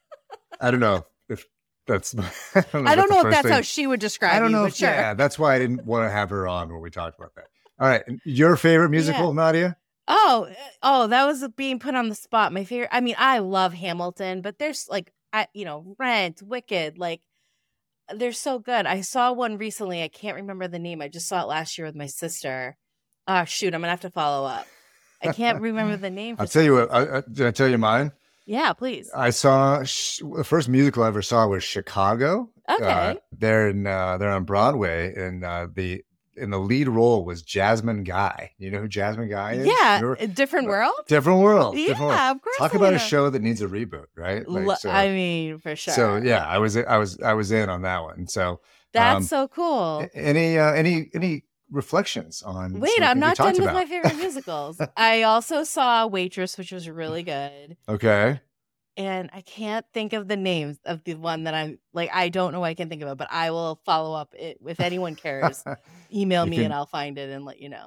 I 0.60 0.70
don't 0.70 0.78
know 0.80 1.04
if 1.28 1.44
that's. 1.86 2.14
I 2.54 2.64
don't 2.72 2.84
know, 2.84 2.90
I 2.90 2.94
don't 2.94 3.10
know 3.10 3.20
if 3.26 3.30
that's 3.32 3.42
thing- 3.42 3.52
how 3.52 3.60
she 3.62 3.86
would 3.88 3.98
describe 3.98 4.34
it. 4.34 4.36
I 4.36 4.38
don't 4.38 4.50
you, 4.50 4.56
know 4.56 4.64
if 4.66 4.76
sure. 4.76 4.88
yeah. 4.88 5.14
That's 5.14 5.36
why 5.38 5.54
I 5.54 5.58
didn't 5.58 5.84
want 5.84 6.06
to 6.06 6.10
have 6.10 6.30
her 6.30 6.46
on 6.46 6.72
when 6.72 6.80
we 6.80 6.90
talked 6.90 7.18
about 7.18 7.34
that. 7.34 7.46
All 7.80 7.88
right, 7.88 8.02
your 8.24 8.56
favorite 8.56 8.90
musical, 8.90 9.32
Nadia? 9.34 9.76
Oh, 10.06 10.46
uh, 10.48 10.54
oh, 10.82 11.06
that 11.08 11.26
was 11.26 11.46
being 11.56 11.78
put 11.78 11.94
on 11.94 12.08
the 12.08 12.14
spot. 12.14 12.52
My 12.52 12.64
favorite. 12.64 12.88
I 12.92 13.00
mean, 13.00 13.14
I 13.18 13.38
love 13.38 13.72
Hamilton, 13.74 14.42
but 14.42 14.58
there's 14.58 14.86
like, 14.88 15.12
I 15.32 15.48
you 15.54 15.64
know, 15.64 15.96
Rent, 15.98 16.40
Wicked, 16.42 16.98
like 16.98 17.20
they're 18.14 18.32
so 18.32 18.58
good. 18.58 18.86
I 18.86 19.00
saw 19.00 19.32
one 19.32 19.58
recently. 19.58 20.02
I 20.02 20.08
can't 20.08 20.36
remember 20.36 20.68
the 20.68 20.78
name. 20.78 21.02
I 21.02 21.08
just 21.08 21.28
saw 21.28 21.42
it 21.42 21.48
last 21.48 21.78
year 21.78 21.86
with 21.86 21.96
my 21.96 22.06
sister. 22.06 22.76
Oh 23.26 23.44
shoot, 23.44 23.74
I'm 23.74 23.80
gonna 23.80 23.90
have 23.90 24.00
to 24.02 24.10
follow 24.10 24.46
up. 24.46 24.66
I 25.22 25.32
can't 25.32 25.60
remember 25.60 25.96
the 25.96 26.10
name. 26.10 26.36
I'll 26.38 26.46
tell 26.46 26.62
you 26.62 26.74
what. 26.74 26.92
I, 26.92 27.18
I, 27.18 27.22
did 27.30 27.46
I 27.46 27.50
tell 27.50 27.68
you 27.68 27.78
mine? 27.78 28.12
yeah, 28.46 28.72
please. 28.72 29.10
I 29.14 29.30
saw 29.30 29.82
sh- 29.84 30.22
the 30.36 30.44
first 30.44 30.68
musical 30.68 31.02
I 31.02 31.08
ever 31.08 31.22
saw 31.22 31.46
was 31.46 31.62
Chicago. 31.62 32.48
Okay. 32.68 32.84
Uh, 32.84 33.14
they're 33.36 33.68
in 33.68 33.86
uh, 33.86 34.16
they're 34.18 34.30
on 34.30 34.44
Broadway, 34.44 35.14
and 35.14 35.44
uh, 35.44 35.66
the 35.72 36.02
in 36.38 36.50
the 36.50 36.58
lead 36.58 36.88
role 36.88 37.24
was 37.24 37.42
Jasmine 37.42 38.04
Guy. 38.04 38.52
You 38.58 38.70
know 38.70 38.80
who 38.80 38.88
Jasmine 38.88 39.28
Guy 39.28 39.54
is? 39.54 39.66
yeah, 39.66 40.14
a 40.18 40.26
different 40.26 40.68
world. 40.68 40.94
different 41.06 41.40
world. 41.40 41.76
Yeah, 41.76 41.88
different 41.88 42.10
world. 42.10 42.36
of 42.36 42.42
course. 42.42 42.56
Talk 42.58 42.74
about 42.74 42.94
a 42.94 42.98
show 42.98 43.30
that 43.30 43.42
needs 43.42 43.62
a 43.62 43.66
reboot, 43.66 44.06
right? 44.16 44.48
Lo- 44.48 44.74
so, 44.74 44.90
I 44.90 45.08
mean, 45.08 45.58
for 45.58 45.76
sure. 45.76 45.94
so 45.94 46.16
yeah, 46.16 46.46
I 46.46 46.58
was 46.58 46.76
I 46.76 46.96
was 46.96 47.20
I 47.20 47.34
was 47.34 47.52
in 47.52 47.68
on 47.68 47.82
that 47.82 48.02
one. 48.02 48.26
So 48.28 48.60
that's 48.92 49.16
um, 49.16 49.22
so 49.24 49.48
cool. 49.48 50.06
any 50.14 50.58
uh, 50.58 50.72
any 50.72 51.10
any 51.14 51.44
reflections 51.70 52.42
on? 52.42 52.80
Wait, 52.80 53.02
I'm 53.02 53.18
not 53.18 53.36
done 53.36 53.52
with 53.52 53.62
about? 53.62 53.74
my 53.74 53.84
favorite 53.84 54.16
musicals. 54.16 54.80
I 54.96 55.22
also 55.22 55.64
saw 55.64 56.06
Waitress, 56.06 56.56
which 56.56 56.72
was 56.72 56.88
really 56.88 57.22
good. 57.22 57.76
Okay. 57.88 58.40
And 58.98 59.30
I 59.32 59.40
can't 59.40 59.86
think 59.94 60.12
of 60.12 60.28
the 60.28 60.36
names 60.36 60.78
of 60.84 61.02
the 61.04 61.14
one 61.14 61.44
that 61.44 61.54
I'm 61.54 61.78
like. 61.94 62.10
I 62.12 62.28
don't 62.28 62.52
know. 62.52 62.62
I 62.64 62.74
can 62.74 62.88
think 62.90 63.00
of 63.00 63.08
it, 63.08 63.16
but 63.16 63.28
I 63.30 63.50
will 63.52 63.80
follow 63.86 64.14
up 64.14 64.34
it 64.34 64.58
if 64.66 64.80
anyone 64.80 65.14
cares. 65.14 65.64
email 66.12 66.44
You 66.44 66.50
me 66.50 66.56
can- 66.56 66.64
and 66.66 66.74
I'll 66.74 66.86
find 66.86 67.16
it 67.18 67.30
and 67.30 67.44
let 67.44 67.60
you 67.60 67.68
know. 67.70 67.86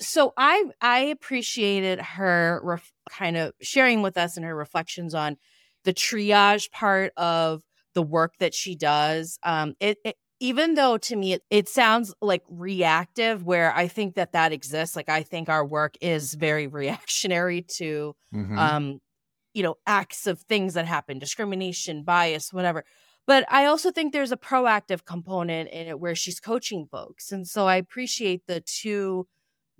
So 0.00 0.32
I 0.36 0.64
I 0.80 1.00
appreciated 1.00 2.00
her 2.00 2.60
ref- 2.64 2.92
kind 3.10 3.36
of 3.36 3.52
sharing 3.60 4.00
with 4.02 4.16
us 4.16 4.36
and 4.36 4.44
her 4.46 4.54
reflections 4.54 5.14
on 5.14 5.36
the 5.84 5.92
triage 5.92 6.70
part 6.70 7.12
of 7.16 7.62
the 7.94 8.02
work 8.02 8.34
that 8.38 8.54
she 8.54 8.76
does. 8.76 9.38
Um, 9.42 9.74
it, 9.80 9.98
it 10.04 10.16
even 10.40 10.74
though 10.74 10.98
to 10.98 11.16
me 11.16 11.32
it, 11.32 11.42
it 11.50 11.68
sounds 11.68 12.14
like 12.22 12.44
reactive, 12.48 13.44
where 13.44 13.74
I 13.74 13.88
think 13.88 14.14
that 14.14 14.32
that 14.32 14.52
exists. 14.52 14.94
Like 14.94 15.08
I 15.08 15.24
think 15.24 15.48
our 15.48 15.64
work 15.66 15.96
is 16.00 16.34
very 16.34 16.66
reactionary 16.68 17.62
to 17.78 18.14
Mhm. 18.32 18.56
um 18.56 19.00
you 19.54 19.62
know 19.62 19.76
acts 19.86 20.26
of 20.26 20.40
things 20.42 20.74
that 20.74 20.86
happen 20.86 21.18
discrimination 21.18 22.02
bias 22.04 22.52
whatever. 22.52 22.84
But 23.26 23.44
i 23.52 23.66
also 23.66 23.90
think 23.90 24.12
there's 24.12 24.32
a 24.32 24.36
proactive 24.36 25.04
component 25.04 25.70
in 25.70 25.86
it 25.88 26.00
where 26.00 26.14
she's 26.14 26.40
coaching 26.40 26.86
folks. 26.90 27.32
And 27.32 27.46
so 27.46 27.66
i 27.66 27.76
appreciate 27.76 28.46
the 28.46 28.60
two 28.60 29.26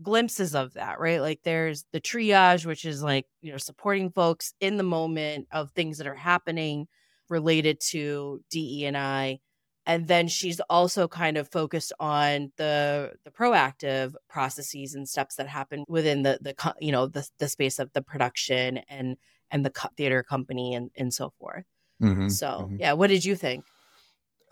glimpses 0.02 0.54
of 0.54 0.74
that 0.74 1.00
right? 1.00 1.20
Like 1.20 1.40
there's 1.44 1.84
the 1.92 2.00
triage 2.00 2.66
which 2.66 2.84
is 2.84 3.02
like 3.02 3.26
you 3.42 3.52
know 3.52 3.58
supporting 3.58 4.10
folks 4.10 4.54
in 4.60 4.76
the 4.76 4.82
moment 4.84 5.48
of 5.52 5.72
things 5.72 5.98
that 5.98 6.06
are 6.06 6.14
happening 6.14 6.86
related 7.28 7.80
to 7.80 8.40
DE 8.50 8.86
and 8.86 8.96
I. 8.96 9.40
And 9.86 10.06
then 10.06 10.28
she's 10.28 10.60
also 10.68 11.08
kind 11.08 11.38
of 11.38 11.50
focused 11.50 11.92
on 11.98 12.52
the 12.58 13.12
the 13.24 13.30
proactive 13.30 14.14
processes 14.28 14.94
and 14.94 15.08
steps 15.08 15.36
that 15.36 15.48
happen 15.48 15.84
within 15.88 16.22
the 16.22 16.38
the 16.42 16.74
you 16.80 16.92
know 16.92 17.06
the 17.06 17.26
the 17.38 17.48
space 17.48 17.78
of 17.78 17.92
the 17.94 18.02
production 18.02 18.78
and 18.88 19.16
and 19.50 19.64
the 19.64 19.70
co- 19.70 19.90
theater 19.96 20.22
company 20.22 20.74
and 20.74 20.90
and 20.96 21.12
so 21.12 21.30
forth. 21.38 21.64
Mhm. 22.02 22.30
So 22.30 22.68
Mhm. 22.70 22.80
yeah, 22.80 22.92
what 22.92 23.08
did 23.08 23.24
you 23.24 23.36
think? 23.36 23.64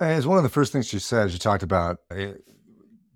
As 0.01 0.26
one 0.26 0.36
of 0.36 0.42
the 0.42 0.51
first 0.51 0.72
things 0.72 0.86
she 0.86 0.99
said, 0.99 1.30
she 1.30 1.38
talked 1.38 1.62
about 1.62 1.99
uh, 2.11 2.32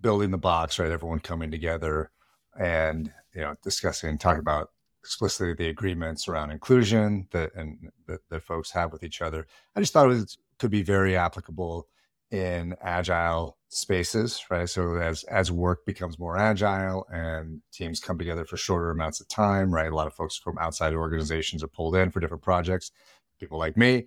building 0.00 0.30
the 0.30 0.38
box, 0.38 0.78
right? 0.78 0.90
Everyone 0.90 1.20
coming 1.20 1.50
together 1.50 2.10
and 2.58 3.12
you 3.34 3.42
know 3.42 3.54
discussing, 3.62 4.10
and 4.10 4.20
talking 4.20 4.40
about 4.40 4.70
explicitly 5.02 5.54
the 5.54 5.68
agreements 5.68 6.28
around 6.28 6.50
inclusion 6.50 7.26
that 7.32 7.54
and 7.54 7.90
that, 8.06 8.20
that 8.28 8.42
folks 8.42 8.70
have 8.72 8.92
with 8.92 9.02
each 9.02 9.22
other. 9.22 9.46
I 9.74 9.80
just 9.80 9.92
thought 9.92 10.06
it 10.06 10.08
was, 10.08 10.38
could 10.58 10.70
be 10.70 10.82
very 10.82 11.16
applicable 11.16 11.86
in 12.30 12.76
agile 12.80 13.56
spaces, 13.68 14.44
right? 14.50 14.68
So 14.68 14.96
as 14.96 15.24
as 15.24 15.50
work 15.50 15.84
becomes 15.86 16.18
more 16.18 16.36
agile 16.36 17.06
and 17.12 17.60
teams 17.72 18.00
come 18.00 18.18
together 18.18 18.44
for 18.44 18.56
shorter 18.56 18.90
amounts 18.90 19.20
of 19.20 19.28
time, 19.28 19.72
right? 19.72 19.90
A 19.90 19.94
lot 19.94 20.06
of 20.06 20.14
folks 20.14 20.36
from 20.36 20.58
outside 20.58 20.94
organizations 20.94 21.62
are 21.62 21.68
pulled 21.68 21.96
in 21.96 22.10
for 22.10 22.20
different 22.20 22.42
projects. 22.42 22.90
People 23.38 23.58
like 23.58 23.76
me 23.76 24.06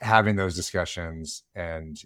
having 0.00 0.36
those 0.36 0.56
discussions 0.56 1.44
and 1.54 2.02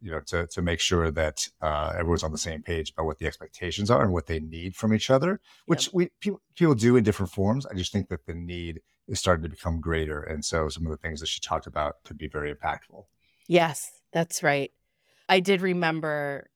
you 0.00 0.10
know 0.10 0.20
to 0.20 0.46
to 0.46 0.62
make 0.62 0.80
sure 0.80 1.10
that 1.10 1.48
uh, 1.60 1.92
everyone's 1.94 2.22
on 2.22 2.32
the 2.32 2.38
same 2.38 2.62
page 2.62 2.92
about 2.92 3.06
what 3.06 3.18
the 3.18 3.26
expectations 3.26 3.90
are 3.90 4.02
and 4.02 4.12
what 4.12 4.26
they 4.26 4.40
need 4.40 4.76
from 4.76 4.94
each 4.94 5.10
other, 5.10 5.40
which 5.66 5.90
we 5.92 6.10
people, 6.20 6.40
people 6.56 6.74
do 6.74 6.96
in 6.96 7.04
different 7.04 7.32
forms. 7.32 7.66
I 7.66 7.74
just 7.74 7.92
think 7.92 8.08
that 8.08 8.26
the 8.26 8.34
need 8.34 8.80
is 9.08 9.18
starting 9.18 9.42
to 9.42 9.48
become 9.48 9.80
greater, 9.80 10.22
and 10.22 10.44
so 10.44 10.68
some 10.68 10.86
of 10.86 10.90
the 10.90 10.98
things 10.98 11.20
that 11.20 11.28
she 11.28 11.40
talked 11.40 11.66
about 11.66 11.96
could 12.04 12.18
be 12.18 12.28
very 12.28 12.54
impactful. 12.54 13.04
Yes, 13.48 13.90
that's 14.12 14.42
right. 14.42 14.70
I 15.30 15.40
did 15.40 15.62
remember 15.62 16.50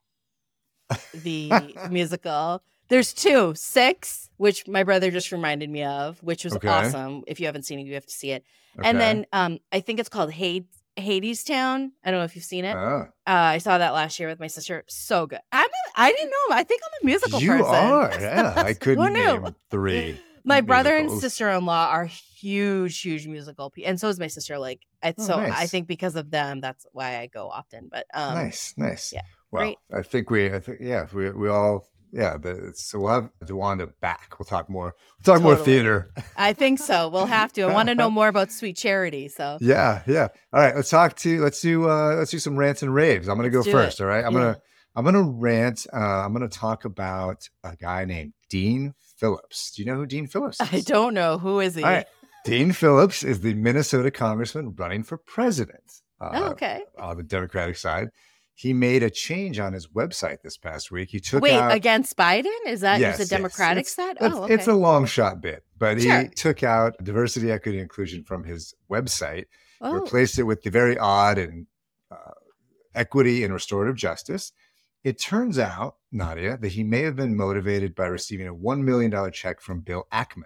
the 1.14 1.76
musical. 1.90 2.62
There's 2.88 3.14
two, 3.14 3.54
Six, 3.56 4.28
which 4.36 4.68
my 4.68 4.82
brother 4.82 5.10
just 5.10 5.32
reminded 5.32 5.70
me 5.70 5.82
of, 5.84 6.22
which 6.22 6.44
was 6.44 6.54
Okay. 6.56 6.68
awesome. 6.68 7.22
If 7.26 7.40
you 7.40 7.46
haven't 7.46 7.62
seen 7.64 7.78
it, 7.78 7.84
you 7.86 7.94
have 7.94 8.04
to 8.06 8.12
see 8.12 8.30
it. 8.32 8.44
And 8.82 9.00
then 9.00 9.26
um, 9.32 9.58
I 9.72 9.80
think 9.80 10.00
it's 10.00 10.10
called 10.10 10.32
Hades, 10.32 10.66
Hadestown. 10.98 11.92
I 12.04 12.10
don't 12.10 12.20
know 12.20 12.24
if 12.24 12.36
you've 12.36 12.44
seen 12.44 12.64
it. 12.64 12.76
Ah, 12.76 13.06
Uh, 13.26 13.54
I 13.56 13.58
saw 13.58 13.78
that 13.78 13.94
last 13.94 14.18
year 14.20 14.28
with 14.28 14.38
my 14.38 14.48
sister. 14.48 14.84
So 14.88 15.26
good. 15.26 15.40
I'm. 15.50 15.66
A, 15.66 15.82
I 15.96 16.10
didn't 16.12 16.30
know. 16.30 16.56
I 16.56 16.62
think 16.64 16.82
I'm 16.84 16.92
a 17.02 17.06
musical 17.06 17.40
you 17.40 17.50
person. 17.52 17.64
are, 17.74 18.10
yeah. 18.20 18.52
I 18.56 18.74
couldn't 18.74 19.12
name 19.14 19.54
three. 19.70 20.20
My 20.44 20.60
brother 20.60 20.94
and 20.96 21.10
sister 21.10 21.48
in 21.50 21.64
law 21.64 21.88
are 21.88 22.10
huge, 22.44 23.00
huge 23.00 23.26
musical, 23.26 23.70
pe- 23.70 23.82
and 23.84 23.98
so 23.98 24.08
is 24.08 24.18
my 24.20 24.26
sister. 24.28 24.58
Like, 24.58 24.80
I, 25.02 25.14
Oh, 25.18 25.22
so 25.24 25.34
I 25.38 25.66
think 25.66 25.86
because 25.88 26.14
of 26.16 26.30
them, 26.30 26.60
that's 26.60 26.86
why 26.92 27.18
I 27.18 27.26
go 27.26 27.48
often. 27.48 27.88
But 27.90 28.06
um, 28.14 28.34
nice, 28.34 28.74
nice. 28.76 29.12
yeah, 29.12 29.22
Well, 29.50 29.62
great. 29.62 29.78
I 29.92 30.02
think 30.02 30.30
we, 30.30 30.52
I 30.52 30.60
think, 30.60 30.78
yeah, 30.80 31.06
we, 31.12 31.30
we 31.30 31.48
all, 31.48 31.86
yeah. 32.12 32.36
The, 32.36 32.72
so 32.74 33.00
we'll 33.00 33.12
have 33.14 33.30
DeWanda 33.44 33.92
back. 34.00 34.36
We'll 34.38 34.46
talk 34.46 34.68
more. 34.68 34.94
We'll 35.26 35.34
talk 35.34 35.42
more 35.42 35.56
theater. 35.56 36.10
I 36.36 36.52
think 36.52 36.78
so. 36.78 37.08
We'll 37.08 37.26
have 37.26 37.52
to. 37.54 37.62
I 37.62 37.72
want 37.72 37.88
to 37.88 37.94
know 37.94 38.10
more 38.20 38.28
about 38.28 38.52
Sweet 38.52 38.76
Charity. 38.76 39.26
So 39.28 39.58
Yeah, 39.60 40.02
yeah. 40.06 40.28
All 40.52 40.60
right, 40.60 40.76
let's 40.76 40.90
talk 40.90 41.16
to. 41.16 41.42
Let's 41.42 41.60
do. 41.60 41.88
uh 41.90 42.14
Let's 42.16 42.30
do 42.30 42.38
some 42.38 42.56
rants 42.56 42.82
and 42.82 42.94
raves. 42.94 43.26
I'm 43.28 43.36
gonna 43.36 43.48
Let's 43.48 43.66
go 43.66 43.72
do 43.72 43.76
it. 43.78 43.82
first. 43.84 44.00
All 44.00 44.06
right, 44.06 44.24
I'm 44.24 44.32
Yeah. 44.34 44.38
gonna. 44.38 44.58
I'm 44.96 45.04
gonna 45.04 45.22
rant. 45.22 45.88
Uh, 45.92 45.96
I'm 46.24 46.32
gonna 46.32 46.48
talk 46.48 46.84
about 46.84 47.48
a 47.64 47.74
guy 47.74 48.04
named 48.04 48.32
Dean 48.48 48.94
Phillips. 49.16 49.72
Do 49.72 49.82
you 49.82 49.86
know 49.86 49.96
who 49.96 50.06
Dean 50.06 50.28
Phillips 50.28 50.60
is? 50.60 50.68
I 50.72 50.80
don't 50.82 51.14
know 51.14 51.36
who 51.38 51.58
is 51.58 51.74
he. 51.74 51.82
All 51.82 51.90
right. 51.90 52.06
Dean 52.44 52.72
Phillips 52.72 53.22
is 53.24 53.40
the 53.40 53.54
Minnesota 53.54 54.10
congressman 54.10 54.74
running 54.76 55.02
for 55.02 55.16
president. 55.16 56.00
Uh, 56.20 56.30
Oh, 56.34 56.44
okay. 56.50 56.82
On 56.98 57.16
the 57.16 57.22
Democratic 57.22 57.76
side, 57.76 58.08
he 58.54 58.72
made 58.72 59.02
a 59.02 59.10
change 59.10 59.58
on 59.58 59.72
his 59.72 59.88
website 59.88 60.42
this 60.42 60.56
past 60.56 60.90
week. 60.92 61.08
He 61.10 61.18
took 61.20 61.42
Wait, 61.42 61.54
out 61.54 61.72
against 61.72 62.16
Biden? 62.16 62.52
Is 62.66 62.82
that 62.82 63.00
Yes, 63.00 63.18
is 63.18 63.28
the 63.28 63.34
Democratic 63.36 63.82
It's- 63.82 63.94
side? 63.94 64.16
It's, 64.20 64.34
Oh, 64.34 64.44
okay. 64.44 64.54
it's 64.54 64.68
a 64.68 64.74
long 64.74 65.06
shot 65.06 65.40
bit, 65.40 65.64
but 65.78 66.00
Sure. 66.00 66.20
he 66.22 66.28
took 66.28 66.62
out 66.62 66.94
diversity, 67.02 67.50
equity, 67.50 67.78
inclusion 67.80 68.22
from 68.24 68.44
his 68.44 68.74
website, 68.90 69.46
oh, 69.80 69.92
replaced 69.94 70.38
it 70.38 70.44
with 70.44 70.62
the 70.62 70.70
very 70.70 70.96
odd 70.98 71.38
and 71.38 71.66
uh, 72.10 72.30
equity 72.94 73.42
and 73.42 73.52
restorative 73.54 73.96
justice. 73.96 74.52
It 75.02 75.18
turns 75.18 75.58
out, 75.58 75.96
Nadia, 76.12 76.56
that 76.58 76.72
he 76.72 76.84
may 76.84 77.00
have 77.02 77.16
been 77.16 77.36
motivated 77.36 77.94
by 77.94 78.06
receiving 78.06 78.46
a 78.46 78.54
$1 78.54 78.82
million 78.84 79.10
check 79.32 79.60
from 79.60 79.80
Bill 79.80 80.06
Ackman. 80.12 80.44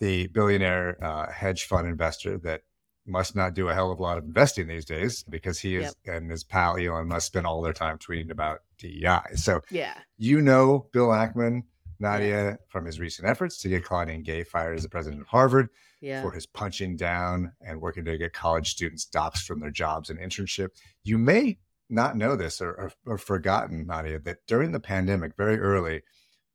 The 0.00 0.26
billionaire 0.28 1.02
uh, 1.02 1.30
hedge 1.30 1.64
fund 1.64 1.86
investor 1.86 2.38
that 2.38 2.62
must 3.06 3.36
not 3.36 3.54
do 3.54 3.68
a 3.68 3.74
hell 3.74 3.92
of 3.92 3.98
a 3.98 4.02
lot 4.02 4.18
of 4.18 4.24
investing 4.24 4.66
these 4.66 4.84
days 4.84 5.22
because 5.24 5.58
he 5.58 5.76
is 5.76 5.94
yep. 6.04 6.16
and 6.16 6.30
his 6.30 6.42
pal 6.42 6.76
Elon 6.78 7.08
must 7.08 7.26
spend 7.26 7.46
all 7.46 7.60
their 7.60 7.72
time 7.72 7.98
tweeting 7.98 8.30
about 8.30 8.60
DEI. 8.78 9.34
So 9.34 9.60
yeah, 9.70 9.94
you 10.16 10.40
know 10.40 10.88
Bill 10.92 11.08
Ackman, 11.08 11.64
Nadia, 11.98 12.44
yeah. 12.44 12.56
from 12.68 12.86
his 12.86 12.98
recent 12.98 13.28
efforts 13.28 13.58
to 13.58 13.68
get 13.68 13.84
Claudine 13.84 14.22
Gay 14.22 14.42
fired 14.42 14.76
as 14.76 14.82
the 14.82 14.88
president 14.88 15.22
of 15.22 15.28
Harvard 15.28 15.68
yeah. 16.00 16.22
for 16.22 16.30
his 16.30 16.46
punching 16.46 16.96
down 16.96 17.52
and 17.60 17.80
working 17.80 18.04
to 18.04 18.16
get 18.16 18.32
college 18.32 18.70
students 18.70 19.06
doxxed 19.06 19.44
from 19.46 19.60
their 19.60 19.70
jobs 19.70 20.10
and 20.10 20.18
internship. 20.18 20.70
You 21.02 21.18
may 21.18 21.58
not 21.90 22.16
know 22.16 22.36
this 22.36 22.60
or, 22.60 22.70
or, 22.70 22.92
or 23.06 23.18
forgotten, 23.18 23.86
Nadia, 23.86 24.18
that 24.20 24.46
during 24.46 24.72
the 24.72 24.80
pandemic, 24.80 25.36
very 25.36 25.58
early, 25.58 26.02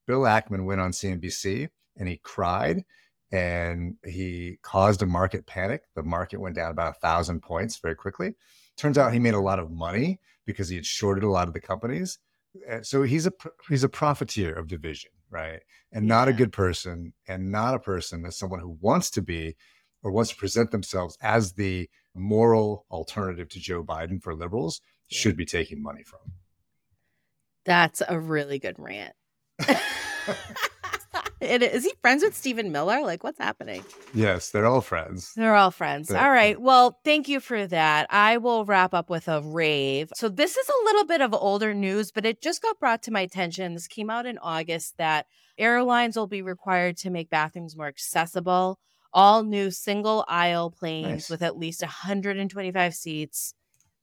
Bill 0.07 0.21
Ackman 0.21 0.65
went 0.65 0.81
on 0.81 0.91
CNBC 0.91 1.69
and 1.97 2.07
he 2.07 2.17
cried 2.17 2.83
and 3.31 3.95
he 4.05 4.57
caused 4.61 5.01
a 5.01 5.05
market 5.05 5.45
panic. 5.45 5.83
The 5.95 6.03
market 6.03 6.39
went 6.39 6.55
down 6.55 6.71
about 6.71 6.95
a 6.95 6.99
thousand 6.99 7.41
points 7.41 7.77
very 7.77 7.95
quickly. 7.95 8.33
Turns 8.75 8.97
out 8.97 9.13
he 9.13 9.19
made 9.19 9.33
a 9.33 9.39
lot 9.39 9.59
of 9.59 9.71
money 9.71 10.19
because 10.45 10.69
he 10.69 10.75
had 10.75 10.85
shorted 10.85 11.23
a 11.23 11.29
lot 11.29 11.47
of 11.47 11.53
the 11.53 11.59
companies. 11.59 12.17
Uh, 12.69 12.81
so 12.81 13.03
he's 13.03 13.27
a 13.27 13.31
he's 13.67 13.83
a 13.83 13.89
profiteer 13.89 14.53
of 14.53 14.67
division, 14.67 15.11
right? 15.29 15.59
And 15.91 16.05
yeah. 16.05 16.15
not 16.15 16.27
a 16.27 16.33
good 16.33 16.51
person, 16.51 17.13
and 17.27 17.51
not 17.51 17.75
a 17.75 17.79
person 17.79 18.25
as 18.25 18.37
someone 18.37 18.59
who 18.59 18.77
wants 18.81 19.11
to 19.11 19.21
be 19.21 19.55
or 20.01 20.11
wants 20.11 20.31
to 20.31 20.35
present 20.35 20.71
themselves 20.71 21.17
as 21.21 21.53
the 21.53 21.89
moral 22.15 22.85
alternative 22.89 23.49
to 23.49 23.59
Joe 23.59 23.83
Biden 23.83 24.21
for 24.21 24.33
liberals 24.33 24.81
should 25.07 25.37
be 25.37 25.45
taking 25.45 25.83
money 25.83 26.03
from. 26.03 26.19
That's 27.65 28.01
a 28.07 28.19
really 28.19 28.57
good 28.57 28.77
rant. 28.79 29.13
it, 31.41 31.63
is 31.63 31.83
he 31.83 31.93
friends 32.01 32.23
with 32.23 32.35
Stephen 32.35 32.71
Miller? 32.71 33.01
Like, 33.01 33.23
what's 33.23 33.39
happening? 33.39 33.83
Yes, 34.13 34.51
they're 34.51 34.65
all 34.65 34.81
friends. 34.81 35.33
They're 35.35 35.55
all 35.55 35.71
friends. 35.71 36.07
They're, 36.07 36.21
all 36.21 36.31
right. 36.31 36.59
Well, 36.59 36.99
thank 37.03 37.27
you 37.27 37.39
for 37.39 37.65
that. 37.67 38.07
I 38.09 38.37
will 38.37 38.65
wrap 38.65 38.93
up 38.93 39.09
with 39.09 39.27
a 39.27 39.41
rave. 39.41 40.11
So, 40.15 40.29
this 40.29 40.57
is 40.57 40.67
a 40.69 40.85
little 40.85 41.05
bit 41.05 41.21
of 41.21 41.33
older 41.33 41.73
news, 41.73 42.11
but 42.11 42.25
it 42.25 42.41
just 42.41 42.61
got 42.61 42.79
brought 42.79 43.03
to 43.03 43.11
my 43.11 43.21
attention. 43.21 43.73
This 43.73 43.87
came 43.87 44.09
out 44.09 44.25
in 44.25 44.37
August 44.39 44.97
that 44.97 45.27
airlines 45.57 46.15
will 46.15 46.27
be 46.27 46.41
required 46.41 46.97
to 46.97 47.09
make 47.09 47.29
bathrooms 47.29 47.75
more 47.75 47.87
accessible. 47.87 48.79
All 49.11 49.43
new 49.43 49.71
single 49.71 50.23
aisle 50.27 50.69
planes 50.69 51.07
nice. 51.07 51.29
with 51.29 51.41
at 51.41 51.57
least 51.57 51.81
125 51.81 52.93
seats 52.93 53.55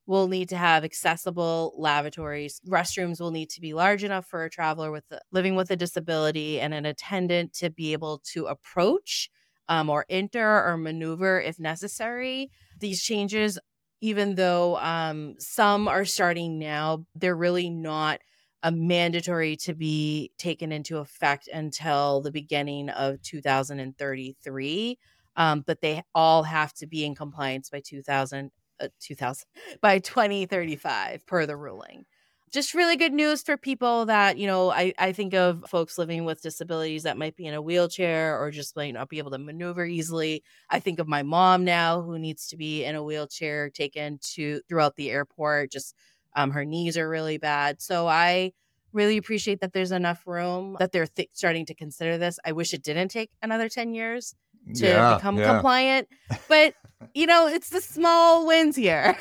will 0.07 0.27
need 0.29 0.49
to 0.49 0.57
have 0.57 0.85
accessible 0.85 1.73
lavatories. 1.77 2.61
Restrooms 2.67 3.19
will 3.19 3.31
need 3.31 3.49
to 3.51 3.61
be 3.61 3.73
large 3.73 4.03
enough 4.03 4.25
for 4.25 4.45
a 4.45 4.49
traveler 4.49 4.89
with 4.89 5.03
a, 5.11 5.19
living 5.31 5.55
with 5.55 5.69
a 5.69 5.75
disability 5.75 6.59
and 6.59 6.73
an 6.73 6.85
attendant 6.85 7.53
to 7.53 7.69
be 7.69 7.91
able 7.91 8.21
to 8.33 8.45
approach 8.45 9.29
um, 9.67 9.89
or 9.89 10.05
enter 10.09 10.63
or 10.65 10.77
maneuver 10.77 11.41
if 11.41 11.59
necessary. 11.59 12.49
These 12.79 13.03
changes, 13.03 13.59
even 13.99 14.35
though 14.35 14.77
um, 14.77 15.35
some 15.39 15.89
are 15.89 16.05
starting 16.05 16.57
now, 16.57 17.05
they're 17.13 17.35
really 17.35 17.69
not 17.69 18.21
a 18.63 18.71
mandatory 18.71 19.57
to 19.57 19.75
be 19.75 20.31
taken 20.37 20.71
into 20.71 20.97
effect 20.97 21.49
until 21.53 22.21
the 22.21 22.31
beginning 22.31 22.89
of 22.89 23.21
2033. 23.21 24.97
Um, 25.35 25.63
but 25.67 25.81
they 25.81 26.01
all 26.15 26.43
have 26.43 26.73
to 26.75 26.87
be 26.87 27.05
in 27.05 27.13
compliance 27.13 27.69
by 27.69 27.81
2000 27.85 28.51
uh, 28.79 28.87
2000 28.99 29.45
by 29.81 29.99
2035 29.99 31.25
per 31.25 31.45
the 31.45 31.55
ruling 31.55 32.05
just 32.49 32.73
really 32.73 32.95
good 32.95 33.11
news 33.11 33.43
for 33.43 33.57
people 33.57 34.05
that 34.05 34.37
you 34.37 34.47
know 34.47 34.71
I, 34.71 34.93
I 34.97 35.11
think 35.11 35.33
of 35.33 35.65
folks 35.67 35.97
living 35.97 36.25
with 36.25 36.41
disabilities 36.41 37.03
that 37.03 37.17
might 37.17 37.35
be 37.35 37.45
in 37.45 37.53
a 37.53 37.61
wheelchair 37.61 38.39
or 38.39 38.51
just 38.51 38.75
might 38.75 38.93
not 38.93 39.09
be 39.09 39.17
able 39.17 39.31
to 39.31 39.37
maneuver 39.37 39.85
easily 39.85 40.43
i 40.69 40.79
think 40.79 40.99
of 40.99 41.07
my 41.07 41.23
mom 41.23 41.65
now 41.65 42.01
who 42.01 42.17
needs 42.17 42.47
to 42.47 42.57
be 42.57 42.83
in 42.83 42.95
a 42.95 43.03
wheelchair 43.03 43.69
taken 43.69 44.19
to 44.21 44.61
throughout 44.67 44.95
the 44.95 45.11
airport 45.11 45.71
just 45.71 45.95
um, 46.35 46.51
her 46.51 46.65
knees 46.65 46.97
are 46.97 47.09
really 47.09 47.37
bad 47.37 47.81
so 47.81 48.07
i 48.07 48.51
really 48.93 49.17
appreciate 49.17 49.59
that 49.59 49.73
there's 49.73 49.91
enough 49.91 50.25
room 50.25 50.77
that 50.79 50.91
they're 50.91 51.07
th- 51.07 51.29
starting 51.33 51.65
to 51.65 51.73
consider 51.73 52.17
this 52.17 52.39
i 52.45 52.51
wish 52.51 52.73
it 52.73 52.83
didn't 52.83 53.09
take 53.09 53.31
another 53.41 53.67
10 53.67 53.93
years 53.93 54.35
to 54.75 54.87
yeah, 54.87 55.15
become 55.15 55.37
yeah. 55.37 55.53
compliant. 55.53 56.07
But 56.49 56.73
you 57.13 57.25
know, 57.25 57.47
it's 57.47 57.69
the 57.69 57.81
small 57.81 58.45
wins 58.45 58.75
here. 58.75 59.17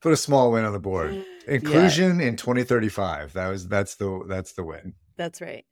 Put 0.00 0.12
a 0.12 0.16
small 0.16 0.50
win 0.52 0.64
on 0.64 0.72
the 0.72 0.78
board. 0.78 1.24
Inclusion 1.46 2.20
yeah. 2.20 2.28
in 2.28 2.36
2035. 2.36 3.32
That 3.34 3.48
was 3.48 3.68
that's 3.68 3.96
the 3.96 4.24
that's 4.28 4.52
the 4.52 4.64
win. 4.64 4.94
That's 5.16 5.40
right. 5.40 5.64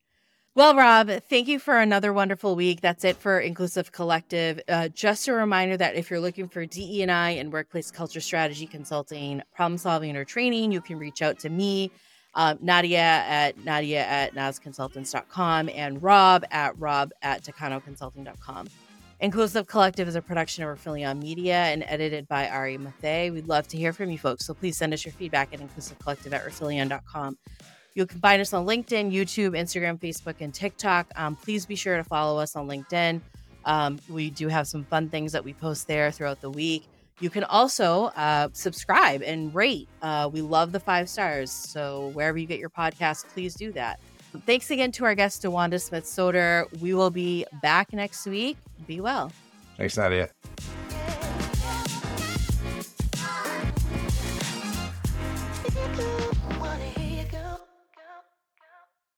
Well, 0.54 0.74
Rob, 0.74 1.08
thank 1.30 1.46
you 1.46 1.60
for 1.60 1.78
another 1.78 2.12
wonderful 2.12 2.56
week. 2.56 2.80
That's 2.80 3.04
it 3.04 3.16
for 3.16 3.38
Inclusive 3.38 3.92
Collective. 3.92 4.60
Uh, 4.68 4.88
just 4.88 5.28
a 5.28 5.32
reminder 5.32 5.76
that 5.76 5.94
if 5.94 6.10
you're 6.10 6.18
looking 6.18 6.48
for 6.48 6.66
DE&I 6.66 7.30
and 7.30 7.52
workplace 7.52 7.92
culture 7.92 8.20
strategy 8.20 8.66
consulting, 8.66 9.40
problem 9.54 9.78
solving, 9.78 10.16
or 10.16 10.24
training, 10.24 10.72
you 10.72 10.80
can 10.80 10.98
reach 10.98 11.22
out 11.22 11.38
to 11.40 11.48
me 11.48 11.92
um, 12.34 12.58
Nadia 12.60 12.98
at 12.98 13.64
Nadia 13.64 14.04
at 14.04 14.34
nasconsultants.com 14.34 15.70
and 15.72 16.02
Rob 16.02 16.44
at 16.50 16.76
Rob 16.78 17.12
at 17.22 17.44
TacanoConsulting.com. 17.44 18.68
Inclusive 19.20 19.66
Collective 19.66 20.06
is 20.06 20.14
a 20.14 20.22
production 20.22 20.62
of 20.62 20.78
Rifelion 20.78 21.20
Media 21.20 21.56
and 21.56 21.82
edited 21.88 22.28
by 22.28 22.48
Ari 22.48 22.78
Mathay. 22.78 23.32
We'd 23.32 23.48
love 23.48 23.66
to 23.68 23.76
hear 23.76 23.92
from 23.92 24.10
you 24.10 24.18
folks, 24.18 24.46
so 24.46 24.54
please 24.54 24.76
send 24.76 24.94
us 24.94 25.04
your 25.04 25.12
feedback 25.12 25.52
at 25.52 25.58
inclusivecollective 25.58 26.32
at 26.32 26.46
Rifelion.com. 26.46 27.36
You 27.94 28.06
can 28.06 28.20
find 28.20 28.40
us 28.40 28.52
on 28.52 28.64
LinkedIn, 28.64 29.12
YouTube, 29.12 29.58
Instagram, 29.58 29.98
Facebook, 29.98 30.36
and 30.38 30.54
TikTok. 30.54 31.08
Um, 31.16 31.34
please 31.34 31.66
be 31.66 31.74
sure 31.74 31.96
to 31.96 32.04
follow 32.04 32.38
us 32.38 32.54
on 32.54 32.68
LinkedIn. 32.68 33.20
Um, 33.64 33.98
we 34.08 34.30
do 34.30 34.46
have 34.46 34.68
some 34.68 34.84
fun 34.84 35.08
things 35.08 35.32
that 35.32 35.44
we 35.44 35.52
post 35.52 35.88
there 35.88 36.12
throughout 36.12 36.40
the 36.40 36.50
week. 36.50 36.84
You 37.18 37.28
can 37.28 37.42
also 37.42 38.04
uh, 38.16 38.50
subscribe 38.52 39.22
and 39.22 39.52
rate. 39.52 39.88
Uh, 40.00 40.30
we 40.32 40.42
love 40.42 40.70
the 40.70 40.78
five 40.78 41.08
stars. 41.08 41.50
So 41.50 42.12
wherever 42.14 42.38
you 42.38 42.46
get 42.46 42.60
your 42.60 42.70
podcast, 42.70 43.26
please 43.28 43.54
do 43.54 43.72
that. 43.72 43.98
Thanks 44.46 44.70
again 44.70 44.92
to 44.92 45.04
our 45.04 45.14
guest, 45.14 45.42
DeWanda 45.42 45.80
Smith 45.80 46.06
Soeder. 46.06 46.66
We 46.80 46.94
will 46.94 47.10
be 47.10 47.44
back 47.62 47.92
next 47.92 48.26
week. 48.26 48.56
Be 48.86 49.00
well. 49.00 49.32
Thanks, 49.76 49.96
Nadia. 49.96 50.30